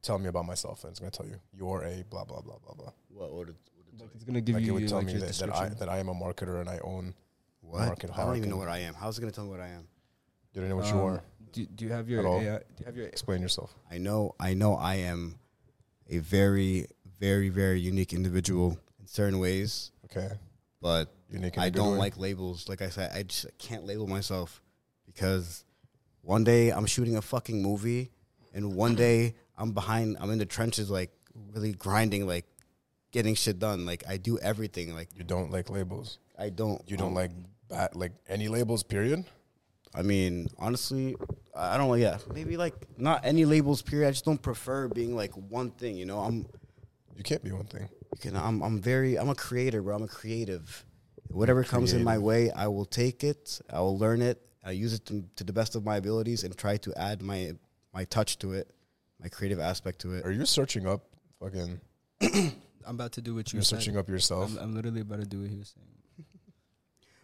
Tell 0.00 0.18
me 0.18 0.28
about 0.28 0.46
myself," 0.46 0.84
and 0.84 0.90
it's 0.90 1.00
gonna 1.00 1.10
tell 1.10 1.26
you 1.26 1.36
you're 1.52 1.82
a 1.84 2.02
blah 2.08 2.24
blah 2.24 2.40
blah 2.40 2.56
blah 2.64 2.72
blah. 2.74 2.92
What 3.08 3.30
what 3.34 3.46
did, 3.48 3.56
like 4.00 4.08
it's 4.14 4.24
gonna 4.24 4.40
give 4.40 4.54
like 4.54 4.64
it 4.64 4.70
would 4.70 4.88
tell 4.88 4.98
like 4.98 5.06
me 5.08 5.18
that, 5.18 5.32
that 5.34 5.54
I 5.54 5.68
that 5.68 5.88
I 5.90 5.98
am 5.98 6.08
a 6.08 6.14
marketer 6.14 6.60
and 6.60 6.68
I 6.70 6.78
own. 6.82 7.12
what? 7.60 7.86
Market 7.86 8.10
I 8.16 8.24
don't 8.24 8.36
even 8.38 8.48
know 8.48 8.56
what 8.56 8.68
I 8.68 8.78
am. 8.78 8.94
How's 8.94 9.18
it 9.18 9.20
gonna 9.20 9.32
tell 9.32 9.44
me 9.44 9.50
what 9.50 9.60
I 9.60 9.68
am? 9.68 9.86
You 10.54 10.62
don't 10.62 10.70
know 10.70 10.76
what 10.76 10.86
you 10.86 10.92
Um, 10.98 11.04
are. 11.14 11.22
Do, 11.54 11.64
do 11.66 11.84
you 11.84 11.92
have 11.92 12.08
your 12.08 12.20
AI, 12.26 12.58
do 12.58 12.80
you 12.80 12.86
have 12.86 12.96
your 12.96 13.06
Explain 13.06 13.40
yourself. 13.40 13.72
I 13.90 13.98
know 13.98 14.34
I 14.38 14.54
know 14.54 14.74
I 14.74 14.96
am 14.96 15.38
a 16.10 16.18
very 16.18 16.86
very 17.20 17.48
very 17.48 17.80
unique 17.80 18.12
individual 18.12 18.76
in 19.00 19.06
certain 19.06 19.38
ways, 19.38 19.92
Okay. 20.06 20.28
but 20.82 21.14
Unique. 21.30 21.56
in 21.56 21.62
I 21.62 21.66
a 21.66 21.70
good 21.70 21.78
don't 21.78 21.96
like 21.98 22.18
labels. 22.18 22.68
Like 22.68 22.82
I 22.82 22.88
said, 22.90 23.10
I 23.14 23.22
just 23.22 23.46
can't 23.58 23.86
label 23.86 24.06
myself 24.06 24.60
because 25.06 25.64
one 26.22 26.44
day 26.44 26.70
I'm 26.70 26.86
shooting 26.86 27.16
a 27.16 27.22
fucking 27.22 27.62
movie, 27.62 28.10
and 28.52 28.74
one 28.76 28.94
day 28.94 29.34
I'm 29.56 29.72
behind. 29.72 30.16
I'm 30.20 30.30
in 30.30 30.38
the 30.38 30.46
trenches, 30.46 30.90
like 30.90 31.10
really 31.54 31.72
grinding, 31.72 32.26
like 32.26 32.46
getting 33.12 33.34
shit 33.34 33.58
done. 33.58 33.86
Like 33.86 34.02
I 34.08 34.16
do 34.16 34.38
everything. 34.38 34.94
Like 34.94 35.08
You 35.16 35.24
don't 35.24 35.50
like 35.50 35.70
labels. 35.70 36.18
I 36.38 36.50
don't. 36.50 36.82
You 36.90 36.96
don't 36.96 37.08
um, 37.08 37.14
like 37.14 37.30
bat 37.68 37.94
like 37.96 38.12
any 38.28 38.48
labels. 38.48 38.82
Period. 38.82 39.24
I 39.94 40.02
mean, 40.02 40.48
honestly, 40.58 41.16
I 41.54 41.74
I 41.74 41.78
don't. 41.78 41.98
Yeah, 42.00 42.18
maybe 42.32 42.56
like 42.56 42.74
not 42.98 43.24
any 43.24 43.44
labels. 43.44 43.82
Period. 43.82 44.08
I 44.08 44.10
just 44.10 44.24
don't 44.24 44.42
prefer 44.42 44.88
being 44.88 45.14
like 45.14 45.32
one 45.32 45.70
thing. 45.70 45.96
You 45.96 46.06
know, 46.06 46.18
I'm. 46.20 46.46
You 47.16 47.22
can't 47.22 47.42
be 47.44 47.52
one 47.52 47.66
thing. 47.66 47.88
You 48.12 48.18
can, 48.20 48.36
I'm. 48.36 48.62
I'm 48.62 48.80
very. 48.80 49.16
I'm 49.18 49.28
a 49.28 49.34
creator, 49.34 49.82
bro. 49.82 49.96
I'm 49.96 50.02
a 50.02 50.08
creative. 50.08 50.84
Whatever 51.28 51.64
comes 51.64 51.92
in 51.92 52.04
my 52.04 52.18
way, 52.18 52.50
I 52.50 52.68
will 52.68 52.84
take 52.84 53.24
it. 53.24 53.60
I 53.70 53.80
will 53.80 53.98
learn 53.98 54.22
it. 54.22 54.40
I 54.64 54.70
use 54.70 54.94
it 54.94 55.04
to, 55.06 55.24
to 55.36 55.44
the 55.44 55.52
best 55.52 55.74
of 55.76 55.84
my 55.84 55.96
abilities 55.96 56.42
and 56.44 56.56
try 56.56 56.76
to 56.78 56.92
add 56.96 57.22
my 57.22 57.52
my 57.92 58.04
touch 58.04 58.38
to 58.40 58.52
it, 58.52 58.70
my 59.20 59.28
creative 59.28 59.60
aspect 59.60 60.00
to 60.00 60.14
it. 60.14 60.24
Are 60.24 60.32
you 60.32 60.44
searching 60.46 60.86
up 60.86 61.02
fucking? 61.40 61.80
i'm 62.86 62.96
about 62.96 63.12
to 63.12 63.22
do 63.22 63.34
what 63.34 63.52
you 63.52 63.56
You're 63.58 63.62
said 63.64 63.78
searching 63.80 63.96
up 63.96 64.08
yourself. 64.08 64.50
I'm, 64.52 64.58
I'm 64.58 64.74
literally 64.74 65.00
about 65.00 65.20
to 65.20 65.26
do 65.26 65.40
what 65.40 65.50
he 65.50 65.56
was 65.56 65.74
saying 65.74 66.26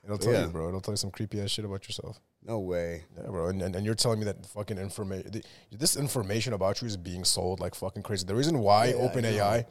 It'll 0.04 0.18
tell 0.18 0.32
Yeah. 0.32 0.46
you, 0.46 0.48
bro. 0.48 0.68
It'll 0.68 0.80
tell 0.80 0.92
you 0.94 0.96
some 0.96 1.10
creepy 1.10 1.40
ass 1.40 1.50
shit 1.50 1.64
about 1.64 1.86
yourself. 1.86 2.18
No 2.42 2.58
way. 2.58 3.04
Yeah, 3.16 3.26
bro. 3.28 3.48
And, 3.48 3.60
and, 3.62 3.76
and 3.76 3.84
you're 3.84 3.94
telling 3.94 4.18
me 4.18 4.24
that 4.24 4.46
fucking 4.46 4.78
information, 4.78 5.42
this 5.70 5.96
information 5.96 6.52
about 6.54 6.80
you 6.80 6.86
is 6.88 6.96
being 6.96 7.24
sold 7.24 7.60
like 7.60 7.74
fucking 7.74 8.02
crazy. 8.02 8.24
The 8.26 8.34
reason 8.34 8.58
why 8.60 8.86
Yeah, 8.86 8.94
OpenAI, 8.94 9.64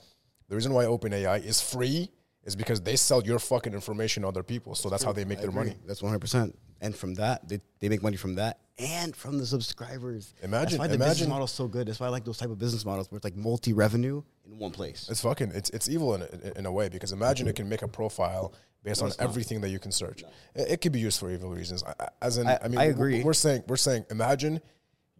the 0.49 0.55
reason 0.55 0.73
why 0.73 0.85
OpenAI 0.85 1.43
is 1.43 1.61
free 1.61 2.09
is 2.43 2.55
because 2.55 2.79
they 2.81 2.95
sell 2.95 3.21
your 3.23 3.39
fucking 3.39 3.73
information 3.73 4.21
to 4.23 4.29
other 4.29 4.43
people. 4.43 4.75
So 4.75 4.89
that's 4.89 5.03
how 5.03 5.11
they 5.11 5.25
make 5.25 5.39
I 5.39 5.41
their 5.41 5.49
agree. 5.49 5.63
money. 5.65 5.75
That's 5.85 6.01
one 6.01 6.09
hundred 6.11 6.21
percent. 6.21 6.57
And 6.81 6.95
from 6.95 7.15
that, 7.15 7.45
they, 7.47 7.59
they 7.79 7.89
make 7.89 8.01
money 8.01 8.15
from 8.15 8.35
that 8.35 8.59
and 8.77 9.13
from 9.13 9.37
the 9.37 9.45
subscribers. 9.45 10.33
Imagine- 10.41 10.77
That's 10.77 10.79
why 10.79 10.87
the 10.87 10.97
business 10.97 11.17
imagine- 11.17 11.29
model 11.29 11.45
is 11.45 11.51
so 11.51 11.67
good. 11.67 11.87
That's 11.87 11.99
why 11.99 12.05
I 12.07 12.09
like 12.09 12.23
those 12.23 12.37
type 12.37 12.49
of 12.49 12.57
business 12.57 12.85
models 12.85 13.11
where 13.11 13.17
it's 13.17 13.25
like 13.25 13.35
multi 13.35 13.73
revenue 13.73 14.23
in 14.45 14.57
one 14.57 14.71
place. 14.71 15.07
It's 15.11 15.21
fucking, 15.21 15.51
it's, 15.53 15.69
it's 15.71 15.89
evil 15.89 16.15
in, 16.15 16.21
a- 16.21 16.57
in 16.59 16.65
a 16.65 16.71
way 16.71 16.87
because 16.87 17.11
imagine 17.11 17.47
it 17.49 17.55
can 17.57 17.67
make 17.67 17.81
a 17.81 17.87
profile 17.89 18.53
based 18.83 19.01
on 19.01 19.09
it's 19.09 19.19
not. 19.19 19.27
everything 19.29 19.61
that 19.61 19.69
you 19.69 19.79
can 19.79 19.91
search. 19.91 20.23
It, 20.55 20.71
it 20.71 20.81
could 20.81 20.91
be 20.91 20.99
used 20.99 21.19
for 21.19 21.31
evil 21.31 21.49
reasons. 21.49 21.83
I- 21.83 22.09
As 22.21 22.37
in, 22.37 22.47
I- 22.47 22.59
I, 22.63 22.67
mean, 22.67 22.79
I 22.79 22.85
agree. 22.85 23.23
We're 23.23 23.33
saying, 23.33 23.63
we're 23.67 23.75
saying, 23.75 24.05
imagine 24.09 24.61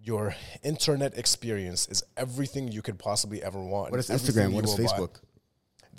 your 0.02 0.34
internet 0.64 1.18
experience 1.18 1.88
is 1.90 2.04
everything 2.16 2.72
you 2.72 2.82
could 2.82 2.98
possibly 2.98 3.44
ever 3.44 3.62
want. 3.62 3.92
What 3.92 4.00
is 4.00 4.10
Instagram? 4.10 4.54
What 4.54 4.64
is 4.64 4.78
will 4.78 4.86
buy. 4.88 4.94
Facebook? 4.94 5.20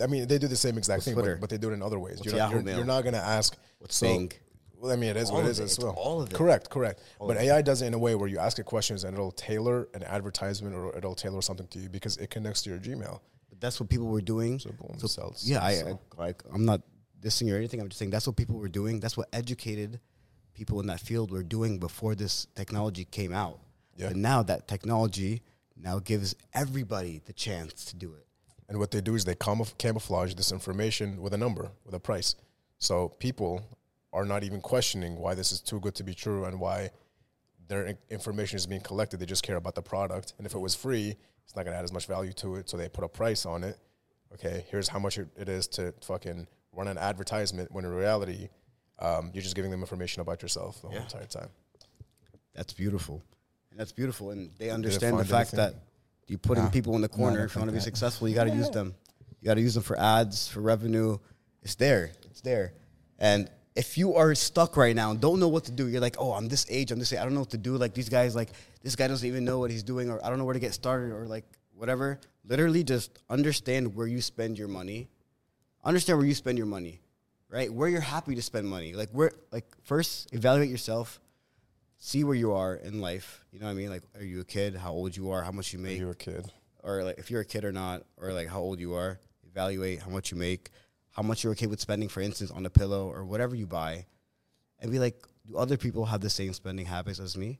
I 0.03 0.07
mean, 0.07 0.27
they 0.27 0.39
do 0.39 0.49
the 0.49 0.57
same 0.57 0.79
exact 0.79 1.03
thing, 1.03 1.15
but, 1.15 1.41
but 1.41 1.51
they 1.51 1.59
do 1.59 1.71
it 1.71 1.75
in 1.75 1.83
other 1.83 1.99
ways. 1.99 2.19
What's 2.19 2.27
You're, 2.33 2.39
not, 2.39 2.53
you're, 2.53 2.77
you're 2.77 2.85
not 2.87 3.03
going 3.03 3.15
to 3.15 3.21
ask. 3.21 3.57
What's 3.79 3.97
so, 3.97 4.07
Bing? 4.07 4.33
Well, 4.79 4.91
I 4.93 4.97
mean, 4.97 5.11
it 5.11 5.19
is 5.19 5.29
All 5.29 5.37
what 5.37 5.45
it 5.45 5.51
is 5.51 5.61
it. 5.61 5.65
as 5.65 5.79
well. 5.79 5.93
all 5.93 6.23
of 6.23 6.31
it. 6.31 6.35
Correct, 6.35 6.71
correct. 6.71 7.03
but 7.21 7.37
AI 7.37 7.61
does 7.61 7.83
it 7.83 7.87
in 7.87 7.93
a 7.95 7.99
way 7.99 8.15
where 8.15 8.29
you 8.29 8.39
ask 8.39 8.59
it 8.59 8.65
questions 8.65 9.05
and 9.05 9.13
it'll 9.13 9.33
tailor 9.33 9.89
an 9.93 10.03
advertisement 10.05 10.75
or 10.75 10.97
it'll 10.97 11.15
tailor 11.15 11.43
something 11.43 11.67
to 11.69 11.79
you 11.81 11.91
because 11.91 12.17
it 12.17 12.31
connects 12.31 12.63
to 12.63 12.71
your 12.71 12.79
Gmail. 12.79 13.21
But 13.51 13.61
that's 13.61 13.79
what 13.79 13.91
people 13.91 14.07
were 14.07 14.23
doing. 14.23 14.59
So 14.59 14.71
boom, 14.71 14.99
So- 15.07 15.35
yeah, 15.43 15.63
I, 15.63 15.75
So- 15.75 16.01
I 16.19 16.23
like. 16.23 16.43
I'm 16.55 16.65
not 16.65 16.81
dissing 17.21 17.53
or 17.53 17.57
anything. 17.57 17.81
I'm 17.81 17.89
just 17.89 17.99
saying 17.99 18.11
that's 18.11 18.27
what 18.27 18.37
people 18.37 18.57
were 18.57 18.69
doing. 18.69 19.01
That's 19.01 19.17
what 19.17 19.29
educated 19.33 20.01
people 20.55 20.81
in 20.81 20.87
that 20.87 21.01
field 21.01 21.31
were 21.31 21.43
doing 21.43 21.79
before 21.79 22.15
this 22.15 22.47
technology 22.55 23.05
came 23.05 23.33
out. 23.33 23.61
Yeah. 23.97 24.09
But 24.09 24.17
now 24.17 24.43
that 24.43 24.69
technology 24.69 25.43
now 25.77 25.99
gives 25.99 26.35
everybody 26.53 27.23
the 27.25 27.33
chance 27.33 27.85
to 27.87 27.97
do 27.97 28.15
it. 28.15 28.27
And 28.69 28.79
what 28.79 28.91
they 28.91 29.01
do 29.01 29.15
is 29.15 29.25
they 29.25 29.35
camouf- 29.35 29.77
camouflage 29.79 30.35
this 30.35 30.53
information 30.53 31.21
with 31.21 31.35
a 31.35 31.39
number, 31.39 31.71
with 31.85 31.95
a 31.95 32.01
price. 32.01 32.37
So 32.79 33.09
people 33.09 33.65
are 34.13 34.25
not 34.25 34.45
even 34.45 34.61
questioning 34.61 35.17
why 35.17 35.35
this 35.35 35.53
is 35.53 35.61
too 35.61 35.81
good 35.81 35.95
to 35.97 36.05
be 36.05 36.15
true 36.15 36.45
and 36.45 36.61
why 36.61 36.91
their 37.69 37.97
information 38.11 38.57
is 38.57 38.67
being 38.67 38.81
collected. 38.81 39.19
They 39.19 39.27
just 39.27 39.43
care 39.43 39.57
about 39.57 39.75
the 39.75 39.83
product. 39.83 40.35
And 40.39 40.47
if 40.47 40.55
it 40.55 40.59
was 40.59 40.75
free, 40.75 41.17
it's 41.45 41.57
not 41.57 41.65
going 41.65 41.73
to 41.73 41.79
add 41.79 41.85
as 41.85 41.93
much 41.93 42.07
value 42.07 42.33
to 42.35 42.57
it. 42.57 42.69
So 42.69 42.77
they 42.77 42.89
put 42.89 43.05
a 43.05 43.09
price 43.09 43.47
on 43.47 43.65
it. 43.65 43.79
Okay, 44.35 44.65
here's 44.71 44.89
how 44.89 44.99
much 44.99 45.19
it 45.19 45.29
it 45.37 45.49
is 45.49 45.67
to 45.69 45.93
fucking 46.03 46.47
run 46.73 46.89
an 46.89 46.99
advertisement 46.99 47.71
when 47.73 47.85
in 47.85 47.93
reality, 47.93 48.49
um, 48.99 49.31
you're 49.33 49.43
just 49.43 49.57
giving 49.57 49.71
them 49.71 49.81
information 49.81 50.21
about 50.21 50.43
yourself 50.43 50.81
the 50.83 50.89
whole 50.89 50.97
entire 50.99 51.27
time. 51.27 51.49
That's 52.55 52.73
beautiful. 52.73 53.23
And 53.71 53.79
that's 53.81 53.93
beautiful. 53.93 54.31
And 54.31 54.51
they 54.59 54.71
understand 54.71 55.19
the 55.19 55.25
fact 55.25 55.55
anything? 55.55 55.75
that 55.75 55.75
you 56.27 56.39
put 56.39 56.59
in 56.59 56.65
Nah. 56.65 56.71
people 56.71 56.95
in 56.97 57.03
the 57.03 57.09
corner. 57.09 57.45
if 57.45 57.55
you 57.55 57.61
want 57.61 57.69
to 57.69 57.73
be 57.73 57.79
that. 57.79 57.85
successful, 57.85 58.29
you 58.29 58.35
got 58.35 58.45
to 58.45 58.55
use 58.55 58.71
them. 58.71 58.95
You 59.41 59.47
got 59.47 59.55
to 59.55 59.61
use 59.61 59.75
them 59.75 59.83
for 59.83 59.99
ads, 59.99 60.49
for 60.49 60.61
revenue. 60.61 61.19
It's 61.63 61.75
there. 61.77 62.13
It's 62.31 62.41
there. 62.41 62.75
And 63.19 63.51
if 63.77 63.97
you 63.97 64.15
are 64.15 64.35
stuck 64.35 64.77
right 64.77 64.95
now 64.95 65.13
and 65.13 65.21
don't 65.21 65.41
know 65.41 65.49
what 65.49 65.65
to 65.65 65.73
do, 65.73 65.89
you're 65.89 66.01
like, 66.01 66.17
oh, 66.19 66.33
I'm 66.33 66.49
this 66.49 66.67
age, 66.69 66.91
I'm 66.91 66.99
this 66.99 67.13
age, 67.13 67.19
I 67.19 67.25
don't 67.25 67.35
know 67.35 67.41
what 67.41 67.51
to 67.51 67.59
do. 67.59 67.77
Like 67.77 67.95
these 67.95 68.09
guys, 68.09 68.35
like 68.35 68.51
this 68.83 68.97
guy 68.97 69.09
doesn't 69.09 69.27
even 69.27 69.45
know 69.45 69.59
what 69.59 69.71
he's 69.71 69.83
doing, 69.83 70.11
or 70.11 70.25
I 70.25 70.29
don't 70.29 70.39
know 70.39 70.45
where 70.45 70.55
to 70.55 70.61
get 70.61 70.75
started, 70.75 71.13
or 71.13 71.27
like 71.27 71.45
whatever. 71.75 72.21
Literally, 72.45 72.83
just 72.83 73.19
understand 73.29 73.95
where 73.95 74.07
you 74.07 74.21
spend 74.21 74.59
your 74.59 74.69
money. 74.69 75.09
Understand 75.85 76.19
where 76.19 76.27
you 76.27 76.35
spend 76.35 76.59
your 76.59 76.67
money, 76.67 77.01
right? 77.49 77.73
Where 77.73 77.89
you're 77.89 78.01
happy 78.01 78.35
to 78.35 78.43
spend 78.43 78.69
money. 78.69 78.95
Like 78.95 79.11
where, 79.11 79.33
like 79.51 79.67
first 79.83 80.33
evaluate 80.35 80.71
yourself 80.71 81.21
see 82.01 82.25
where 82.25 82.35
you 82.35 82.53
are 82.53 82.75
in 82.75 83.01
life. 83.01 83.45
You 83.53 83.61
know 83.61 83.67
what 83.67 83.73
I 83.73 83.75
mean? 83.75 83.91
Like, 83.91 84.03
are 84.17 84.25
you 84.25 84.41
a 84.41 84.45
kid? 84.45 84.75
How 84.75 84.91
old 84.91 85.17
you 85.17 85.31
are? 85.31 85.43
How 85.43 85.53
much 85.53 85.73
you 85.73 85.79
make? 85.79 85.99
You're 85.99 86.11
a 86.11 86.17
kid. 86.17 86.51
or 86.83 87.05
like, 87.05 87.19
if 87.19 87.31
you're 87.31 87.43
a 87.43 87.45
kid 87.45 87.65
or 87.65 87.73
not, 87.73 88.03
or 88.17 88.33
like 88.33 88.49
how 88.49 88.59
old 88.59 88.81
you 88.81 88.95
are. 88.95 89.21
Evaluate 89.49 90.01
how 90.01 90.11
much 90.11 90.31
you 90.31 90.37
make, 90.37 90.71
how 91.11 91.23
much 91.23 91.43
you're 91.43 91.53
okay 91.53 91.67
with 91.67 91.81
spending, 91.81 92.09
for 92.09 92.21
instance, 92.21 92.51
on 92.51 92.65
a 92.67 92.71
pillow 92.71 93.09
or 93.09 93.25
whatever 93.25 93.57
you 93.57 93.67
buy, 93.67 94.07
and 94.79 94.93
be 94.93 95.01
like, 95.01 95.17
do 95.45 95.57
other 95.57 95.77
people 95.77 96.07
have 96.07 96.21
the 96.21 96.31
same 96.31 96.53
spending 96.53 96.87
habits 96.87 97.19
as 97.19 97.37
me? 97.37 97.59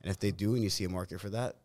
And 0.00 0.10
if 0.10 0.18
they 0.18 0.32
do, 0.32 0.54
and 0.54 0.64
you 0.64 0.68
see 0.68 0.82
a 0.82 0.88
market 0.88 1.20
for 1.20 1.30
that, 1.30 1.56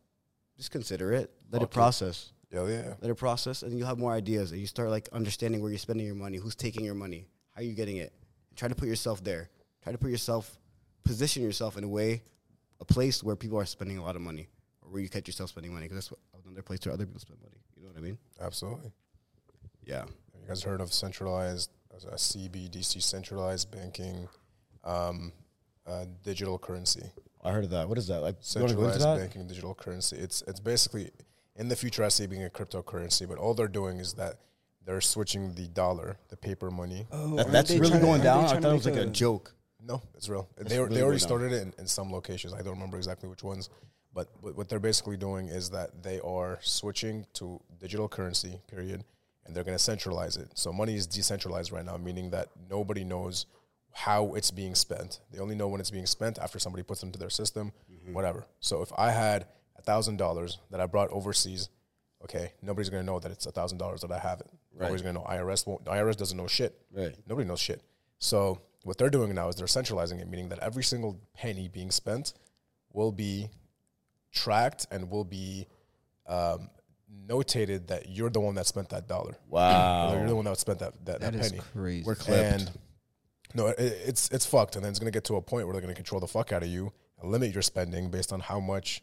just 0.57 0.69
consider 0.69 1.11
it. 1.11 1.31
Let 1.51 1.63
it 1.63 1.65
it. 1.65 1.71
process. 1.71 2.31
Yeah, 2.51 2.65
yeah. 2.67 2.93
Let 3.01 3.11
it 3.11 3.15
process, 3.15 3.61
and 3.63 3.77
you'll 3.77 3.87
have 3.87 3.97
more 3.97 4.13
ideas, 4.13 4.51
and 4.51 4.61
you 4.61 4.67
start 4.67 4.89
like 4.89 5.09
understanding 5.11 5.61
where 5.61 5.69
you're 5.69 5.79
spending 5.79 6.05
your 6.05 6.15
money, 6.15 6.37
who's 6.37 6.55
taking 6.55 6.85
your 6.85 6.95
money, 6.95 7.27
how 7.53 7.61
are 7.61 7.65
you 7.65 7.73
getting 7.73 7.97
it. 7.97 8.13
Try 8.55 8.67
to 8.69 8.75
put 8.75 8.87
yourself 8.87 9.23
there. 9.23 9.49
Try 9.83 9.91
to 9.91 9.97
put 9.97 10.09
yourself, 10.11 10.57
position 11.03 11.43
yourself 11.43 11.77
in 11.77 11.83
a 11.83 11.87
way, 11.87 12.23
a 12.79 12.85
place 12.85 13.23
where 13.23 13.35
people 13.35 13.59
are 13.59 13.65
spending 13.65 13.97
a 13.97 14.03
lot 14.03 14.15
of 14.15 14.21
money, 14.21 14.47
or 14.81 14.91
where 14.91 15.01
you 15.01 15.09
catch 15.09 15.27
yourself 15.27 15.49
spending 15.49 15.73
money, 15.73 15.87
because 15.87 16.09
that's 16.09 16.21
another 16.45 16.61
place 16.61 16.79
where 16.85 16.93
other 16.93 17.05
people 17.05 17.19
spend 17.19 17.39
money. 17.41 17.57
You 17.75 17.83
know 17.83 17.89
what 17.89 17.97
I 17.97 18.01
mean? 18.01 18.17
Absolutely. 18.39 18.91
Yeah. 19.83 20.01
Have 20.01 20.41
you 20.41 20.47
guys 20.47 20.63
heard 20.63 20.79
of 20.81 20.93
centralized 20.93 21.69
uh, 21.93 22.15
CBDC, 22.15 23.01
centralized 23.01 23.71
banking, 23.71 24.27
um, 24.83 25.31
uh, 25.85 26.05
digital 26.23 26.57
currency? 26.57 27.03
I 27.43 27.51
heard 27.51 27.65
of 27.65 27.69
that. 27.71 27.87
What 27.87 27.97
is 27.97 28.07
that? 28.07 28.21
Like, 28.21 28.35
you 28.55 28.61
wanna 28.61 28.73
go 28.73 28.81
Centralized 28.89 29.01
that? 29.01 29.17
banking, 29.19 29.47
digital 29.47 29.73
currency. 29.75 30.17
It's 30.17 30.41
it's 30.47 30.59
basically 30.59 31.11
in 31.57 31.67
the 31.67 31.75
future 31.75 32.03
I 32.03 32.09
see 32.09 32.23
it 32.25 32.29
being 32.29 32.43
a 32.45 32.49
cryptocurrency, 32.49 33.27
but 33.27 33.37
all 33.37 33.53
they're 33.53 33.67
doing 33.67 33.99
is 33.99 34.13
that 34.13 34.35
they're 34.85 35.01
switching 35.01 35.53
the 35.55 35.67
dollar, 35.67 36.17
the 36.29 36.37
paper 36.37 36.71
money. 36.71 37.07
Oh, 37.11 37.35
That- 37.35 37.51
that's 37.51 37.69
really 37.71 37.89
trying 37.89 37.99
to- 37.99 38.05
going 38.05 38.21
down. 38.21 38.45
I 38.45 38.59
thought 38.59 38.71
it 38.71 38.73
was 38.73 38.85
like 38.85 38.95
make 38.95 39.03
a 39.07 39.09
joke. 39.09 39.53
No, 39.81 40.01
it's 40.15 40.27
real. 40.29 40.47
That's 40.57 40.69
they 40.69 40.79
really 40.79 40.95
they 40.95 41.01
already 41.01 41.19
going 41.19 41.19
down. 41.19 41.49
started 41.49 41.51
it 41.53 41.61
in, 41.63 41.73
in 41.79 41.87
some 41.87 42.11
locations. 42.11 42.53
I 42.53 42.57
don't 42.61 42.73
remember 42.73 42.97
exactly 42.97 43.29
which 43.29 43.43
ones, 43.43 43.69
but 44.13 44.27
what 44.41 44.55
what 44.55 44.69
they're 44.69 44.79
basically 44.79 45.17
doing 45.17 45.47
is 45.49 45.69
that 45.71 46.03
they 46.03 46.19
are 46.21 46.59
switching 46.61 47.25
to 47.33 47.59
digital 47.79 48.07
currency. 48.09 48.59
Period, 48.67 49.03
and 49.45 49.55
they're 49.55 49.63
going 49.63 49.77
to 49.77 49.83
centralize 49.83 50.35
it. 50.37 50.49
So 50.55 50.73
money 50.73 50.95
is 50.95 51.05
decentralized 51.07 51.71
right 51.71 51.85
now, 51.85 51.97
meaning 51.97 52.31
that 52.31 52.49
nobody 52.69 53.03
knows 53.03 53.45
how 53.91 54.33
it's 54.35 54.51
being 54.51 54.75
spent. 54.75 55.21
They 55.31 55.39
only 55.39 55.55
know 55.55 55.67
when 55.69 55.79
it's 55.79 55.91
being 55.91 56.05
spent 56.05 56.37
after 56.37 56.59
somebody 56.59 56.83
puts 56.83 57.01
it 57.03 57.07
into 57.07 57.19
their 57.19 57.29
system, 57.29 57.71
Mm-hmm. 57.91 58.13
whatever. 58.13 58.45
So 58.59 58.81
if 58.81 58.91
I 58.97 59.11
had 59.11 59.47
a 59.77 59.81
thousand 59.81 60.17
dollars 60.17 60.59
that 60.71 60.79
I 60.81 60.85
brought 60.85 61.09
overseas, 61.11 61.69
okay, 62.23 62.53
nobody's 62.61 62.89
going 62.89 63.03
to 63.03 63.05
know 63.05 63.19
that 63.19 63.31
it's 63.31 63.45
a 63.45 63.51
thousand 63.51 63.77
dollars 63.77 64.01
that 64.01 64.11
I 64.11 64.19
have 64.19 64.39
it. 64.41 64.47
Nobody's 64.79 65.01
going 65.01 65.15
to 65.15 65.21
know. 65.21 65.27
IRS 65.27 65.65
won't. 65.65 65.85
IRS 65.85 66.17
doesn't 66.17 66.37
know 66.37 66.47
shit. 66.47 66.79
Right. 66.91 67.15
Nobody 67.27 67.47
knows 67.47 67.59
shit. 67.59 67.81
So 68.19 68.61
what 68.83 68.97
they're 68.97 69.09
doing 69.09 69.33
now 69.33 69.49
is 69.49 69.55
they're 69.55 69.67
centralizing 69.67 70.19
it, 70.19 70.27
meaning 70.29 70.49
that 70.49 70.59
every 70.59 70.83
single 70.83 71.19
penny 71.35 71.67
being 71.67 71.91
spent 71.91 72.33
will 72.93 73.11
be 73.11 73.49
tracked 74.31 74.85
and 74.91 75.09
will 75.09 75.23
be 75.25 75.67
um, 76.27 76.69
notated 77.27 77.87
that 77.87 78.09
you're 78.09 78.29
the 78.29 78.39
one 78.39 78.55
that 78.55 78.65
spent 78.67 78.89
that 78.89 79.07
dollar. 79.07 79.35
Wow. 79.49 80.13
You're 80.13 80.27
the 80.27 80.35
one 80.35 80.45
that 80.45 80.57
spent 80.57 80.79
that 80.79 80.93
that, 81.05 81.21
that, 81.21 81.33
That 81.33 81.39
is 81.39 81.51
penny. 81.51 81.63
crazy. 81.73 82.03
We're 82.05 82.15
clipped. 82.15 82.61
And 82.61 82.71
no, 83.53 83.67
it, 83.67 83.79
it's 83.79 84.29
it's 84.29 84.45
fucked, 84.45 84.75
and 84.75 84.83
then 84.83 84.91
it's 84.91 84.99
gonna 84.99 85.11
get 85.11 85.23
to 85.25 85.35
a 85.35 85.41
point 85.41 85.65
where 85.65 85.73
they're 85.73 85.81
gonna 85.81 85.93
control 85.95 86.19
the 86.19 86.27
fuck 86.27 86.51
out 86.51 86.63
of 86.63 86.69
you 86.69 86.91
and 87.21 87.31
limit 87.31 87.53
your 87.53 87.61
spending 87.61 88.09
based 88.09 88.31
on 88.33 88.39
how 88.39 88.59
much 88.59 89.01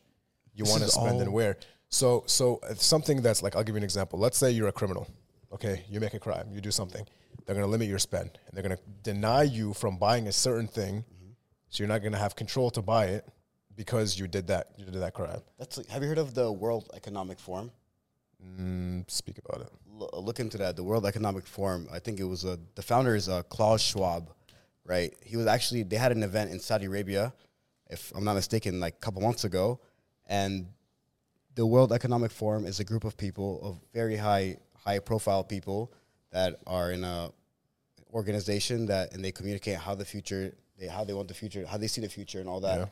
you 0.54 0.64
want 0.64 0.82
to 0.82 0.88
spend 0.88 1.20
and 1.20 1.32
where. 1.32 1.56
So 1.88 2.24
so 2.26 2.60
uh, 2.68 2.74
something 2.74 3.22
that's 3.22 3.42
like 3.42 3.56
I'll 3.56 3.62
give 3.64 3.74
you 3.74 3.78
an 3.78 3.84
example. 3.84 4.18
Let's 4.18 4.38
say 4.38 4.50
you're 4.50 4.68
a 4.68 4.72
criminal. 4.72 5.06
Okay, 5.52 5.84
you 5.88 6.00
make 6.00 6.14
a 6.14 6.18
crime, 6.18 6.48
you 6.52 6.60
do 6.60 6.70
something. 6.70 7.04
They're 7.46 7.54
gonna 7.54 7.66
limit 7.68 7.88
your 7.88 7.98
spend, 8.00 8.30
and 8.46 8.52
they're 8.56 8.62
gonna 8.62 8.78
deny 9.02 9.42
you 9.44 9.74
from 9.74 9.98
buying 9.98 10.26
a 10.28 10.32
certain 10.32 10.66
thing, 10.66 11.04
Mm-hmm. 11.04 11.30
so 11.68 11.82
you're 11.82 11.88
not 11.88 12.02
gonna 12.02 12.18
have 12.18 12.34
control 12.34 12.70
to 12.72 12.82
buy 12.82 13.06
it 13.06 13.24
because 13.76 14.18
you 14.18 14.26
did 14.26 14.46
that 14.48 14.68
you 14.76 14.84
did 14.86 14.94
that 15.00 15.14
crime. 15.14 15.40
That's 15.58 15.76
like, 15.76 15.86
have 15.88 16.02
you 16.02 16.08
heard 16.08 16.18
of 16.18 16.34
the 16.34 16.50
World 16.50 16.90
Economic 16.94 17.38
Forum? 17.38 17.70
Mm, 18.44 19.08
speak 19.10 19.38
about 19.44 19.66
it. 19.66 19.72
L- 20.00 20.22
look 20.22 20.40
into 20.40 20.58
that. 20.58 20.76
The 20.76 20.82
World 20.84 21.06
Economic 21.06 21.46
Forum. 21.46 21.88
I 21.92 21.98
think 21.98 22.20
it 22.20 22.24
was 22.24 22.44
uh, 22.44 22.56
the 22.74 22.82
founder 22.82 23.14
is 23.14 23.28
uh, 23.28 23.42
Klaus 23.44 23.80
Schwab, 23.80 24.30
right? 24.84 25.14
He 25.22 25.36
was 25.36 25.46
actually 25.46 25.82
they 25.84 25.96
had 25.96 26.12
an 26.12 26.22
event 26.22 26.50
in 26.50 26.58
Saudi 26.60 26.86
Arabia, 26.86 27.32
if 27.88 28.12
I'm 28.16 28.24
not 28.24 28.34
mistaken, 28.34 28.80
like 28.80 28.94
a 28.94 28.98
couple 28.98 29.22
months 29.22 29.44
ago, 29.44 29.80
and 30.26 30.66
the 31.54 31.66
World 31.66 31.92
Economic 31.92 32.30
Forum 32.30 32.66
is 32.66 32.80
a 32.80 32.84
group 32.84 33.04
of 33.04 33.16
people 33.16 33.60
of 33.62 33.78
very 33.92 34.16
high 34.16 34.56
high 34.84 34.98
profile 34.98 35.44
people 35.44 35.92
that 36.30 36.58
are 36.66 36.92
in 36.92 37.04
a 37.04 37.30
organization 38.12 38.86
that 38.86 39.12
and 39.12 39.24
they 39.24 39.32
communicate 39.32 39.76
how 39.76 39.94
the 39.94 40.04
future 40.04 40.54
they 40.78 40.86
how 40.86 41.04
they 41.04 41.12
want 41.12 41.28
the 41.28 41.34
future 41.34 41.64
how 41.66 41.76
they 41.76 41.86
see 41.86 42.00
the 42.00 42.08
future 42.08 42.40
and 42.40 42.48
all 42.48 42.60
that. 42.60 42.78
Yeah. 42.78 42.86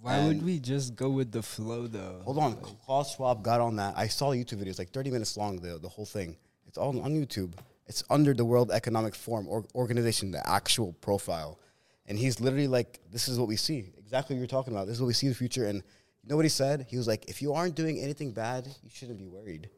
Why 0.00 0.24
would 0.26 0.36
And- 0.36 0.42
we 0.44 0.58
just 0.58 0.94
go 0.94 1.10
with 1.10 1.32
the 1.32 1.42
flow 1.42 1.86
though? 1.86 2.20
Hold 2.24 2.38
on, 2.38 2.56
Klaus 2.56 3.14
Schwab 3.14 3.42
got 3.42 3.60
on 3.60 3.76
that. 3.76 3.94
I 3.96 4.08
saw 4.08 4.30
YouTube 4.30 4.62
videos, 4.62 4.78
like 4.78 4.90
30 4.90 5.10
minutes 5.10 5.36
long, 5.36 5.56
the, 5.56 5.78
the 5.78 5.88
whole 5.88 6.04
thing. 6.06 6.36
It's 6.66 6.76
all 6.78 6.98
on 7.00 7.12
YouTube. 7.12 7.52
It's 7.86 8.02
under 8.10 8.34
the 8.34 8.44
World 8.44 8.70
Economic 8.72 9.14
Forum 9.14 9.46
or, 9.48 9.64
organization, 9.74 10.32
the 10.32 10.48
actual 10.48 10.92
profile. 11.00 11.58
And 12.06 12.18
he's 12.18 12.40
literally 12.40 12.66
like, 12.68 13.00
this 13.10 13.28
is 13.28 13.38
what 13.38 13.48
we 13.48 13.56
see. 13.56 13.92
Exactly 13.96 14.34
what 14.34 14.40
you're 14.40 14.48
talking 14.48 14.72
about. 14.72 14.86
This 14.86 14.96
is 14.96 15.00
what 15.00 15.06
we 15.06 15.12
see 15.12 15.26
in 15.28 15.32
the 15.32 15.38
future. 15.38 15.66
And 15.66 15.82
you 16.26 16.30
know 16.30 16.36
what 16.36 16.44
he 16.44 16.48
said? 16.48 16.86
He 16.90 16.96
was 16.96 17.06
like, 17.06 17.26
if 17.28 17.40
you 17.40 17.52
aren't 17.52 17.76
doing 17.76 18.00
anything 18.00 18.32
bad, 18.32 18.66
you 18.82 18.90
shouldn't 18.92 19.16
be 19.16 19.28
worried. 19.28 19.70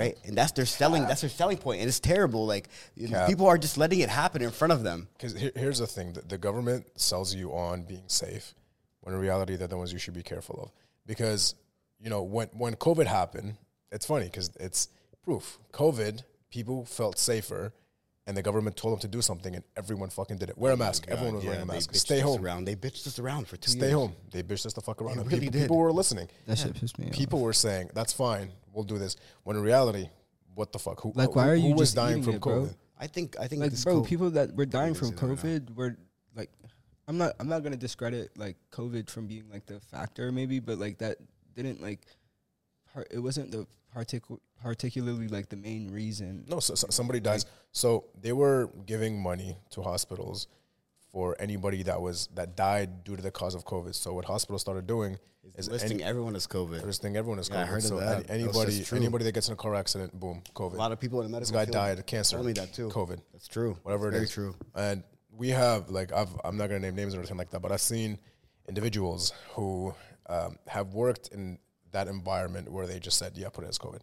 right? 0.00 0.18
And 0.26 0.36
that's 0.36 0.52
their 0.52 0.66
selling. 0.66 1.06
That's 1.06 1.22
their 1.22 1.30
selling 1.30 1.56
point, 1.56 1.80
and 1.80 1.88
it's 1.88 1.98
terrible. 1.98 2.44
Like 2.46 2.68
Cap. 3.08 3.26
people 3.26 3.46
are 3.46 3.56
just 3.56 3.78
letting 3.78 4.00
it 4.00 4.10
happen 4.10 4.42
in 4.42 4.50
front 4.50 4.74
of 4.74 4.82
them. 4.82 5.08
Because 5.14 5.34
here, 5.34 5.50
here's 5.56 5.78
the 5.78 5.86
thing: 5.86 6.12
the, 6.12 6.20
the 6.20 6.36
government 6.36 6.84
sells 7.00 7.34
you 7.34 7.52
on 7.54 7.84
being 7.84 8.02
safe, 8.06 8.54
when 9.00 9.14
in 9.14 9.20
reality 9.20 9.56
they're 9.56 9.66
the 9.66 9.78
ones 9.78 9.90
you 9.90 9.98
should 9.98 10.12
be 10.12 10.22
careful 10.22 10.60
of. 10.62 10.72
Because 11.06 11.54
you 11.98 12.10
know 12.10 12.22
when 12.22 12.48
when 12.48 12.74
COVID 12.74 13.06
happened, 13.06 13.56
it's 13.90 14.04
funny 14.04 14.26
because 14.26 14.50
it's 14.60 14.88
proof. 15.24 15.58
COVID, 15.72 16.22
people 16.50 16.84
felt 16.84 17.18
safer, 17.18 17.72
and 18.28 18.36
the 18.36 18.42
government 18.42 18.76
told 18.76 18.92
them 18.92 19.00
to 19.00 19.08
do 19.08 19.20
something, 19.22 19.56
and 19.56 19.64
everyone 19.76 20.10
fucking 20.10 20.36
did 20.38 20.50
it. 20.50 20.56
Wear 20.58 20.72
a 20.72 20.74
oh 20.74 20.78
mask. 20.78 21.06
Everyone 21.08 21.36
was 21.36 21.44
wearing 21.44 21.60
a 21.60 21.64
Oh 21.64 21.66
they 21.66 21.72
mask. 21.74 21.90
bitched 21.92 21.96
Stay 21.96 22.18
us 22.18 22.22
home. 22.22 22.44
Around. 22.44 22.66
They 22.66 22.76
bitched 22.76 23.06
us 23.06 23.18
around 23.18 23.48
for 23.48 23.56
two 23.56 23.70
Stay 23.70 23.80
years. 23.80 23.92
home. 23.94 24.14
They 24.30 24.42
bitched 24.42 24.66
us 24.66 24.74
the 24.74 24.82
fuck 24.82 25.00
around. 25.02 25.16
Really 25.26 25.40
people, 25.40 25.60
people 25.60 25.76
were 25.78 25.90
listening. 25.92 26.28
That 26.46 26.58
shit 26.58 26.74
pissed 26.74 26.98
me 26.98 27.06
off. 27.06 27.12
People 27.12 27.40
were 27.40 27.52
saying, 27.54 27.90
"That's 27.94 28.12
fine. 28.12 28.52
We'll 28.72 28.84
do 28.84 28.98
this." 28.98 29.16
When 29.44 29.56
in 29.56 29.62
reality, 29.62 30.10
what 30.54 30.72
the 30.72 30.78
fuck? 30.78 31.00
Who, 31.00 31.12
Like, 31.16 31.30
who- 31.30 31.34
why 31.36 31.48
are 31.48 31.56
who 31.56 31.68
you 31.68 31.74
was 31.74 31.88
just 31.88 31.96
dying 31.96 32.22
from 32.22 32.34
it, 32.34 32.40
bro? 32.42 32.62
COVID? 32.66 32.76
I 32.98 33.06
think. 33.06 33.36
I 33.40 33.48
think. 33.48 33.62
like 33.62 33.70
this 33.70 33.82
bro, 33.84 34.00
co- 34.00 34.04
people 34.04 34.30
that 34.30 34.54
were 34.54 34.66
dying 34.66 34.92
from 34.94 35.08
it's 35.08 35.22
either 35.22 35.34
way. 35.34 35.36
COVID 35.60 35.74
were 35.74 35.96
like, 36.36 36.50
I'm 37.06 37.16
not, 37.16 37.32
I'm 37.40 37.48
not 37.48 37.62
gonna 37.62 37.76
discredit 37.76 38.36
like 38.36 38.56
COVID 38.72 39.08
from 39.08 39.26
being 39.26 39.48
like 39.50 39.64
the 39.66 39.80
factor 39.80 40.30
maybe, 40.32 40.58
but 40.60 40.78
like 40.78 40.98
that 40.98 41.16
didn't 41.56 41.80
like, 41.80 42.00
par- 42.92 43.06
it 43.10 43.20
wasn't 43.20 43.52
the 43.52 43.66
particu- 44.04 44.38
particularly 44.62 45.28
like 45.28 45.48
the 45.48 45.56
main 45.56 45.90
reason. 45.90 46.44
No, 46.48 46.60
so, 46.60 46.74
so 46.74 46.86
somebody 46.90 47.20
dies. 47.20 47.46
So 47.72 48.04
they 48.20 48.32
were 48.32 48.70
giving 48.86 49.20
money 49.20 49.56
to 49.70 49.82
hospitals 49.82 50.46
for 51.12 51.36
anybody 51.40 51.82
that 51.84 52.00
was 52.00 52.28
that 52.34 52.56
died 52.56 53.04
due 53.04 53.16
to 53.16 53.22
the 53.22 53.30
cause 53.30 53.54
of 53.54 53.64
COVID. 53.64 53.94
So 53.94 54.12
what 54.14 54.24
hospitals 54.24 54.60
started 54.60 54.86
doing 54.86 55.18
is 55.54 55.68
listing 55.70 56.02
any, 56.02 56.12
everyof 56.12 56.36
as 56.36 56.46
COVID. 56.46 56.82
first 56.82 57.00
thing 57.02 57.16
everyone 57.16 57.38
is 57.38 57.48
COVID. 57.48 57.54
Yeah, 57.54 57.62
I 57.62 57.66
heard 57.66 57.78
of 57.78 57.82
so 57.84 57.96
that. 58.00 58.16
any- 58.16 58.22
That 58.24 58.30
anybody 58.30 58.78
just 58.78 58.92
anybody 58.92 59.24
that 59.24 59.32
gets 59.32 59.48
in 59.48 59.54
a 59.54 59.56
car 59.56 59.74
accident, 59.74 60.12
boom, 60.18 60.42
COVID. 60.54 60.74
A 60.74 60.76
lot 60.76 60.92
of 60.92 61.00
people 61.00 61.22
in 61.22 61.30
the 61.32 61.40
this 61.40 61.50
medical 61.50 61.60
guy 61.60 61.64
field 61.64 61.96
died 61.96 61.98
of 61.98 62.06
cancer. 62.06 62.36
Told 62.36 62.46
me 62.46 62.52
that 62.54 62.72
too. 62.74 62.88
COVID. 62.90 63.18
That's 63.32 63.48
true. 63.48 63.76
whatever 63.82 64.08
It's 64.08 64.14
it 64.14 64.18
very 64.18 64.24
is. 64.24 64.30
true. 64.32 64.54
And 64.74 65.02
we 65.32 65.48
have 65.50 65.88
like 65.90 66.12
I've 66.12 66.28
I'm 66.44 66.56
not 66.56 66.68
gonna 66.68 66.80
name 66.80 66.94
names 66.96 67.14
or 67.14 67.18
anything 67.18 67.38
like 67.38 67.50
that, 67.50 67.60
but 67.60 67.72
I've 67.72 67.80
seen 67.80 68.18
individuals 68.68 69.32
who 69.54 69.94
um, 70.28 70.56
have 70.66 70.92
worked 70.92 71.28
in 71.28 71.58
that 71.98 72.08
environment 72.08 72.70
where 72.70 72.86
they 72.86 73.00
just 73.00 73.18
said, 73.18 73.32
"Yeah, 73.36 73.48
put 73.48 73.64
it 73.64 73.68
as 73.68 73.78
COVID," 73.78 74.00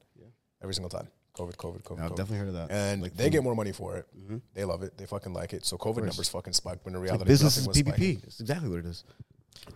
every 0.62 0.74
single 0.74 0.90
time. 0.90 1.08
COVID, 1.38 1.58
COVID, 1.58 1.84
COVID. 1.84 2.00
I've 2.00 2.12
COVID. 2.12 2.16
definitely 2.16 2.38
heard 2.38 2.48
of 2.48 2.54
that. 2.54 2.72
And 2.72 3.02
Like 3.02 3.16
they 3.16 3.26
from- 3.26 3.32
get 3.32 3.38
mm-hmm. 3.40 3.44
more 3.46 3.56
money 3.56 3.72
for 3.72 3.98
it. 3.98 4.06
Mm-hmm. 4.18 4.38
They 4.54 4.64
love 4.64 4.84
it. 4.84 4.98
They 4.98 5.06
fucking 5.06 5.34
like 5.34 5.54
it. 5.54 5.66
So 5.66 5.78
COVID 5.78 6.06
numbers 6.06 6.30
fucking 6.30 6.54
spike. 6.54 6.80
When 6.84 6.96
in 6.96 7.02
Like 7.02 7.10
reality, 7.10 7.28
business 7.28 7.58
is 7.58 7.68
nothing 7.68 7.86
was. 7.86 7.96
PPP. 7.96 8.22
That's 8.22 8.40
exactly 8.40 8.70
what 8.70 8.80
it 8.80 8.86
is. 8.86 9.04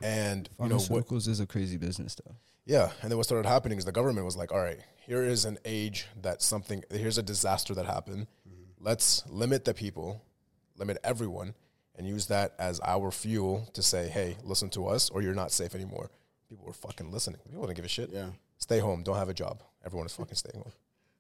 And 0.01 0.49
you 0.60 0.69
know 0.69 0.79
what? 0.79 1.12
Is 1.12 1.39
a 1.39 1.45
crazy 1.45 1.77
business 1.77 2.15
though. 2.15 2.36
Yeah, 2.65 2.91
and 3.01 3.10
then 3.10 3.17
what 3.17 3.25
started 3.25 3.47
happening 3.47 3.77
is 3.77 3.86
the 3.86 3.91
government 3.91 4.25
was 4.25 4.38
like, 4.38 4.51
"All 4.51 4.60
right, 4.60 4.79
here 5.05 5.23
is 5.23 5.45
an 5.45 5.58
age 5.65 6.08
that 6.21 6.41
something. 6.41 6.84
Here's 6.91 7.17
a 7.17 7.23
disaster 7.23 7.73
that 7.73 7.86
happened. 7.86 8.27
Mm-hmm. 8.47 8.86
Let's 8.86 9.25
limit 9.27 9.65
the 9.65 9.73
people, 9.73 10.21
limit 10.77 10.97
everyone, 11.03 11.55
and 11.95 12.08
use 12.08 12.27
that 12.27 12.53
as 12.60 12.79
our 12.84 13.10
fuel 13.12 13.67
to 13.73 13.82
say, 13.82 14.08
hey, 14.08 14.38
listen 14.43 14.69
to 14.71 14.88
us, 14.88 15.10
or 15.10 15.21
you're 15.23 15.34
not 15.34 15.51
safe 15.51 15.73
anymore." 15.73 16.12
People 16.49 16.65
were 16.65 16.73
fucking 16.73 17.12
listening. 17.12 17.39
People 17.49 17.65
didn't 17.67 17.75
give 17.75 17.85
a 17.85 17.89
shit. 17.89 18.09
Yeah. 18.12 18.29
Stay 18.57 18.79
home. 18.79 19.03
Don't 19.03 19.15
have 19.17 19.29
a 19.29 19.33
job. 19.33 19.63
Everyone 19.85 20.05
is 20.07 20.13
fucking 20.13 20.35
staying 20.35 20.62
home. 20.63 20.71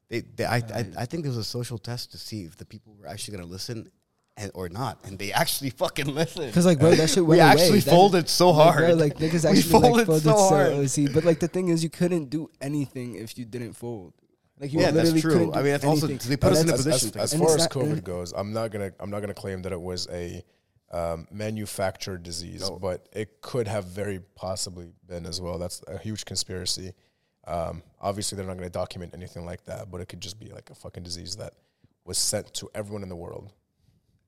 They, 0.09 0.21
they 0.21 0.45
I, 0.45 0.57
I, 0.57 0.85
I 0.97 1.05
think 1.05 1.23
it 1.25 1.27
was 1.27 1.37
a 1.37 1.43
social 1.43 1.77
test 1.77 2.11
to 2.13 2.17
see 2.17 2.43
if 2.43 2.57
the 2.57 2.65
people 2.65 2.95
were 2.99 3.07
actually 3.07 3.37
gonna 3.37 3.47
listen, 3.49 3.91
and 4.37 4.49
or 4.55 4.67
not, 4.69 4.97
and 5.05 5.19
they 5.19 5.31
actually 5.31 5.69
fucking 5.69 6.07
listened. 6.15 6.51
Cause 6.53 6.65
like 6.65 6.79
bro, 6.79 6.91
that 6.95 7.09
shit 7.11 7.23
We 7.23 7.37
went 7.37 7.41
away. 7.41 7.51
actually 7.51 7.79
That- 7.81 7.91
folded 7.91 8.27
so 8.27 8.49
like, 8.49 8.73
hard. 8.73 8.85
bro, 8.87 8.93
like 8.95 9.17
niggas 9.17 9.43
We 9.43 9.49
actually 9.49 9.61
folded 9.71 9.91
like, 9.91 10.05
folded 10.07 10.23
so 10.23 10.31
so 10.35 10.49
hard. 10.49 10.73
OC. 10.73 11.13
But 11.13 11.25
like 11.25 11.39
the 11.39 11.47
thing 11.47 11.67
is, 11.69 11.83
you 11.83 11.89
couldn't 11.91 12.29
do 12.31 12.49
anything 12.59 13.15
if 13.15 13.37
you 13.37 13.45
didn't 13.45 13.73
fold. 13.73 14.13
Like 14.59 14.73
you 14.73 14.79
Yeah, 14.81 14.89
that's 14.91 15.11
literally 15.11 15.21
true. 15.21 15.31
couldn't 15.33 15.53
I 15.53 15.57
do 15.59 15.63
mean, 15.65 15.75
it's 15.75 15.85
also- 15.85 16.07
anything. 16.07 16.29
they 16.29 16.37
put 16.37 16.53
us 16.53 16.61
in 16.61 16.69
a 16.69 16.71
That's- 16.71 16.87
as, 16.87 16.93
position 17.03 17.19
as, 17.21 17.33
as 17.35 17.39
far 17.39 17.55
as 17.55 17.67
COVID 17.67 17.91
and- 17.91 18.03
goes, 18.03 18.31
I'm 18.33 18.51
not 18.51 18.71
gonna 18.71 18.91
I'm 18.99 19.11
not 19.11 19.19
gonna 19.19 19.33
claim 19.35 19.61
that 19.61 19.71
it 19.71 19.79
was 19.79 20.07
a 20.11 20.43
um, 20.91 21.27
manufactured 21.31 22.23
disease, 22.23 22.69
but 22.81 23.07
it 23.13 23.41
could 23.41 23.67
have 23.67 23.85
very 23.85 24.19
possibly 24.35 24.91
been 25.07 25.25
as 25.25 25.39
well. 25.41 25.57
That's 25.59 25.83
a 25.87 25.97
huge 25.97 26.25
conspiracy. 26.25 26.93
Um, 27.47 27.83
obviously, 28.01 28.35
they're 28.35 28.45
not 28.45 28.57
going 28.57 28.67
to 28.69 28.73
document 28.73 29.13
anything 29.13 29.45
like 29.45 29.65
that, 29.65 29.89
but 29.91 30.01
it 30.01 30.07
could 30.07 30.21
just 30.21 30.39
be 30.39 30.49
like 30.49 30.69
a 30.69 30.75
fucking 30.75 31.03
disease 31.03 31.35
that 31.37 31.53
was 32.05 32.17
sent 32.17 32.53
to 32.55 32.69
everyone 32.75 33.03
in 33.03 33.09
the 33.09 33.15
world, 33.15 33.51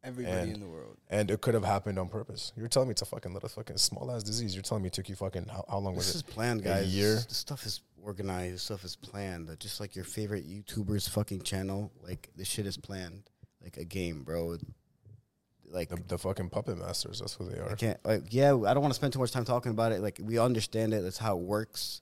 Everybody 0.03 0.35
and- 0.37 0.53
in 0.55 0.59
the 0.59 0.67
world. 0.67 0.97
and 1.09 1.29
it 1.31 1.41
could 1.41 1.53
have 1.53 1.63
happened 1.65 1.97
on 1.99 2.09
purpose. 2.09 2.51
You're 2.55 2.67
telling 2.67 2.89
me 2.89 2.93
it's 2.93 3.01
a 3.01 3.05
fucking 3.05 3.33
little 3.33 3.49
fucking 3.49 3.77
small 3.77 4.11
ass 4.11 4.23
disease. 4.23 4.53
You're 4.55 4.63
telling 4.63 4.83
me 4.83 4.87
it 4.87 4.93
took 4.93 5.09
you 5.09 5.15
fucking 5.15 5.47
how, 5.47 5.65
how 5.69 5.77
long 5.79 5.95
was 5.95 6.07
This 6.07 6.15
it? 6.21 6.27
is 6.27 6.33
planned, 6.33 6.61
A 6.61 6.63
guys. 6.63 6.95
year? 6.95 7.15
This 7.15 7.37
stuff 7.37 7.65
is 7.65 7.81
organized. 8.03 8.55
This 8.55 8.63
stuff 8.63 8.83
is 8.83 8.95
planned. 8.95 9.55
Just 9.59 9.79
like 9.79 9.95
your 9.95 10.05
favorite 10.05 10.47
YouTuber's 10.47 11.07
fucking 11.07 11.41
channel, 11.41 11.91
like 12.01 12.29
this 12.35 12.47
shit 12.47 12.65
is 12.65 12.77
planned, 12.77 13.23
like 13.63 13.77
a 13.77 13.83
game, 13.85 14.23
bro. 14.23 14.57
Like 15.71 15.89
The, 15.89 16.01
the 16.07 16.17
fucking 16.17 16.49
puppet 16.49 16.77
masters. 16.77 17.19
That's 17.19 17.33
who 17.35 17.45
they 17.45 17.57
are. 17.59 17.71
I 17.71 17.75
can't. 17.75 17.97
Like, 18.05 18.23
yeah, 18.29 18.49
I 18.49 18.73
don't 18.73 18.81
want 18.81 18.91
to 18.93 18.95
spend 18.95 19.13
too 19.13 19.19
much 19.19 19.31
time 19.31 19.45
talking 19.45 19.71
about 19.71 19.91
it. 19.91 20.01
Like, 20.01 20.19
we 20.21 20.37
understand 20.37 20.93
it. 20.93 21.01
That's 21.01 21.17
how 21.17 21.37
it 21.37 21.43
works, 21.43 22.01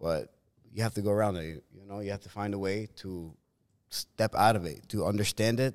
but 0.00 0.32
you 0.72 0.82
have 0.82 0.94
to 0.94 1.02
go 1.02 1.10
around 1.10 1.36
it. 1.36 1.62
You 1.74 1.86
know, 1.88 2.00
you 2.00 2.10
have 2.10 2.20
to 2.22 2.28
find 2.28 2.54
a 2.54 2.58
way 2.58 2.88
to 2.96 3.32
step 3.88 4.34
out 4.34 4.56
of 4.56 4.64
it, 4.66 4.88
to 4.90 5.04
understand 5.04 5.60
it. 5.60 5.74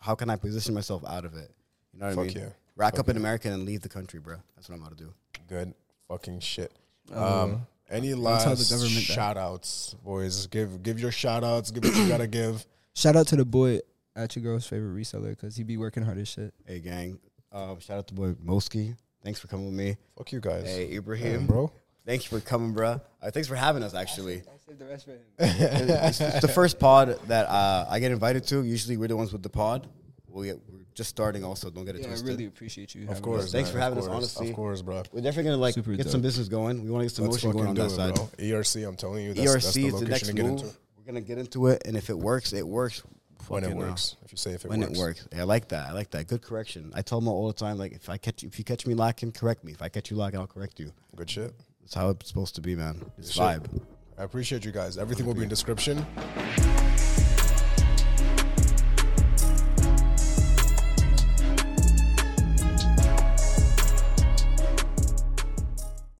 How 0.00 0.14
can 0.14 0.28
I 0.30 0.36
position 0.36 0.74
myself 0.74 1.02
out 1.06 1.24
of 1.24 1.34
it? 1.34 1.50
You 1.92 2.00
know 2.00 2.06
what 2.06 2.12
I 2.12 2.14
Fuck 2.14 2.34
mean? 2.34 2.44
yeah. 2.44 2.50
Rack 2.76 2.92
Fuck 2.94 3.00
up 3.00 3.08
in 3.10 3.16
America 3.16 3.48
and 3.50 3.64
leave 3.64 3.80
the 3.82 3.88
country, 3.88 4.20
bro. 4.20 4.36
That's 4.56 4.68
what 4.68 4.76
I'm 4.76 4.82
about 4.82 4.96
to 4.98 5.04
do. 5.04 5.14
Good 5.48 5.74
fucking 6.08 6.40
shit. 6.40 6.72
Uh, 7.14 7.42
Um, 7.44 7.66
any 7.90 8.08
tell 8.08 8.16
the 8.16 8.22
last 8.22 8.70
government 8.70 8.92
shout 9.04 9.36
outs, 9.36 9.94
boys? 10.04 10.46
Give 10.48 10.82
give 10.82 10.98
your 10.98 11.12
shout 11.12 11.44
outs. 11.44 11.70
Give 11.70 11.84
what 11.84 11.94
you 11.96 12.08
gotta 12.08 12.26
give. 12.26 12.66
Shout 12.94 13.14
out 13.16 13.26
to 13.28 13.36
the 13.36 13.44
boy 13.44 13.80
at 14.16 14.34
your 14.36 14.42
girl's 14.42 14.66
favorite 14.66 14.94
reseller 14.94 15.30
because 15.30 15.56
he'd 15.56 15.66
be 15.66 15.76
working 15.76 16.02
hard 16.02 16.18
as 16.18 16.28
shit. 16.28 16.54
Hey, 16.66 16.80
gang. 16.80 17.18
Um, 17.52 17.80
shout 17.80 17.98
out 17.98 18.08
to 18.08 18.14
boy 18.14 18.32
Moski. 18.34 18.96
Thanks 19.22 19.40
for 19.40 19.46
coming 19.48 19.66
with 19.66 19.74
me. 19.74 19.96
Fuck 20.16 20.32
you 20.32 20.40
guys. 20.40 20.64
Hey, 20.66 20.88
Yeah, 20.90 20.98
Ibrahim. 20.98 21.46
bro. 21.46 21.72
Thank 22.06 22.30
you 22.30 22.38
for 22.38 22.44
coming, 22.44 22.72
bro. 22.74 23.00
Uh, 23.22 23.30
thanks 23.30 23.48
for 23.48 23.54
having 23.54 23.82
us, 23.82 23.94
actually. 23.94 24.42
I 24.42 24.58
saved 24.66 24.78
the 24.78 24.84
rest 24.84 25.06
for 25.06 25.12
him. 25.12 25.20
it's, 25.38 26.20
it's 26.20 26.40
the 26.40 26.48
first 26.48 26.78
pod 26.78 27.18
that 27.28 27.46
uh, 27.48 27.86
I 27.88 27.98
get 27.98 28.12
invited 28.12 28.44
to. 28.48 28.62
Usually 28.62 28.98
we're 28.98 29.08
the 29.08 29.16
ones 29.16 29.32
with 29.32 29.42
the 29.42 29.48
pod. 29.48 29.88
We, 30.28 30.52
we're 30.52 30.58
just 30.94 31.08
starting 31.08 31.44
also. 31.44 31.70
Don't 31.70 31.84
get 31.86 31.94
it 31.94 32.00
Yeah, 32.00 32.06
I 32.06 32.10
twisted. 32.10 32.28
really 32.28 32.44
appreciate 32.46 32.94
you. 32.94 33.08
Of 33.08 33.22
course. 33.22 33.44
us. 33.44 33.52
Thanks 33.52 33.68
man, 33.68 33.72
for 33.72 33.78
of 33.78 33.82
having 33.84 33.98
us, 34.00 34.04
course, 34.06 34.16
honestly. 34.16 34.50
Of 34.50 34.56
course, 34.56 34.82
bro. 34.82 34.96
We're 35.12 35.20
definitely 35.22 35.44
going 35.44 35.56
to 35.56 35.60
like 35.60 35.74
Super 35.74 35.92
get 35.94 36.10
some 36.10 36.20
business 36.20 36.48
going. 36.48 36.84
We 36.84 36.90
want 36.90 37.02
to 37.02 37.04
get 37.06 37.14
some 37.16 37.24
Let's 37.26 37.42
motion 37.42 37.52
going 37.56 37.68
on 37.68 37.74
do 37.74 37.82
that 37.82 37.86
it, 37.86 37.90
side. 37.90 38.14
bro. 38.16 38.28
ERC, 38.38 38.86
I'm 38.86 38.96
telling 38.96 39.24
you, 39.24 39.32
that's, 39.32 39.48
ERC 39.48 39.52
that's 39.62 39.72
the 39.74 39.86
is 39.86 39.92
the 39.92 39.98
location 40.00 40.10
next 40.10 40.26
to 40.26 40.32
get 40.34 40.42
move. 40.44 40.50
into. 40.60 40.64
We're 40.98 41.04
going 41.12 41.22
to 41.24 41.26
get 41.28 41.38
into 41.38 41.66
it. 41.68 41.82
And 41.86 41.96
if 41.96 42.10
it 42.10 42.18
works, 42.18 42.52
it 42.52 42.66
works. 42.66 43.02
When 43.50 43.64
it 43.64 43.72
uh, 43.72 43.76
works. 43.76 44.16
If 44.24 44.32
you 44.32 44.38
say 44.38 44.52
if 44.52 44.64
it 44.64 44.68
works. 44.68 44.70
when 44.70 44.80
works. 44.80 44.98
it 44.98 45.00
works. 45.00 45.28
Yeah, 45.32 45.40
I 45.40 45.44
like 45.44 45.68
that. 45.68 45.88
I 45.88 45.92
like 45.92 46.10
that. 46.10 46.26
Good 46.26 46.42
correction. 46.42 46.92
I 46.94 47.02
tell 47.02 47.20
them 47.20 47.28
all 47.28 47.46
the 47.46 47.52
time, 47.54 47.78
like, 47.78 47.92
if 47.92 48.08
I 48.08 48.16
catch 48.16 48.42
you, 48.42 48.48
if 48.48 48.58
you 48.58 48.64
catch 48.64 48.86
me 48.86 48.94
lacking, 48.94 49.32
correct 49.32 49.64
me. 49.64 49.72
If 49.72 49.82
I 49.82 49.88
catch 49.88 50.10
you 50.10 50.16
lacking, 50.16 50.40
I'll 50.40 50.46
correct 50.46 50.80
you. 50.80 50.92
Good 51.16 51.30
shit. 51.30 51.54
That's 51.82 51.94
how 51.94 52.10
it's 52.10 52.28
supposed 52.28 52.54
to 52.54 52.60
be, 52.60 52.74
man. 52.74 53.04
It's 53.18 53.32
Shit. 53.32 53.42
vibe. 53.42 53.82
I 54.16 54.24
appreciate 54.24 54.64
you 54.64 54.72
guys. 54.72 54.96
Everything 54.96 55.26
will 55.26 55.34
be 55.34 55.42
in 55.42 55.48
description. 55.48 56.06